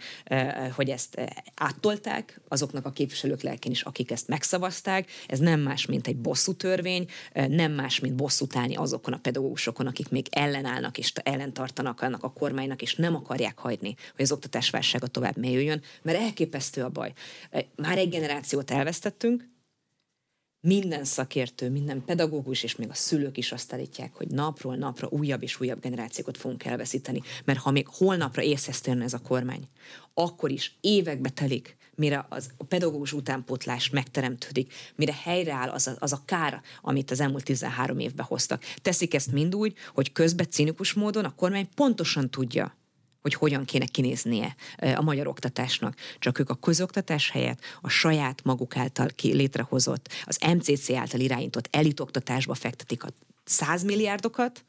hogy 0.73 0.88
ezt 0.88 1.21
áttolták, 1.55 2.40
azoknak 2.49 2.87
a 2.87 2.90
képviselők 2.90 3.43
lelkén 3.43 3.73
is, 3.73 3.83
akik 3.83 4.11
ezt 4.11 4.29
megszavazták. 4.29 5.11
Ez 5.27 5.38
nem 5.38 5.61
más, 5.61 5.87
mint 5.87 6.07
egy 6.07 6.17
bosszú 6.17 6.53
törvény, 6.55 7.07
nem 7.49 7.73
más, 7.73 8.01
mint 8.01 8.14
bosszút 8.14 8.57
állni 8.57 8.75
azokon 8.75 9.12
a 9.12 9.19
pedagógusokon, 9.19 9.87
akik 9.87 10.09
még 10.09 10.27
ellenállnak 10.31 10.99
és 10.99 11.12
ellentartanak 11.14 12.01
annak 12.01 12.23
a 12.23 12.33
kormánynak, 12.33 12.83
és 12.83 12.95
nem 12.95 13.14
akarják 13.14 13.59
hagyni, 13.59 13.95
hogy 14.17 14.25
az 14.45 14.51
oktatásválsága 14.51 15.07
tovább 15.07 15.37
mélyüljön, 15.37 15.83
mert 16.03 16.19
elképesztő 16.19 16.83
a 16.83 16.88
baj. 16.88 17.13
Már 17.77 17.99
egy 17.99 18.09
generációt 18.09 18.71
elvesztettünk, 18.71 19.53
minden 20.61 21.05
szakértő, 21.05 21.71
minden 21.71 22.05
pedagógus 22.05 22.63
és 22.63 22.77
még 22.77 22.88
a 22.88 22.95
szülők 22.95 23.37
is 23.37 23.53
azt 23.53 23.73
állítják, 23.73 24.15
hogy 24.15 24.29
napról 24.29 24.77
napra 24.77 25.09
újabb 25.11 25.42
és 25.42 25.61
újabb 25.61 25.81
generációkat 25.81 26.37
fogunk 26.37 26.65
elveszíteni. 26.65 27.23
Mert 27.45 27.59
ha 27.59 27.71
még 27.71 27.87
holnapra 27.88 28.42
észhez 28.42 28.81
ez 28.87 29.13
a 29.13 29.19
kormány, 29.19 29.69
akkor 30.15 30.51
is 30.51 30.77
évekbe 30.81 31.29
telik, 31.29 31.77
mire 31.95 32.27
az, 32.29 32.51
a 32.57 32.65
pedagógus 32.65 33.13
utánpótlás 33.13 33.90
megteremtődik, 33.90 34.73
mire 34.97 35.15
helyreáll 35.23 35.69
az 35.69 35.87
a, 35.87 35.97
az 35.99 36.13
a 36.13 36.23
kár, 36.25 36.63
amit 36.83 37.11
az 37.11 37.21
elmúlt 37.21 37.45
13 37.45 37.99
évben 37.99 38.27
hoztak. 38.27 38.65
Teszik 38.83 39.15
ezt 39.15 39.33
mind 39.33 39.55
úgy, 39.55 39.75
hogy 39.95 40.13
közben 40.13 40.51
cinikus 40.51 40.92
módon 40.92 41.25
a 41.25 41.35
kormány 41.35 41.69
pontosan 41.75 42.31
tudja, 42.31 42.77
hogy 43.25 43.35
hogyan 43.35 43.64
kéne 43.64 43.85
kinéznie 43.85 44.54
a 44.94 45.02
magyar 45.02 45.27
oktatásnak. 45.27 45.96
Csak 46.18 46.38
ők 46.38 46.50
a 46.50 46.54
közoktatás 46.54 47.31
helyett 47.31 47.60
a 47.81 47.88
saját 47.88 48.42
maguk 48.42 48.77
által 48.77 49.08
ki 49.14 49.35
létrehozott, 49.35 50.08
az 50.25 50.38
MCC 50.56 50.90
által 50.90 51.20
irányított 51.20 51.68
elitoktatásba 51.70 52.54
fektetik 52.54 53.04
a 53.04 53.08
100 53.44 53.83
milliárdokat, 53.83 54.64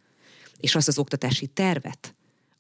és 0.60 0.76
azt 0.76 0.88
az 0.88 0.98
oktatási 0.98 1.48
tervet, 1.48 2.16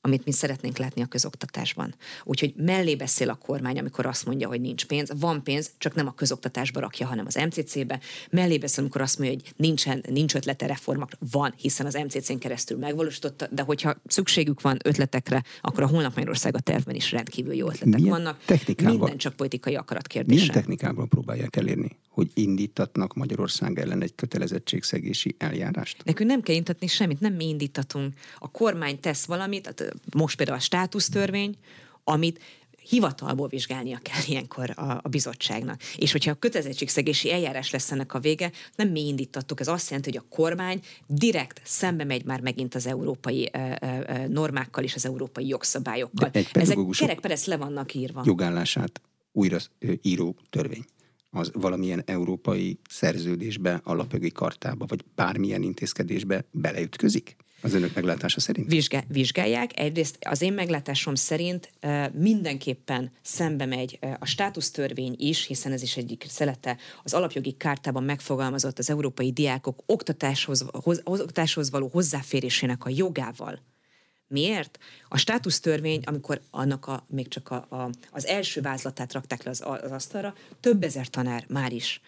amit 0.06 0.26
mi 0.26 0.32
szeretnénk 0.32 0.78
látni 0.78 1.01
a 1.01 1.06
közoktatásban. 1.06 1.95
Úgyhogy 2.24 2.53
mellé 2.58 2.95
beszél 2.95 3.30
a 3.30 3.36
kormány, 3.36 3.80
amikor 3.80 4.06
azt 4.06 4.26
mondja, 4.26 4.47
hogy 4.47 4.62
nincs 4.62 4.86
pénz. 4.86 5.12
Van 5.20 5.43
pénz, 5.43 5.72
csak 5.78 5.95
nem 5.95 6.08
a 6.08 6.14
közoktatásba 6.14 6.80
rakja, 6.80 7.08
hanem 7.08 7.26
az 7.28 7.36
MCC-be. 7.36 7.99
Mellé 8.30 8.58
beszél, 8.58 8.84
amikor 8.84 9.01
azt 9.01 9.20
mondja, 9.20 9.38
hogy 9.38 9.53
nincsen, 9.56 10.03
nincs 10.10 10.36
ötlete 10.36 10.66
reformokra. 10.66 11.18
Van, 11.32 11.53
hiszen 11.58 11.86
az 11.86 11.93
MCC-n 11.93 12.38
keresztül 12.38 12.78
megvalósította, 12.78 13.47
de 13.51 13.62
hogyha 13.62 13.95
szükségük 14.08 14.62
van 14.62 14.78
ötletekre, 14.84 15.43
akkor 15.62 15.84
a 15.84 15.88
Holnap 15.88 16.16
Magyarország 16.16 16.56
a 16.56 16.60
tervben 16.60 16.95
is 16.95 17.12
rendkívül 17.12 17.53
jó 17.53 17.68
ötletek 17.68 17.99
Milyen 17.99 18.10
vannak. 18.10 18.39
Technikával, 18.45 18.97
Minden 18.97 19.18
csak 19.18 19.36
politikai 19.36 19.76
akarat 19.76 20.08
kérdése. 20.08 20.39
Milyen 20.39 20.53
technikával 20.53 21.08
próbálják 21.08 21.56
elérni, 21.56 21.97
hogy 22.16 22.32
indítatnak 22.34 23.13
Magyarország 23.13 23.80
ellen 23.80 24.01
egy 24.01 24.16
kötelezettségszegési 24.16 25.36
eljárást? 25.38 26.03
Nekünk 26.03 26.30
nem 26.30 26.41
kell 26.41 26.55
indítatni 26.55 26.88
semmit, 26.88 27.20
nem 27.20 27.34
mi 27.34 27.47
indítatunk. 27.47 28.13
A 28.38 28.51
kormány 28.51 28.99
tesz 28.99 29.26
valamit, 29.26 29.93
most 30.16 30.38
például 30.38 30.57
a 30.57 30.61
státusztörvény, 30.61 31.55
amit 32.03 32.39
hivatalból 32.89 33.47
vizsgálnia 33.47 33.99
kell 34.01 34.22
ilyenkor 34.32 34.74
a, 34.76 34.99
a 35.03 35.07
bizottságnak. 35.09 35.82
És 35.97 36.11
hogyha 36.11 36.32
a 36.32 36.34
kötelezettségszegési 36.34 37.32
eljárás 37.32 37.72
lesz 37.72 37.91
ennek 37.91 38.13
a 38.13 38.20
vége, 38.20 38.51
nem 38.76 38.89
mi 38.89 39.07
indítottuk, 39.07 39.59
ez 39.59 39.68
azt 39.68 39.89
jelenti, 39.89 40.11
hogy 40.11 40.24
a 40.26 40.36
kormány 40.36 40.82
direkt 41.07 41.61
szembe 41.63 42.03
megy 42.03 42.26
már 42.26 42.41
megint 42.41 42.76
az 42.76 42.88
európai 42.88 43.49
ö, 43.53 43.72
ö, 43.82 44.28
normákkal 44.28 44.84
és 44.84 44.95
az 44.95 45.05
európai 45.05 45.47
jogszabályokkal. 45.47 46.32
Ezek 46.51 46.78
kerekperec 46.97 47.45
le 47.45 47.57
vannak 47.57 47.93
írva. 47.93 48.22
Jogállását 48.26 49.01
újra 49.32 49.57
író 50.01 50.36
törvény 50.49 50.86
az 51.36 51.51
valamilyen 51.53 52.03
európai 52.05 52.79
szerződésbe, 52.89 53.81
alapjogi 53.83 54.31
kartába, 54.31 54.86
vagy 54.86 55.03
bármilyen 55.15 55.61
intézkedésbe 55.61 56.45
beleütközik? 56.51 57.36
Az 57.61 57.73
önök 57.73 57.95
meglátása 57.95 58.39
szerint? 58.39 58.67
Vizsgál, 58.71 59.03
vizsgálják. 59.07 59.79
Egyrészt 59.79 60.17
az 60.19 60.41
én 60.41 60.53
meglátásom 60.53 61.15
szerint 61.15 61.73
mindenképpen 62.13 63.11
szembe 63.21 63.65
megy 63.65 63.99
a 64.19 64.25
státusztörvény 64.25 65.15
is, 65.17 65.45
hiszen 65.45 65.71
ez 65.71 65.81
is 65.81 65.97
egyik 65.97 66.25
szelete 66.27 66.77
az 67.03 67.13
alapjogi 67.13 67.51
kártában 67.51 68.03
megfogalmazott 68.03 68.79
az 68.79 68.89
európai 68.89 69.31
diákok 69.31 69.83
oktatáshoz, 69.86 70.65
hoz, 70.71 71.01
oktatáshoz 71.03 71.69
való 71.69 71.88
hozzáférésének 71.88 72.86
a 72.86 72.89
jogával. 72.89 73.59
Miért? 74.36 74.79
A 75.07 75.17
státusztörvény, 75.17 76.01
amikor 76.05 76.41
annak 76.49 76.88
a, 76.88 77.05
még 77.09 77.27
csak 77.27 77.49
a, 77.49 77.65
a, 77.69 77.89
az 78.11 78.25
első 78.25 78.61
vázlatát 78.61 79.13
rakták 79.13 79.43
le 79.43 79.49
az, 79.49 79.63
az 79.83 79.91
asztalra, 79.91 80.33
több 80.59 80.83
ezer 80.83 81.07
tanár 81.07 81.45
már 81.47 81.73
is 81.73 82.01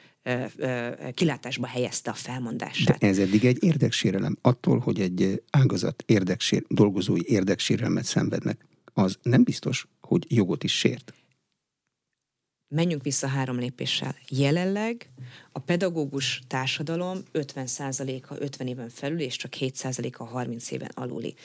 kilátásba 1.14 1.68
helyezte 1.68 2.12
a 2.12 2.14
felmondását. 2.14 2.98
De 2.98 3.08
ez 3.08 3.18
eddig 3.18 3.46
egy 3.46 3.64
érdeksérelem. 3.64 4.38
Attól, 4.42 4.80
hogy 4.80 5.02
egy 5.02 5.44
ágazat 5.50 6.04
érdeksér, 6.06 6.64
dolgozói 6.68 7.22
érdeksérelmet 7.26 8.06
szenvednek, 8.06 8.66
az 8.94 9.18
nem 9.22 9.44
biztos, 9.44 9.88
hogy 10.02 10.26
jogot 10.28 10.64
is 10.64 10.78
sért. 10.78 11.14
Menjünk 12.76 13.04
vissza 13.04 13.28
három 13.28 13.58
lépéssel. 13.58 14.16
Jelenleg 14.30 15.10
a 15.52 15.60
pedagógus 15.60 16.42
társadalom 16.48 17.18
50%-a 17.34 18.36
50 18.40 18.68
éven 18.68 18.90
felül, 18.90 19.20
és 19.20 19.36
csak 19.36 19.54
7%-a 19.60 20.24
30 20.24 20.72
éven 20.72 20.92
aluli 20.94 21.36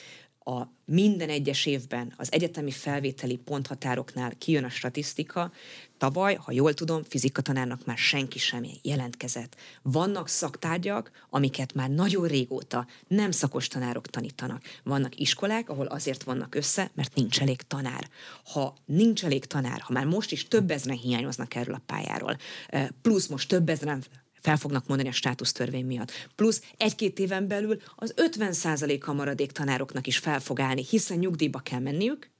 a 0.45 0.71
minden 0.85 1.29
egyes 1.29 1.65
évben 1.65 2.13
az 2.17 2.31
egyetemi 2.31 2.71
felvételi 2.71 3.35
ponthatároknál 3.35 4.31
kijön 4.37 4.63
a 4.63 4.69
statisztika, 4.69 5.51
tavaly, 5.97 6.35
ha 6.35 6.51
jól 6.51 6.73
tudom, 6.73 7.03
fizikatanárnak 7.03 7.85
már 7.85 7.97
senki 7.97 8.39
sem 8.39 8.65
jelentkezett. 8.81 9.55
Vannak 9.81 10.27
szaktárgyak, 10.27 11.11
amiket 11.29 11.73
már 11.73 11.89
nagyon 11.89 12.27
régóta 12.27 12.87
nem 13.07 13.31
szakos 13.31 13.67
tanárok 13.67 14.07
tanítanak. 14.07 14.61
Vannak 14.83 15.19
iskolák, 15.19 15.69
ahol 15.69 15.85
azért 15.85 16.23
vannak 16.23 16.55
össze, 16.55 16.91
mert 16.93 17.15
nincs 17.15 17.41
elég 17.41 17.61
tanár. 17.61 18.09
Ha 18.43 18.75
nincs 18.85 19.25
elég 19.25 19.45
tanár, 19.45 19.79
ha 19.79 19.93
már 19.93 20.05
most 20.05 20.31
is 20.31 20.47
több 20.47 20.71
ezeren 20.71 20.97
hiányoznak 20.97 21.55
erről 21.55 21.75
a 21.75 21.81
pályáról, 21.85 22.37
eh, 22.67 22.87
plusz 23.01 23.27
most 23.27 23.47
több 23.47 23.69
ezeren 23.69 24.03
fel 24.43 24.57
fognak 24.57 24.87
mondani 24.87 25.09
a 25.09 25.11
státusztörvény 25.11 25.85
miatt. 25.85 26.11
Plusz 26.35 26.61
egy-két 26.77 27.19
éven 27.19 27.47
belül 27.47 27.77
az 27.95 28.13
50%-a 28.17 29.13
maradék 29.13 29.51
tanároknak 29.51 30.07
is 30.07 30.17
fel 30.17 30.39
fog 30.39 30.59
állni, 30.59 30.85
hiszen 30.89 31.17
nyugdíjba 31.17 31.59
kell 31.59 31.79
menniük, 31.79 32.31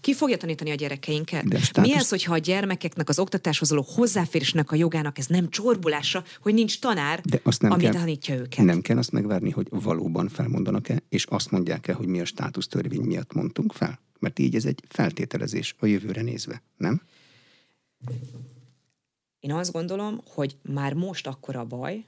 ki 0.00 0.14
fogja 0.14 0.36
tanítani 0.36 0.70
a 0.70 0.74
gyerekeinket? 0.74 1.44
státusz... 1.58 1.92
Mi 1.92 1.98
ez, 1.98 2.08
hogyha 2.08 2.32
a 2.32 2.38
gyermekeknek 2.38 3.08
az 3.08 3.18
oktatáshoz 3.18 3.70
való 3.70 3.86
hozzáférésnek 3.94 4.70
a 4.70 4.74
jogának 4.74 5.18
ez 5.18 5.26
nem 5.26 5.48
csorbulása, 5.48 6.24
hogy 6.40 6.54
nincs 6.54 6.80
tanár, 6.80 7.20
De 7.20 7.40
azt 7.42 7.62
nem 7.62 7.70
ami 7.70 7.82
kell, 7.82 7.92
tanítja 7.92 8.34
őket? 8.34 8.64
Nem 8.64 8.80
kell 8.80 8.98
azt 8.98 9.12
megvárni, 9.12 9.50
hogy 9.50 9.66
valóban 9.70 10.28
felmondanak-e, 10.28 11.02
és 11.08 11.24
azt 11.24 11.50
mondják-e, 11.50 11.92
hogy 11.92 12.06
mi 12.06 12.20
a 12.20 12.24
státusztörvény 12.24 13.00
miatt 13.00 13.32
mondtunk 13.32 13.72
fel? 13.72 14.00
Mert 14.18 14.38
így 14.38 14.54
ez 14.54 14.64
egy 14.64 14.82
feltételezés 14.88 15.74
a 15.78 15.86
jövőre 15.86 16.22
nézve, 16.22 16.62
nem? 16.76 17.02
Én 19.40 19.52
azt 19.52 19.72
gondolom, 19.72 20.20
hogy 20.26 20.56
már 20.62 20.92
most 20.94 21.26
akkora 21.26 21.64
baj, 21.64 22.04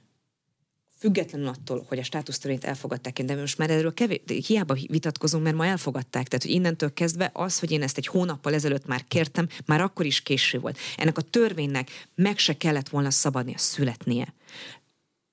függetlenül 1.03 1.47
attól, 1.47 1.85
hogy 1.87 1.99
a 1.99 2.03
státusztörvényt 2.03 2.63
elfogadták, 2.63 3.21
de 3.21 3.35
most 3.35 3.57
már 3.57 3.69
erről 3.69 3.93
kevés, 3.93 4.21
hiába 4.47 4.73
vitatkozunk, 4.87 5.43
mert 5.43 5.55
ma 5.55 5.65
elfogadták. 5.65 6.27
Tehát, 6.27 6.45
hogy 6.45 6.53
innentől 6.53 6.93
kezdve 6.93 7.29
az, 7.33 7.59
hogy 7.59 7.71
én 7.71 7.81
ezt 7.81 7.97
egy 7.97 8.07
hónappal 8.07 8.53
ezelőtt 8.53 8.85
már 8.85 9.05
kértem, 9.07 9.47
már 9.65 9.81
akkor 9.81 10.05
is 10.05 10.21
késő 10.21 10.59
volt. 10.59 10.77
Ennek 10.97 11.17
a 11.17 11.21
törvénynek 11.21 11.89
meg 12.15 12.37
se 12.37 12.57
kellett 12.57 12.89
volna 12.89 13.09
szabadnia, 13.09 13.57
születnie. 13.57 14.33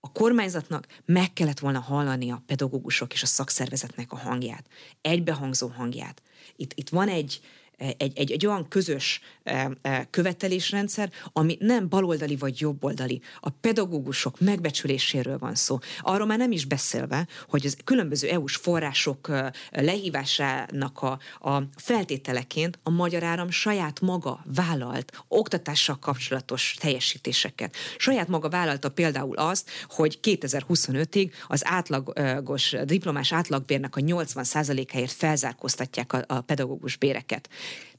A 0.00 0.12
kormányzatnak 0.12 0.86
meg 1.04 1.32
kellett 1.32 1.58
volna 1.58 1.80
hallani 1.80 2.30
a 2.30 2.42
pedagógusok 2.46 3.12
és 3.12 3.22
a 3.22 3.26
szakszervezetnek 3.26 4.12
a 4.12 4.16
hangját, 4.16 4.66
egybehangzó 5.00 5.68
hangját. 5.68 6.22
Itt, 6.56 6.72
itt 6.74 6.88
van 6.88 7.08
egy, 7.08 7.40
egy, 7.80 8.12
egy, 8.14 8.30
egy 8.30 8.46
olyan 8.46 8.68
közös 8.68 9.20
e, 9.42 9.70
e, 9.82 10.06
követelésrendszer, 10.10 11.10
ami 11.32 11.56
nem 11.60 11.88
baloldali 11.88 12.36
vagy 12.36 12.60
jobboldali. 12.60 13.20
A 13.40 13.48
pedagógusok 13.48 14.40
megbecsüléséről 14.40 15.38
van 15.38 15.54
szó. 15.54 15.78
Arról 16.00 16.26
már 16.26 16.38
nem 16.38 16.52
is 16.52 16.64
beszélve, 16.64 17.26
hogy 17.48 17.66
az 17.66 17.76
különböző 17.84 18.28
EU-s 18.28 18.56
források 18.56 19.28
e, 19.28 19.52
lehívásának 19.70 21.02
a, 21.02 21.18
a 21.48 21.62
feltételeként 21.76 22.78
a 22.82 22.90
magyar 22.90 23.22
áram 23.22 23.50
saját 23.50 24.00
maga 24.00 24.44
vállalt 24.54 25.24
oktatással 25.28 25.98
kapcsolatos 25.98 26.76
teljesítéseket. 26.80 27.76
Saját 27.96 28.28
maga 28.28 28.48
vállalta 28.48 28.88
például 28.88 29.36
azt, 29.36 29.70
hogy 29.88 30.18
2025-ig 30.22 31.30
az 31.48 31.62
átlagos 31.64 32.74
diplomás 32.84 33.32
átlagbérnek 33.32 33.96
a 33.96 34.00
80%-áért 34.00 35.12
felzárkóztatják 35.12 36.12
a, 36.12 36.24
a 36.26 36.40
pedagógus 36.40 36.96
béreket. 36.96 37.48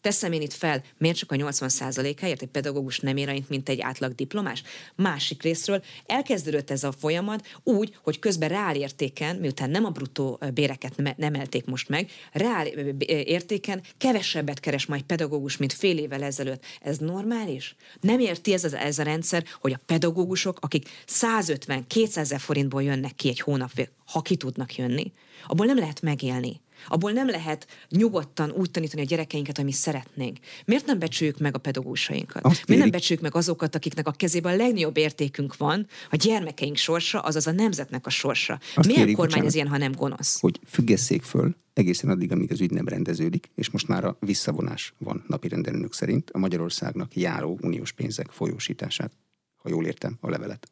Teszem 0.01 0.31
én 0.31 0.41
itt 0.41 0.53
fel, 0.53 0.83
miért 0.97 1.17
csak 1.17 1.31
a 1.31 1.35
80%-áért 1.35 2.41
egy 2.41 2.47
pedagógus 2.47 2.99
nem 2.99 3.17
ér 3.17 3.43
mint 3.47 3.69
egy 3.69 3.79
átlag 3.79 4.15
diplomás? 4.15 4.63
Másik 4.95 5.43
részről 5.43 5.83
elkezdődött 6.05 6.69
ez 6.71 6.83
a 6.83 6.91
folyamat 6.91 7.59
úgy, 7.63 7.97
hogy 8.03 8.19
közben 8.19 8.49
reál 8.49 8.75
értéken, 8.75 9.35
miután 9.35 9.69
nem 9.69 9.85
a 9.85 9.89
bruttó 9.89 10.39
béreket 10.53 10.95
nem 10.95 11.13
emelték 11.17 11.65
most 11.65 11.89
meg, 11.89 12.11
reál 12.31 12.67
értéken 13.07 13.81
kevesebbet 13.97 14.59
keres 14.59 14.85
majd 14.85 15.01
pedagógus, 15.01 15.57
mint 15.57 15.73
fél 15.73 15.97
évvel 15.97 16.23
ezelőtt. 16.23 16.65
Ez 16.81 16.97
normális? 16.97 17.75
Nem 17.99 18.19
érti 18.19 18.53
ez, 18.53 18.63
ez 18.63 18.99
a 18.99 19.03
rendszer, 19.03 19.45
hogy 19.61 19.73
a 19.73 19.79
pedagógusok, 19.85 20.57
akik 20.61 20.89
150-200 21.07 22.17
ezer 22.17 22.39
forintból 22.39 22.83
jönnek 22.83 23.15
ki 23.15 23.29
egy 23.29 23.39
hónap, 23.39 23.71
ha 24.05 24.21
ki 24.21 24.35
tudnak 24.35 24.75
jönni, 24.75 25.11
abból 25.47 25.65
nem 25.65 25.77
lehet 25.77 26.01
megélni. 26.01 26.61
Abból 26.87 27.11
nem 27.11 27.29
lehet 27.29 27.67
nyugodtan 27.89 28.51
úgy 28.51 28.71
tanítani 28.71 29.01
a 29.01 29.05
gyerekeinket, 29.05 29.57
amit 29.57 29.73
szeretnénk. 29.73 30.37
Miért 30.65 30.85
nem 30.85 30.99
becsüljük 30.99 31.37
meg 31.37 31.55
a 31.55 31.57
pedagógusainkat? 31.57 32.43
Miért 32.43 32.81
nem 32.81 32.91
becsüljük 32.91 33.23
meg 33.23 33.35
azokat, 33.35 33.75
akiknek 33.75 34.07
a 34.07 34.11
kezében 34.11 34.53
a 34.53 34.55
legnagyobb 34.55 34.97
értékünk 34.97 35.57
van, 35.57 35.87
a 36.09 36.15
gyermekeink 36.15 36.75
sorsa, 36.75 37.19
azaz 37.19 37.47
a 37.47 37.51
nemzetnek 37.51 38.05
a 38.05 38.09
sorsa? 38.09 38.59
Azt 38.75 38.87
Milyen 38.87 39.01
kérik, 39.01 39.15
kormány 39.15 39.45
ez 39.45 39.55
ilyen, 39.55 39.67
ha 39.67 39.77
nem 39.77 39.91
gonosz? 39.91 40.39
Hogy 40.39 40.59
függesszék 40.65 41.23
föl 41.23 41.55
egészen 41.73 42.09
addig, 42.09 42.31
amíg 42.31 42.51
az 42.51 42.61
ügy 42.61 42.71
nem 42.71 42.87
rendeződik, 42.87 43.49
és 43.55 43.69
most 43.69 43.87
már 43.87 44.03
a 44.03 44.17
visszavonás 44.19 44.93
van 44.97 45.23
napi 45.27 45.47
rendelőnök 45.47 45.93
szerint 45.93 46.29
a 46.29 46.37
Magyarországnak 46.37 47.15
járó 47.15 47.57
uniós 47.61 47.91
pénzek 47.91 48.31
folyósítását, 48.31 49.11
ha 49.55 49.69
jól 49.69 49.85
értem 49.85 50.17
a 50.19 50.29
levelet 50.29 50.69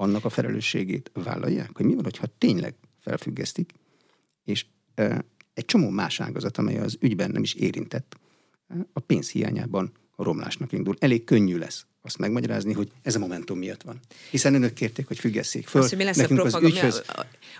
annak 0.00 0.24
a 0.24 0.28
felelősségét 0.28 1.10
vállalják, 1.14 1.70
hogy 1.76 1.86
mi 1.86 1.94
van, 1.94 2.04
hogyha 2.04 2.26
tényleg 2.38 2.74
felfüggesztik, 2.98 3.72
és 4.44 4.66
e, 4.94 5.24
egy 5.60 5.66
csomó 5.66 5.88
más 5.88 6.20
ágazat, 6.20 6.58
amely 6.58 6.78
az 6.78 6.96
ügyben 7.00 7.30
nem 7.30 7.42
is 7.42 7.54
érintett, 7.54 8.16
a 8.92 9.00
pénz 9.00 9.30
hiányában 9.30 9.92
a 10.16 10.22
romlásnak 10.22 10.72
indul. 10.72 10.96
Elég 10.98 11.24
könnyű 11.24 11.56
lesz 11.56 11.86
azt 12.02 12.18
megmagyarázni, 12.18 12.72
hogy 12.72 12.90
ez 13.02 13.14
a 13.14 13.18
momentum 13.18 13.58
miatt 13.58 13.82
van. 13.82 14.00
Hiszen 14.30 14.54
önök 14.54 14.72
kérték, 14.72 15.06
hogy 15.06 15.18
függesszék 15.18 15.66
föl. 15.66 15.82
Az, 15.82 15.88
hogy 15.88 15.98
mi 15.98 16.04
lesz 16.04 16.16
Nekünk 16.16 16.40
a 16.40 16.42
az 16.42 16.50
propaganda, 16.50 16.76
ügyhöz 16.76 17.02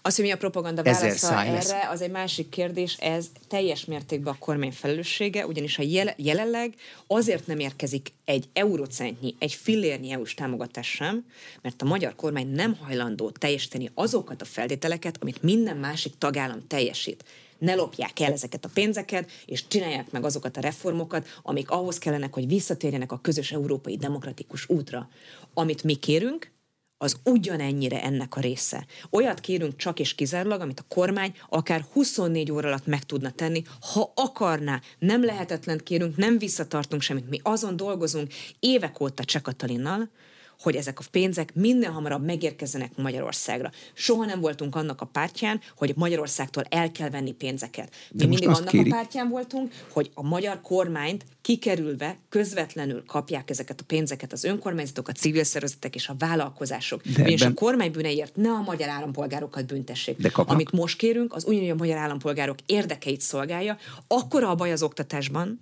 az, 0.03 0.17
hogy 0.17 0.25
mi 0.25 0.31
a 0.31 0.37
propaganda 0.37 0.83
válasza 0.83 1.43
erre, 1.43 1.53
lesz. 1.53 1.73
az 1.91 2.01
egy 2.01 2.11
másik 2.11 2.49
kérdés, 2.49 2.97
ez 2.97 3.27
teljes 3.49 3.85
mértékben 3.85 4.33
a 4.33 4.39
kormány 4.39 4.73
felelőssége, 4.73 5.47
ugyanis 5.47 5.79
a 5.79 5.83
jel- 5.83 6.15
jelenleg 6.19 6.75
azért 7.07 7.47
nem 7.47 7.59
érkezik 7.59 8.13
egy 8.25 8.49
eurocentnyi, 8.53 9.35
egy 9.39 9.53
fillérnyi 9.53 10.11
EU-s 10.11 10.35
támogatás 10.35 10.91
sem, 10.91 11.25
mert 11.63 11.83
a 11.83 11.85
magyar 11.85 12.15
kormány 12.15 12.49
nem 12.49 12.77
hajlandó 12.77 13.31
teljesíteni 13.31 13.91
azokat 13.95 14.43
a 14.43 14.45
feltételeket, 14.45 15.17
amit 15.21 15.43
minden 15.43 15.77
másik 15.77 16.13
tagállam 16.19 16.67
teljesít 16.67 17.25
ne 17.61 17.75
lopják 17.75 18.21
el 18.21 18.33
ezeket 18.33 18.65
a 18.65 18.71
pénzeket, 18.75 19.31
és 19.47 19.67
csinálják 19.67 20.11
meg 20.11 20.25
azokat 20.25 20.57
a 20.57 20.61
reformokat, 20.61 21.27
amik 21.43 21.71
ahhoz 21.71 21.99
kellenek, 21.99 22.35
hogy 22.35 22.47
visszatérjenek 22.47 23.13
a 23.13 23.21
közös 23.21 23.53
európai 23.53 23.97
demokratikus 23.97 24.69
útra. 24.69 25.09
Amit 25.55 25.83
mi 25.83 25.95
kérünk, 25.95 26.53
az 27.03 27.17
ugyanennyire 27.25 28.03
ennek 28.03 28.37
a 28.37 28.41
része. 28.41 28.87
Olyat 29.11 29.41
kérünk 29.41 29.77
csak 29.77 30.01
és 30.01 30.15
kizárólag, 30.15 30.61
amit 30.61 30.81
a 30.81 30.95
kormány 30.95 31.35
akár 31.49 31.85
24 31.93 32.53
óra 32.53 32.69
alatt 32.69 32.87
meg 32.87 33.05
tudna 33.05 33.31
tenni, 33.31 33.63
ha 33.93 34.13
akarná. 34.15 34.81
Nem 34.99 35.25
lehetetlen 35.25 35.81
kérünk, 35.85 36.17
nem 36.17 36.39
visszatartunk 36.39 37.03
semmit. 37.03 37.29
Mi 37.29 37.41
azon 37.43 37.77
dolgozunk 37.77 38.33
évek 38.59 39.01
óta 39.01 39.25
Cseh 39.25 39.43
Katalinnal, 39.43 40.11
hogy 40.61 40.77
ezek 40.77 40.99
a 40.99 41.03
pénzek 41.11 41.55
minél 41.55 41.91
hamarabb 41.91 42.25
megérkezzenek 42.25 42.97
Magyarországra. 42.97 43.71
Soha 43.93 44.25
nem 44.25 44.41
voltunk 44.41 44.77
annak 44.77 45.01
a 45.01 45.05
pártján, 45.07 45.61
hogy 45.77 45.93
Magyarországtól 45.97 46.65
el 46.69 46.93
kell 46.93 47.11
venni 47.11 47.33
pénzeket. 47.33 47.95
Mi 48.13 48.27
mindig 48.27 48.49
annak 48.49 48.67
kérik- 48.69 48.93
a 48.93 48.97
pártján 48.97 49.29
voltunk, 49.29 49.73
hogy 49.93 50.11
a 50.15 50.23
magyar 50.23 50.61
kormányt 50.61 51.25
kikerülve 51.43 52.19
közvetlenül 52.29 53.05
kapják 53.07 53.51
ezeket 53.51 53.81
a 53.81 53.85
pénzeket 53.87 54.33
az 54.33 54.45
önkormányzatok, 54.45 55.09
a 55.09 55.13
civil 55.13 55.45
szervezetek 55.45 55.95
és 55.95 56.09
a 56.09 56.15
vállalkozások. 56.19 57.03
De 57.03 57.25
és 57.25 57.41
a 57.41 57.45
ebben- 57.45 57.57
kormány 57.57 57.91
bűneiért 57.91 58.37
ne 58.37 58.51
a 58.51 58.61
magyar 58.63 58.89
állampolgárokat 58.89 59.67
büntessék. 59.67 60.17
De 60.17 60.29
kapnak? 60.29 60.55
Amit 60.55 60.73
most 60.73 60.97
kérünk, 60.97 61.35
az 61.35 61.45
ugyanúgy 61.45 61.69
a 61.71 61.75
magyar 61.75 61.97
állampolgárok 61.97 62.59
érdekeit 62.67 63.21
szolgálja. 63.21 63.77
Akkora 64.07 64.49
a 64.51 64.55
baj 64.55 64.73
az 64.73 64.83
oktatásban, 64.83 65.59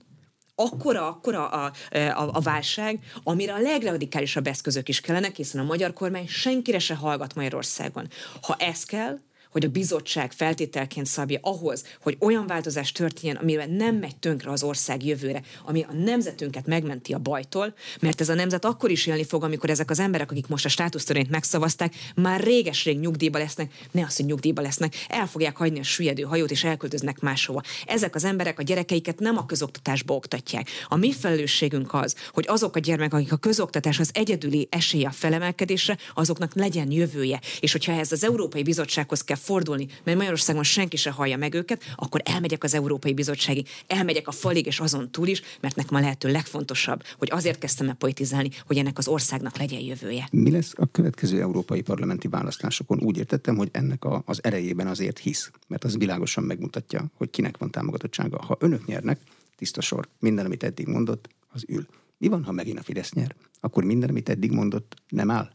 akkora, 0.61 1.07
akkora 1.07 1.49
a, 1.49 1.73
a, 1.93 2.29
a 2.33 2.41
válság, 2.41 2.99
amire 3.23 3.53
a 3.53 3.59
legradikálisabb 3.59 4.47
eszközök 4.47 4.89
is 4.89 5.01
kellenek, 5.01 5.37
hiszen 5.37 5.61
a 5.61 5.65
magyar 5.65 5.93
kormány 5.93 6.27
senkire 6.27 6.79
se 6.79 6.95
hallgat 6.95 7.35
Magyarországon. 7.35 8.09
Ha 8.43 8.57
ez 8.59 8.85
kell, 8.85 9.19
hogy 9.51 9.65
a 9.65 9.69
bizottság 9.69 10.33
feltételként 10.33 11.07
szabja 11.07 11.39
ahhoz, 11.43 11.85
hogy 12.01 12.17
olyan 12.21 12.47
változás 12.47 12.93
történjen, 12.93 13.37
amivel 13.37 13.67
nem 13.67 13.97
megy 13.97 14.17
tönkre 14.17 14.51
az 14.51 14.63
ország 14.63 15.05
jövőre, 15.05 15.43
ami 15.65 15.83
a 15.83 15.93
nemzetünket 15.93 16.67
megmenti 16.67 17.13
a 17.13 17.19
bajtól, 17.19 17.75
mert 18.01 18.21
ez 18.21 18.29
a 18.29 18.35
nemzet 18.35 18.65
akkor 18.65 18.91
is 18.91 19.07
élni 19.07 19.25
fog, 19.25 19.45
amikor 19.45 19.71
ezek 19.71 19.91
az 19.91 19.99
emberek, 19.99 20.31
akik 20.31 20.47
most 20.47 20.65
a 20.65 20.69
státusztörvényt 20.69 21.31
megszavazták, 21.31 21.95
már 22.15 22.41
réges-rég 22.41 22.99
nyugdíjba 22.99 23.39
lesznek, 23.39 23.73
ne 23.91 24.05
az, 24.05 24.17
hogy 24.17 24.27
nyugdíjba 24.27 24.63
lesznek, 24.63 24.95
el 25.09 25.27
fogják 25.27 25.57
hagyni 25.57 25.79
a 25.79 25.83
süllyedő 25.83 26.23
hajót 26.23 26.51
és 26.51 26.65
elköltöznek 26.65 27.21
máshova. 27.21 27.63
Ezek 27.87 28.15
az 28.15 28.25
emberek 28.25 28.59
a 28.59 28.63
gyerekeiket 28.63 29.19
nem 29.19 29.37
a 29.37 29.47
közoktatásba 29.47 30.15
oktatják. 30.15 30.69
A 30.89 30.97
mi 30.97 31.13
felelősségünk 31.13 31.95
az, 31.95 32.15
hogy 32.33 32.45
azok 32.49 32.77
a 32.77 32.79
gyermekek, 32.79 33.13
akik 33.13 33.33
a 33.33 33.37
közoktatás 33.37 33.99
az 33.99 34.11
egyedüli 34.13 34.69
esélye 34.71 35.09
a 35.09 35.13
felemelkedésre, 35.13 35.97
azoknak 36.15 36.55
legyen 36.55 36.91
jövője. 36.91 37.41
És 37.61 37.73
hogyha 37.73 37.93
ehhez 37.93 38.13
az 38.13 38.25
Európai 38.25 38.63
Bizottsághoz 38.63 39.23
kell 39.25 39.37
fordulni, 39.39 39.87
mert 40.05 40.17
Magyarországon 40.17 40.63
senki 40.63 40.97
se 40.97 41.11
hallja 41.11 41.37
meg 41.37 41.55
őket, 41.55 41.83
akkor 41.97 42.21
elmegyek 42.25 42.65
az 42.65 42.75
Európai 42.75 43.15
Bizottságig, 43.15 43.69
elmegyek 43.87 44.29
a 44.29 44.33
falig 44.33 44.67
és 44.67 44.81
azon 44.81 45.11
túl 45.11 45.27
is, 45.27 45.43
mert 45.61 45.77
nekem 45.77 45.97
a 45.97 46.01
lehető 46.01 46.31
legfontosabb, 46.31 47.03
hogy 47.19 47.29
azért 47.31 47.59
kezdtem 47.59 47.89
el 47.89 47.95
politizálni, 47.95 48.51
hogy 48.67 48.77
ennek 48.77 48.99
az 48.99 49.09
országnak 49.09 49.57
legyen 49.57 49.81
jövője. 49.81 50.29
Mi 50.31 50.51
lesz 50.51 50.73
a 50.77 50.87
következő 50.87 51.41
európai 51.41 51.83
parlamenti 51.83 52.29
választásokon? 52.29 53.03
Úgy 53.03 53.17
értettem, 53.17 53.57
hogy 53.57 53.69
ennek 53.73 54.05
a, 54.05 54.23
az 54.27 54.45
erejében 54.45 54.87
azért 54.87 55.19
hisz, 55.19 55.51
mert 55.67 55.85
az 55.85 55.97
világosan 55.97 56.45
megmutatja, 56.45 57.11
hogy 57.15 57.31
kinek 57.31 57.57
van 57.57 57.71
támogatottsága. 57.71 58.43
Ha 58.43 58.57
önök 58.61 58.87
nyernek, 58.87 59.21
tiszta 59.57 59.81
sor, 59.81 60.09
minden, 60.19 60.45
amit 60.45 60.63
eddig 60.63 60.87
mondott, 60.87 61.29
az 61.53 61.65
ül. 61.69 61.87
Mi 62.19 62.29
van, 62.29 62.45
ha 62.45 62.53
megint 62.53 62.79
a 62.79 62.83
Fidesz 62.83 63.13
nyer? 63.13 63.35
Akkor 63.61 63.85
minden, 63.85 64.09
amit 64.09 64.29
eddig 64.29 64.51
mondott, 64.51 64.95
nem 65.09 65.31
áll? 65.31 65.51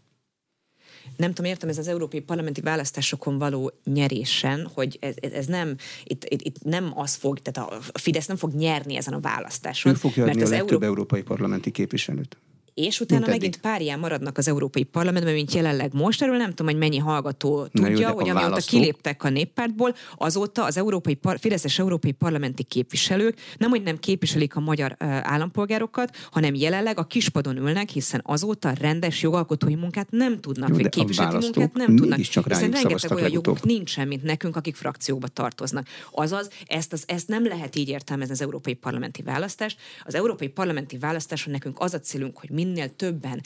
Nem 1.18 1.34
tudom, 1.34 1.52
értem, 1.52 1.70
ez 1.70 1.78
az 1.78 1.88
európai 1.88 2.20
parlamenti 2.20 2.62
választásokon 2.62 3.38
való 3.38 3.72
nyerésen, 3.84 4.70
hogy 4.74 4.98
ez, 5.02 5.14
ez, 5.22 5.32
ez 5.32 5.46
nem, 5.46 5.76
itt, 6.04 6.26
itt, 6.26 6.42
itt, 6.42 6.64
nem 6.64 6.92
az 6.96 7.16
fog, 7.16 7.40
tehát 7.40 7.70
a 7.94 8.00
Fidesz 8.00 8.26
nem 8.26 8.38
fog 8.38 8.54
nyerni 8.54 8.96
ezen 8.96 9.14
a 9.14 9.20
választáson. 9.20 9.92
Ő 9.92 9.96
fogja 9.96 10.24
adni 10.26 10.42
a 10.42 10.44
az 10.44 10.50
legtöbb 10.50 10.70
Euró- 10.70 10.86
európai 10.86 11.22
parlamenti 11.22 11.72
képviselőt. 11.72 12.38
És 12.74 13.00
utána 13.00 13.20
Mint 13.20 13.32
megint 13.32 13.54
eddig. 13.56 13.62
párján 13.72 14.00
maradnak 14.00 14.38
az 14.38 14.48
Európai 14.48 14.84
Parlamentben, 14.84 15.34
mint 15.34 15.54
jelenleg 15.54 15.94
most. 15.94 16.22
Erről 16.22 16.38
nem 16.38 16.50
tudom, 16.50 16.68
hogy 16.68 16.78
mennyi 16.78 16.98
hallgató 16.98 17.68
jó, 17.72 17.84
tudja, 17.84 18.08
a 18.10 18.12
hogy 18.12 18.30
amióta 18.30 18.50
választók? 18.50 18.80
kiléptek 18.80 19.24
a 19.24 19.30
néppártból, 19.30 19.96
azóta 20.18 20.64
az 20.64 20.78
európai 20.78 21.14
par- 21.14 21.40
Fideszes 21.40 21.80
európai 21.80 22.12
parlamenti 22.12 22.64
képviselők 22.64 23.38
nem, 23.58 23.70
hogy 23.70 23.84
nem 23.84 23.98
képviselik 24.00 24.56
a 24.56 24.60
magyar 24.60 24.96
állampolgárokat, 25.00 26.16
hanem 26.32 26.54
jelenleg 26.56 26.98
a 27.00 27.04
kispadon 27.04 27.58
ülnek, 27.58 27.90
hiszen 27.90 28.22
azóta 28.26 28.74
rendes 28.80 29.22
jogalkotói 29.22 29.76
munkát 29.76 30.08
nem 30.12 30.40
tudnak, 30.40 30.70
Jó, 30.70 30.76
vagy 30.76 30.90
képviseleti 30.90 31.38
munkát 31.38 31.74
nem 31.74 31.86
tudnak. 31.86 32.10
mégiscsak 32.10 32.48
Hiszen 32.48 32.72
rengeteg 32.72 33.12
olyan 33.12 33.24
legutóbb. 33.24 33.60
nincsen, 33.64 34.08
mint 34.08 34.24
nekünk, 34.24 34.56
akik 34.56 34.76
frakcióba 34.76 35.28
tartoznak. 35.28 35.88
Azaz, 36.12 36.50
ezt, 36.66 36.94
az, 36.94 37.04
ezt 37.08 37.28
nem 37.28 37.46
lehet 37.46 37.76
így 37.76 37.90
értelmezni 37.90 38.34
az 38.34 38.42
európai 38.42 38.74
parlamenti 38.74 39.22
választást. 39.22 39.78
Az 40.04 40.16
európai 40.16 40.48
parlamenti 40.48 40.98
választáson 40.98 41.52
nekünk 41.54 41.80
az 41.80 41.94
a 41.94 42.00
célunk, 42.00 42.38
hogy 42.38 42.50
minél 42.66 42.96
többen, 42.96 43.42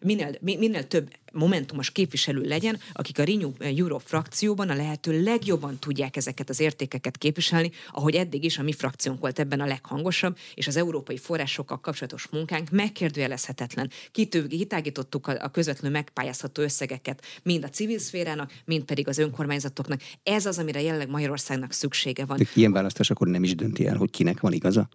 minél, 0.00 0.36
mi- 0.40 0.56
minél 0.56 0.86
több 0.86 1.10
momentumos 1.32 1.90
képviselő 1.90 2.40
legyen, 2.40 2.78
akik 2.92 3.18
a 3.18 3.24
Renew 3.24 3.52
Europe 3.58 4.04
frakcióban 4.06 4.68
a 4.68 4.74
lehető 4.74 5.22
legjobban 5.22 5.78
tudják 5.78 6.16
ezeket 6.16 6.48
az 6.48 6.60
értékeket 6.60 7.16
képviselni, 7.18 7.70
ahogy 7.90 8.14
eddig 8.14 8.44
is 8.44 8.58
a 8.58 8.62
mi 8.62 8.72
frakciónk 8.72 9.20
volt 9.20 9.38
ebben 9.38 9.60
a 9.60 9.66
leghangosabb, 9.66 10.36
és 10.54 10.66
az 10.66 10.76
európai 10.76 11.16
forrásokkal 11.16 11.80
kapcsolatos 11.80 12.28
munkánk 12.28 12.70
megkérdőjelezhetetlen. 12.70 13.90
Kitő, 14.12 14.46
kitágítottuk 14.46 15.26
a, 15.26 15.44
a 15.44 15.48
közvetlenül 15.48 15.96
megpályázható 15.96 16.62
összegeket 16.62 17.22
mind 17.42 17.64
a 17.64 17.68
civil 17.68 17.98
szférának, 17.98 18.52
mind 18.64 18.84
pedig 18.84 19.08
az 19.08 19.18
önkormányzatoknak. 19.18 20.00
Ez 20.22 20.46
az, 20.46 20.58
amire 20.58 20.80
jelenleg 20.80 21.08
Magyarországnak 21.08 21.72
szüksége 21.72 22.24
van. 22.24 22.36
De 22.36 22.44
ilyen 22.54 22.72
választás 22.72 23.10
akkor 23.10 23.26
nem 23.26 23.44
is 23.44 23.54
dönti 23.54 23.86
el, 23.86 23.96
hogy 23.96 24.10
kinek 24.10 24.40
van 24.40 24.52
igaza? 24.52 24.88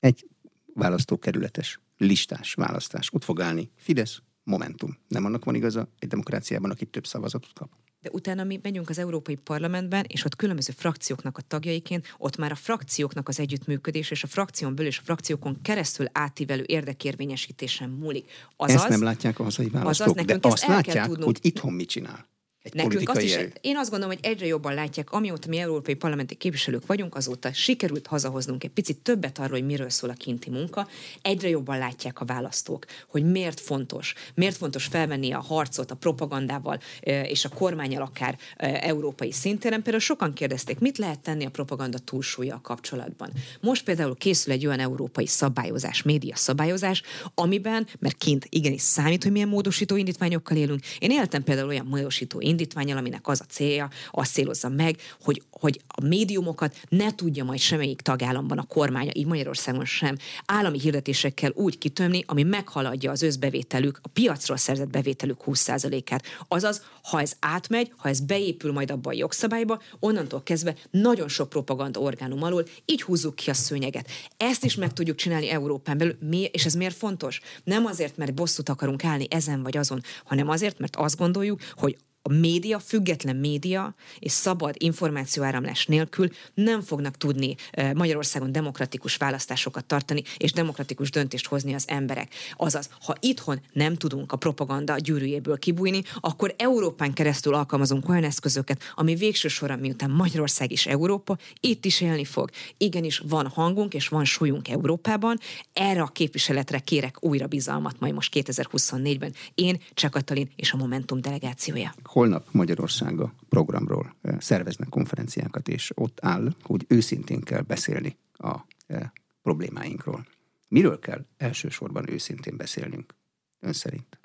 Egy 0.00 0.26
választókerületes, 0.74 1.80
listás 1.96 2.54
választás. 2.54 3.08
Ott 3.12 3.24
fog 3.24 3.40
állni 3.40 3.70
Fidesz, 3.76 4.22
Momentum. 4.42 4.98
Nem 5.08 5.24
annak 5.24 5.44
van 5.44 5.54
igaza 5.54 5.88
egy 5.98 6.08
demokráciában, 6.08 6.70
aki 6.70 6.86
több 6.86 7.06
szavazatot 7.06 7.52
kap. 7.52 7.70
De 8.00 8.12
utána 8.12 8.44
mi 8.44 8.60
megyünk 8.62 8.88
az 8.88 8.98
Európai 8.98 9.34
Parlamentben, 9.34 10.04
és 10.08 10.24
ott 10.24 10.36
különböző 10.36 10.72
frakcióknak 10.76 11.38
a 11.38 11.42
tagjaiként, 11.42 12.14
ott 12.18 12.36
már 12.36 12.50
a 12.50 12.54
frakcióknak 12.54 13.28
az 13.28 13.40
együttműködés, 13.40 14.10
és 14.10 14.22
a 14.22 14.26
frakción 14.26 14.74
belül 14.74 14.90
és 14.90 14.98
a 14.98 15.02
frakciókon 15.04 15.62
keresztül 15.62 16.06
átívelő 16.12 16.64
érdekérvényesítésen 16.66 17.90
múlik. 17.90 18.30
Azaz, 18.56 18.76
Ezt 18.76 18.88
nem 18.88 19.02
látják 19.02 19.38
a 19.38 19.42
hazai 19.42 19.68
választók, 19.68 20.14
de 20.14 20.22
nekünk 20.22 20.44
ezt 20.44 20.54
azt 20.54 20.66
látják, 20.66 21.06
tudnunk. 21.06 21.24
hogy 21.24 21.38
itthon 21.40 21.72
mit 21.72 21.88
csinál. 21.88 22.28
Egy 22.66 22.74
Nekünk 22.74 23.08
azt 23.08 23.22
is, 23.22 23.34
erő. 23.34 23.52
én 23.60 23.76
azt 23.76 23.90
gondolom, 23.90 24.14
hogy 24.14 24.24
egyre 24.30 24.46
jobban 24.46 24.74
látják, 24.74 25.12
amióta 25.12 25.48
mi 25.48 25.58
európai 25.58 25.94
parlamenti 25.94 26.34
képviselők 26.34 26.86
vagyunk, 26.86 27.14
azóta 27.14 27.52
sikerült 27.52 28.06
hazahoznunk 28.06 28.64
egy 28.64 28.70
picit 28.70 28.98
többet 28.98 29.38
arról, 29.38 29.50
hogy 29.50 29.66
miről 29.66 29.90
szól 29.90 30.10
a 30.10 30.12
kinti 30.12 30.50
munka. 30.50 30.88
Egyre 31.22 31.48
jobban 31.48 31.78
látják 31.78 32.20
a 32.20 32.24
választók, 32.24 32.84
hogy 33.08 33.30
miért 33.30 33.60
fontos, 33.60 34.14
miért 34.34 34.56
fontos 34.56 34.84
felvenni 34.84 35.32
a 35.32 35.40
harcot 35.40 35.90
a 35.90 35.94
propagandával 35.94 36.80
és 37.02 37.44
a 37.44 37.48
kormányal 37.48 38.02
akár 38.02 38.38
európai 38.56 39.32
szintéren. 39.32 39.82
Például 39.82 40.02
sokan 40.02 40.32
kérdezték, 40.32 40.78
mit 40.78 40.98
lehet 40.98 41.20
tenni 41.20 41.44
a 41.44 41.50
propaganda 41.50 41.98
túlsúlya 41.98 42.60
kapcsolatban. 42.62 43.30
Most 43.60 43.84
például 43.84 44.16
készül 44.16 44.52
egy 44.52 44.66
olyan 44.66 44.80
európai 44.80 45.26
szabályozás, 45.26 46.02
média 46.02 46.36
szabályozás, 46.36 47.02
amiben, 47.34 47.86
mert 47.98 48.16
kint 48.16 48.46
igenis 48.48 48.82
számít, 48.82 49.22
hogy 49.22 49.32
milyen 49.32 49.48
módosító 49.48 49.96
indítványokkal 49.96 50.56
élünk. 50.56 50.84
Én 50.98 51.10
éltem 51.10 51.44
például 51.44 51.68
olyan 51.68 51.86
módosító 51.86 52.40
indítványokkal, 52.40 52.54
indítványal, 52.56 52.96
aminek 52.96 53.28
az 53.28 53.40
a 53.40 53.44
célja, 53.44 53.90
azt 54.10 54.32
célozza 54.32 54.68
meg, 54.68 54.96
hogy, 55.20 55.42
hogy 55.50 55.80
a 55.88 56.06
médiumokat 56.06 56.76
ne 56.88 57.14
tudja 57.14 57.44
majd 57.44 57.58
semmelyik 57.58 58.00
tagállamban 58.00 58.58
a 58.58 58.62
kormánya, 58.62 59.10
így 59.14 59.26
Magyarországon 59.26 59.84
sem, 59.84 60.16
állami 60.46 60.80
hirdetésekkel 60.80 61.50
úgy 61.54 61.78
kitömni, 61.78 62.24
ami 62.26 62.42
meghaladja 62.42 63.10
az 63.10 63.22
összbevételük, 63.22 63.98
a 64.02 64.08
piacról 64.08 64.56
szerzett 64.56 64.90
bevételük 64.90 65.42
20%-át. 65.46 66.24
Azaz, 66.48 66.82
ha 67.02 67.20
ez 67.20 67.32
átmegy, 67.40 67.92
ha 67.96 68.08
ez 68.08 68.20
beépül 68.20 68.72
majd 68.72 68.90
abba 68.90 69.10
a 69.10 69.12
jogszabályba, 69.12 69.82
onnantól 70.00 70.42
kezdve 70.42 70.74
nagyon 70.90 71.28
sok 71.28 71.48
propaganda 71.48 72.00
orgánum 72.00 72.42
alól, 72.42 72.64
így 72.84 73.02
húzzuk 73.02 73.34
ki 73.34 73.50
a 73.50 73.54
szőnyeget. 73.54 74.10
Ezt 74.36 74.64
is 74.64 74.74
meg 74.74 74.92
tudjuk 74.92 75.16
csinálni 75.16 75.50
Európán 75.50 75.98
belül. 75.98 76.16
Mi, 76.20 76.42
és 76.52 76.64
ez 76.64 76.74
miért 76.74 76.96
fontos? 76.96 77.40
Nem 77.64 77.86
azért, 77.86 78.16
mert 78.16 78.34
bosszút 78.34 78.68
akarunk 78.68 79.04
állni 79.04 79.26
ezen 79.30 79.62
vagy 79.62 79.76
azon, 79.76 80.02
hanem 80.24 80.48
azért, 80.48 80.78
mert 80.78 80.96
azt 80.96 81.16
gondoljuk, 81.16 81.60
hogy 81.74 81.96
a 82.26 82.32
média, 82.32 82.78
független 82.78 83.36
média 83.36 83.94
és 84.18 84.32
szabad 84.32 84.74
információáramlás 84.78 85.86
nélkül 85.86 86.28
nem 86.54 86.80
fognak 86.80 87.16
tudni 87.16 87.54
Magyarországon 87.94 88.52
demokratikus 88.52 89.16
választásokat 89.16 89.84
tartani 89.84 90.22
és 90.36 90.52
demokratikus 90.52 91.10
döntést 91.10 91.46
hozni 91.46 91.74
az 91.74 91.84
emberek. 91.88 92.34
Azaz, 92.56 92.88
ha 93.04 93.14
itthon 93.20 93.60
nem 93.72 93.96
tudunk 93.96 94.32
a 94.32 94.36
propaganda 94.36 94.96
gyűrűjéből 94.96 95.58
kibújni, 95.58 96.02
akkor 96.20 96.54
Európán 96.58 97.12
keresztül 97.12 97.54
alkalmazunk 97.54 98.08
olyan 98.08 98.24
eszközöket, 98.24 98.82
ami 98.94 99.14
végső 99.14 99.48
soron, 99.48 99.78
miután 99.78 100.10
Magyarország 100.10 100.72
is 100.72 100.86
Európa, 100.86 101.36
itt 101.60 101.84
is 101.84 102.00
élni 102.00 102.24
fog. 102.24 102.50
Igenis, 102.76 103.22
van 103.28 103.46
hangunk 103.48 103.94
és 103.94 104.08
van 104.08 104.24
súlyunk 104.24 104.68
Európában. 104.68 105.38
Erre 105.72 106.02
a 106.02 106.06
képviseletre 106.06 106.78
kérek 106.78 107.24
újra 107.24 107.46
bizalmat 107.46 108.00
majd 108.00 108.14
most 108.14 108.32
2024-ben. 108.34 109.34
Én, 109.54 109.82
Cseh 109.94 110.10
Katalin 110.10 110.50
és 110.56 110.72
a 110.72 110.76
Momentum 110.76 111.20
delegációja 111.20 111.94
holnap 112.16 112.46
Magyarországa 112.50 113.34
programról 113.48 114.14
eh, 114.22 114.40
szerveznek 114.40 114.88
konferenciákat, 114.88 115.68
és 115.68 115.92
ott 115.94 116.18
áll, 116.22 116.52
hogy 116.62 116.84
őszintén 116.88 117.40
kell 117.40 117.60
beszélni 117.60 118.16
a 118.32 118.56
eh, 118.86 119.10
problémáinkról. 119.42 120.26
Miről 120.68 120.98
kell 120.98 121.26
elsősorban 121.36 122.10
őszintén 122.10 122.56
beszélnünk, 122.56 123.14
ön 123.60 123.72
szerint? 123.72 124.18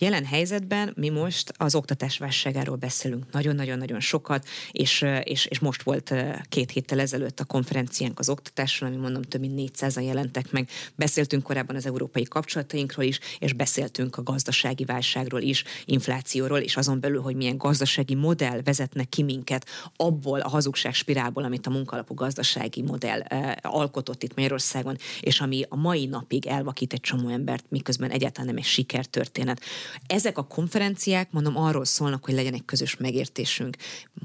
Jelen 0.00 0.24
helyzetben 0.24 0.92
mi 0.96 1.08
most 1.08 1.52
az 1.56 1.74
oktatás 1.74 2.18
válságáról 2.18 2.76
beszélünk 2.76 3.32
nagyon-nagyon-nagyon 3.32 4.00
sokat, 4.00 4.46
és, 4.72 5.04
és, 5.22 5.46
és 5.46 5.58
most 5.58 5.82
volt 5.82 6.14
két 6.48 6.70
héttel 6.70 7.00
ezelőtt 7.00 7.40
a 7.40 7.44
konferenciánk 7.44 8.18
az 8.18 8.28
oktatásról, 8.28 8.88
ami 8.88 8.98
mondom 8.98 9.22
több 9.22 9.40
mint 9.40 9.70
400-an 9.76 10.04
jelentek 10.04 10.50
meg. 10.50 10.68
Beszéltünk 10.94 11.42
korábban 11.42 11.76
az 11.76 11.86
európai 11.86 12.22
kapcsolatainkról 12.22 13.04
is, 13.04 13.18
és 13.38 13.52
beszéltünk 13.52 14.16
a 14.16 14.22
gazdasági 14.22 14.84
válságról 14.84 15.40
is, 15.40 15.64
inflációról, 15.84 16.58
és 16.58 16.76
azon 16.76 17.00
belül, 17.00 17.20
hogy 17.20 17.36
milyen 17.36 17.56
gazdasági 17.56 18.14
modell 18.14 18.60
vezetne 18.62 19.04
ki 19.04 19.22
minket 19.22 19.66
abból 19.96 20.40
a 20.40 20.48
hazugság 20.48 20.94
spirálból, 20.94 21.44
amit 21.44 21.66
a 21.66 21.70
munkalapú 21.70 22.14
gazdasági 22.14 22.82
modell 22.82 23.20
alkotott 23.60 24.22
itt 24.22 24.34
Magyarországon, 24.34 24.96
és 25.20 25.40
ami 25.40 25.64
a 25.68 25.76
mai 25.76 26.06
napig 26.06 26.46
elvakít 26.46 26.92
egy 26.92 27.00
csomó 27.00 27.28
embert, 27.28 27.64
miközben 27.68 28.10
egyáltalán 28.10 28.46
nem 28.46 28.56
egy 28.56 28.64
sikertörténet. 28.64 29.60
Ezek 30.06 30.38
a 30.38 30.46
konferenciák, 30.46 31.32
mondom, 31.32 31.56
arról 31.56 31.84
szólnak, 31.84 32.24
hogy 32.24 32.34
legyen 32.34 32.54
egy 32.54 32.64
közös 32.64 32.96
megértésünk 32.96 33.76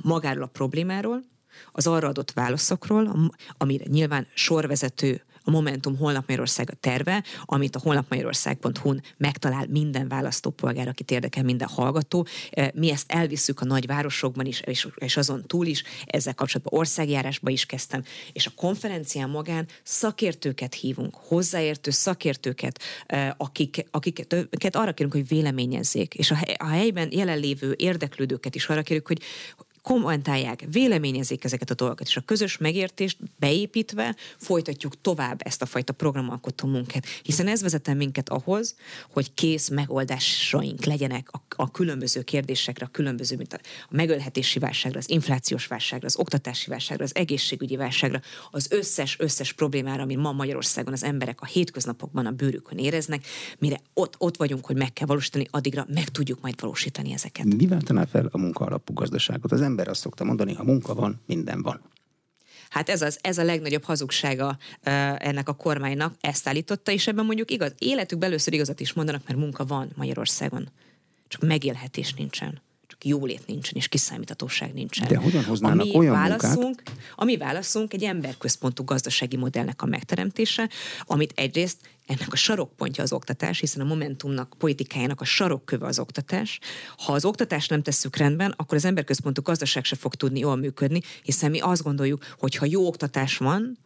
magáról 0.02 0.44
a 0.44 0.48
problémáról, 0.48 1.24
az 1.72 1.88
arra 1.88 2.08
adott 2.08 2.32
válaszokról, 2.32 3.32
amire 3.58 3.86
nyilván 3.88 4.28
sorvezető 4.34 5.24
a 5.44 5.52
Momentum 5.52 5.98
Holnap 5.98 6.28
Magyarország 6.28 6.70
a 6.72 6.76
terve, 6.80 7.24
amit 7.46 7.76
a 7.76 7.80
holnapmagyarország.hu-n 7.80 9.02
megtalál 9.18 9.66
minden 9.70 10.08
választópolgár, 10.08 10.88
akit 10.88 11.12
érdekel 11.12 11.44
minden 11.44 11.68
hallgató. 11.68 12.28
E, 12.52 12.72
mi 12.76 12.92
ezt 12.92 13.12
elviszük 13.12 13.60
a 13.60 13.66
nagyvárosokban 13.66 14.46
is, 14.46 14.62
és, 14.96 15.18
azon 15.18 15.44
túl 15.48 15.66
is, 15.66 15.84
ezzel 16.06 16.34
kapcsolatban 16.34 16.80
országjárásba 16.80 17.50
is 17.50 17.66
kezdtem, 17.66 18.04
és 18.34 18.46
a 18.46 18.52
konferencián 18.56 19.30
magán 19.30 19.68
szakértőket 19.84 20.74
hívunk, 20.74 21.16
hozzáértő 21.16 21.92
szakértőket, 21.92 22.80
e, 23.06 23.36
akik, 23.38 23.86
akiket 23.92 24.76
arra 24.76 24.94
kérünk, 24.94 25.14
hogy 25.14 25.28
véleményezzék, 25.28 26.14
és 26.14 26.32
a, 26.32 26.38
a 26.58 26.68
helyben 26.68 27.08
jelenlévő 27.12 27.76
érdeklődőket 27.78 28.56
is 28.56 28.68
arra 28.68 28.82
kérjük, 28.82 29.08
hogy 29.08 29.22
kommentálják, 29.84 30.66
véleményezik 30.72 31.44
ezeket 31.44 31.70
a 31.70 31.74
dolgokat, 31.74 32.08
és 32.08 32.18
a 32.18 32.22
közös 32.22 32.58
megértést 32.58 33.18
beépítve 33.40 34.16
folytatjuk 34.38 35.02
tovább 35.02 35.42
ezt 35.46 35.62
a 35.62 35.66
fajta 35.66 35.94
programalkotó 35.94 36.68
munkát, 36.68 37.06
hiszen 37.24 37.48
ez 37.48 37.62
vezet 37.62 37.94
minket 37.94 38.30
ahhoz, 38.30 38.76
hogy 39.12 39.34
kész 39.34 39.70
megoldásaink 39.70 40.86
legyenek 40.86 41.30
a, 41.32 41.42
a 41.50 41.72
különböző 41.72 42.22
kérdésekre, 42.22 42.86
a 42.86 42.90
különböző, 42.92 43.36
mint 43.36 43.54
a, 43.54 43.60
a 43.90 43.96
megölhetési 43.96 44.60
válságra, 44.60 45.00
az 45.00 45.10
inflációs 45.10 45.68
válságra, 45.68 46.06
az 46.06 46.18
oktatási 46.18 46.70
válságra, 46.70 47.04
az 47.04 47.16
egészségügyi 47.16 47.76
válságra, 47.76 48.22
az 48.52 48.68
összes, 48.72 49.16
összes 49.20 49.54
problémára, 49.54 50.02
ami 50.02 50.16
ma 50.16 50.32
Magyarországon 50.32 50.94
az 50.94 51.04
emberek 51.04 51.42
a 51.42 51.46
hétköznapokban 51.46 52.26
a 52.26 52.32
bőrükön 52.32 52.78
éreznek, 52.78 53.26
mire 53.60 53.80
ott, 53.94 54.16
ott 54.18 54.38
vagyunk, 54.38 54.66
hogy 54.66 54.78
meg 54.78 54.94
kell 54.94 55.08
valósítani, 55.08 55.48
addigra 55.52 55.86
meg 55.94 56.10
tudjuk 56.10 56.42
majd 56.42 56.62
valósítani 56.62 57.14
ezeket. 57.14 57.46
Mi 57.46 57.68
váltaná 57.68 58.06
fel 58.06 58.30
a 58.32 58.38
munkaalapú 58.38 58.94
gazdaságot? 58.94 59.52
Az 59.52 59.62
ember 59.74 59.88
azt 59.88 60.02
szokta 60.02 60.24
mondani, 60.24 60.54
ha 60.54 60.64
munka 60.64 60.94
van, 60.94 61.22
minden 61.26 61.62
van. 61.62 61.82
Hát 62.70 62.90
ez, 62.90 63.02
az, 63.02 63.20
ez 63.22 63.38
a 63.38 63.44
legnagyobb 63.44 63.84
hazugsága 63.84 64.48
uh, 64.48 64.58
ennek 65.28 65.50
a 65.50 65.54
kormánynak, 65.54 66.16
ezt 66.22 66.48
állította, 66.48 66.92
és 66.92 67.08
ebben 67.08 67.26
mondjuk 67.26 67.52
igaz, 67.52 67.74
életük 67.78 68.24
először 68.24 68.54
igazat 68.54 68.80
is 68.80 68.94
mondanak, 68.94 69.22
mert 69.28 69.40
munka 69.40 69.66
van 69.66 69.92
Magyarországon. 69.96 70.70
Csak 71.28 71.42
megélhetés 71.42 72.14
nincsen 72.14 72.62
csak 72.88 73.06
jólét 73.06 73.48
nincsen, 73.48 73.74
és 73.76 73.88
kiszámíthatóság 73.88 74.74
nincsen. 74.74 75.08
De 75.08 75.18
hogyan 75.18 75.44
hoznának 75.44 75.80
ami 75.80 75.96
olyan 75.96 76.14
válaszunk, 76.14 76.58
munkát? 76.58 76.92
Ami 77.16 77.38
válaszunk 77.38 77.94
egy 77.94 78.04
emberközpontú 78.04 78.84
gazdasági 78.84 79.38
modellnek 79.38 79.82
a 79.82 79.86
megteremtése, 79.86 80.70
amit 81.06 81.32
egyrészt 81.36 81.78
ennek 82.06 82.34
a 82.34 82.36
sarokpontja 82.36 83.04
az 83.04 83.14
oktatás, 83.14 83.60
hiszen 83.60 83.82
a 83.82 83.86
Momentumnak, 83.86 84.54
politikájának 84.58 85.22
a 85.22 85.26
sarokköve 85.26 85.86
az 85.86 86.00
oktatás. 86.00 86.60
Ha 86.98 87.14
az 87.14 87.26
oktatást 87.26 87.70
nem 87.70 87.82
tesszük 87.82 88.16
rendben, 88.16 88.54
akkor 88.58 88.78
az 88.78 88.86
emberközpontú 88.86 89.42
gazdaság 89.42 89.84
se 89.84 89.96
fog 89.96 90.16
tudni 90.16 90.40
jól 90.40 90.56
működni, 90.56 91.02
hiszen 91.24 91.52
mi 91.52 91.60
azt 91.60 91.84
gondoljuk, 91.84 92.26
hogy 92.38 92.56
ha 92.56 92.66
jó 92.66 92.88
oktatás 92.88 93.38
van, 93.38 93.78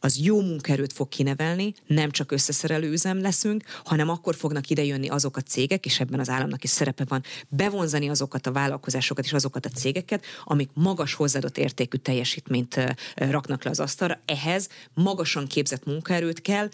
az 0.00 0.18
jó 0.18 0.40
munkerőt 0.40 0.92
fog 0.92 1.08
kinevelni, 1.08 1.74
nem 1.86 2.10
csak 2.10 2.32
összeszerelő 2.32 2.90
üzem 2.90 3.20
leszünk, 3.20 3.64
hanem 3.84 4.08
akkor 4.08 4.34
fognak 4.34 4.70
idejönni 4.70 5.08
azok 5.08 5.36
a 5.36 5.40
cégek, 5.40 5.86
és 5.86 6.00
ebben 6.00 6.20
az 6.20 6.28
államnak 6.28 6.64
is 6.64 6.70
szerepe 6.70 7.04
van, 7.08 7.22
bevonzani 7.48 8.08
azokat 8.08 8.46
a 8.46 8.52
vállalkozásokat 8.52 9.24
és 9.24 9.32
azokat 9.32 9.66
a 9.66 9.68
cégeket, 9.68 10.24
amik 10.44 10.70
magas 10.74 11.14
hozzáadott 11.14 11.58
értékű 11.58 11.96
teljesítményt 11.96 12.96
raknak 13.14 13.64
le 13.64 13.70
az 13.70 13.80
asztalra. 13.80 14.20
Ehhez 14.24 14.68
magasan 14.94 15.46
képzett 15.46 15.84
munkaerőt 15.84 16.42
kell, 16.42 16.68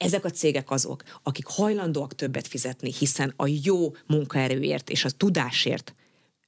ezek 0.00 0.24
a 0.24 0.30
cégek 0.30 0.70
azok, 0.70 1.02
akik 1.22 1.46
hajlandóak 1.46 2.14
többet 2.14 2.46
fizetni, 2.46 2.92
hiszen 2.98 3.32
a 3.36 3.46
jó 3.62 3.94
munkaerőért 4.06 4.90
és 4.90 5.04
a 5.04 5.10
tudásért 5.10 5.94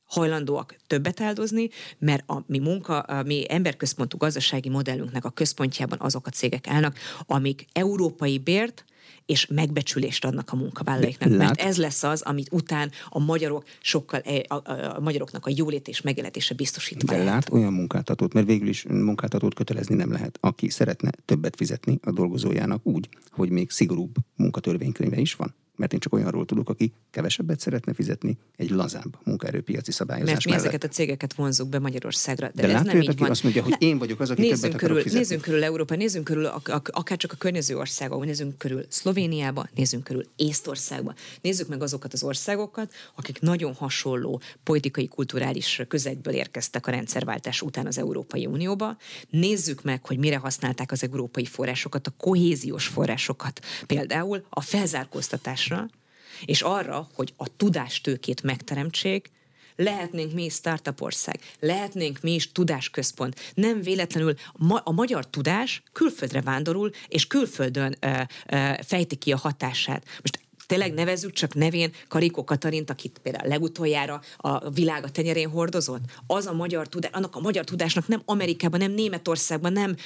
hajlandóak 0.04 0.76
többet 0.86 1.20
áldozni, 1.20 1.68
mert 1.98 2.30
a 2.30 2.44
mi 2.46 2.58
munka, 2.58 2.98
a 3.00 3.22
mi 3.22 3.44
emberközpontú 3.48 4.16
gazdasági 4.16 4.68
modellünknek 4.68 5.24
a 5.24 5.30
központjában 5.30 5.98
azok 6.00 6.26
a 6.26 6.30
cégek 6.30 6.68
állnak, 6.68 6.98
amik 7.26 7.66
európai 7.72 8.38
bért, 8.38 8.84
és 9.26 9.46
megbecsülést 9.46 10.24
adnak 10.24 10.52
a 10.52 10.56
munkavállalóiknak. 10.56 11.28
Lát... 11.28 11.38
Mert 11.38 11.60
ez 11.60 11.76
lesz 11.76 12.02
az, 12.02 12.22
amit 12.22 12.52
után 12.52 12.90
a 13.08 13.18
magyarok 13.18 13.64
sokkal, 13.80 14.20
eh, 14.20 14.40
a, 14.48 14.54
a, 14.54 14.96
a 14.96 15.00
magyaroknak 15.00 15.46
a 15.46 15.50
jólét 15.54 15.88
és 15.88 16.00
megéletése 16.00 16.54
biztosítva. 16.54 17.12
De 17.12 17.24
lát 17.24 17.50
olyan 17.50 17.72
munkáltatót, 17.72 18.32
mert 18.32 18.46
végül 18.46 18.68
is 18.68 18.84
munkáltatót 18.88 19.54
kötelezni 19.54 19.94
nem 19.94 20.12
lehet, 20.12 20.38
aki 20.40 20.68
szeretne 20.68 21.10
többet 21.24 21.56
fizetni 21.56 21.98
a 22.02 22.12
dolgozójának 22.12 22.86
úgy, 22.86 23.08
hogy 23.30 23.50
még 23.50 23.70
szigorúbb 23.70 24.14
munkatörvénykönyve 24.36 25.16
is 25.16 25.34
van 25.34 25.54
mert 25.82 25.94
én 25.94 26.00
csak 26.00 26.12
olyanról 26.12 26.44
tudok, 26.44 26.68
aki 26.68 26.92
kevesebbet 27.10 27.60
szeretne 27.60 27.94
fizetni 27.94 28.38
egy 28.56 28.70
lazább 28.70 29.18
munkaerőpiaci 29.24 29.92
szabályozás 29.92 30.32
Mert 30.32 30.44
mi 30.44 30.50
mellett. 30.50 30.66
ezeket 30.66 30.90
a 30.90 30.94
cégeket 30.94 31.34
vonzuk 31.34 31.68
be 31.68 31.78
Magyarországra. 31.78 32.50
De, 32.54 32.66
De 32.66 32.74
ez 32.74 32.82
nem 32.82 33.00
így 33.00 33.18
van. 33.18 33.30
azt 33.30 33.42
mondja, 33.42 33.62
hogy 33.62 33.74
én 33.78 33.98
vagyok 33.98 34.20
az, 34.20 34.30
aki 34.30 34.40
nézzünk 34.40 34.60
többet 34.62 34.78
körül, 34.78 34.96
fizetni. 34.96 35.18
Nézzünk 35.18 35.42
körül 35.42 35.64
Európa, 35.64 35.94
nézzünk 35.94 36.24
körül 36.24 36.46
akár 36.84 37.16
csak 37.16 37.32
a 37.32 37.36
környező 37.36 37.76
országok, 37.76 38.24
nézzünk 38.24 38.58
körül 38.58 38.84
Szlovéniába, 38.88 39.68
nézzünk 39.74 40.04
körül 40.04 40.24
Észtországba. 40.36 41.14
Nézzük 41.40 41.68
meg 41.68 41.82
azokat 41.82 42.12
az 42.12 42.22
országokat, 42.22 42.92
akik 43.14 43.40
nagyon 43.40 43.74
hasonló 43.74 44.40
politikai, 44.62 45.08
kulturális 45.08 45.82
közegből 45.88 46.34
érkeztek 46.34 46.86
a 46.86 46.90
rendszerváltás 46.90 47.62
után 47.62 47.86
az 47.86 47.98
Európai 47.98 48.46
Unióba. 48.46 48.96
Nézzük 49.30 49.82
meg, 49.82 50.06
hogy 50.06 50.18
mire 50.18 50.36
használták 50.36 50.92
az 50.92 51.02
európai 51.02 51.44
forrásokat, 51.44 52.06
a 52.06 52.12
kohéziós 52.16 52.86
forrásokat. 52.86 53.60
Például 53.86 54.44
a 54.48 54.60
felzárkóztatás 54.60 55.71
tudásra, 55.72 56.00
és 56.44 56.62
arra, 56.62 57.08
hogy 57.14 57.32
a 57.36 57.56
tudástőkét 57.56 58.42
megteremtsék, 58.42 59.30
lehetnénk 59.76 60.32
mi 60.32 60.48
startup 60.48 61.00
ország, 61.00 61.40
lehetnénk 61.60 62.20
mi 62.20 62.34
is 62.34 62.52
tudásközpont. 62.52 63.52
Nem 63.54 63.82
véletlenül 63.82 64.34
ma, 64.52 64.80
a 64.84 64.92
magyar 64.92 65.26
tudás 65.26 65.82
külföldre 65.92 66.40
vándorul, 66.40 66.90
és 67.08 67.26
külföldön 67.26 67.96
ö, 68.00 68.10
ö, 68.46 68.72
fejti 68.82 69.16
ki 69.16 69.32
a 69.32 69.36
hatását. 69.36 70.04
Most 70.06 70.40
tényleg 70.66 70.92
nevezzük 70.94 71.32
csak 71.32 71.54
nevén 71.54 71.92
Karikó 72.08 72.44
Katarint, 72.44 72.90
akit 72.90 73.20
például 73.22 73.48
legutoljára 73.48 74.20
a 74.36 74.70
világ 74.70 75.04
a 75.04 75.10
tenyerén 75.10 75.48
hordozott. 75.48 76.02
Az 76.26 76.46
a 76.46 76.52
magyar 76.52 76.88
tudás, 76.88 77.10
annak 77.14 77.36
a 77.36 77.40
magyar 77.40 77.64
tudásnak 77.64 78.08
nem 78.08 78.22
Amerikában, 78.24 78.80
nem 78.80 78.92
Németországban, 78.92 79.72
nem 79.72 79.96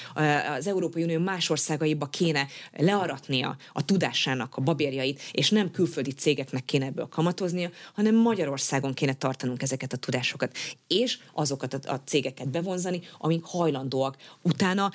az 0.57 0.67
Európai 0.67 1.03
Unió 1.03 1.19
más 1.19 1.51
országaiba 1.51 2.07
kéne 2.07 2.47
learatnia 2.77 3.57
a 3.73 3.85
tudásának 3.85 4.57
a 4.57 4.61
babérjait, 4.61 5.23
és 5.33 5.51
nem 5.51 5.71
külföldi 5.71 6.13
cégeknek 6.13 6.65
kéne 6.65 6.87
ebből 6.87 7.09
kamatoznia, 7.09 7.71
hanem 7.95 8.15
Magyarországon 8.15 8.95
kéne 8.95 9.15
tartanunk 9.15 9.63
ezeket 9.63 9.93
a 9.93 9.97
tudásokat, 9.97 10.57
és 10.87 11.19
azokat 11.33 11.75
a, 11.75 12.01
cégeket 12.05 12.49
bevonzani, 12.49 13.01
amik 13.19 13.45
hajlandóak 13.45 14.17
utána 14.43 14.91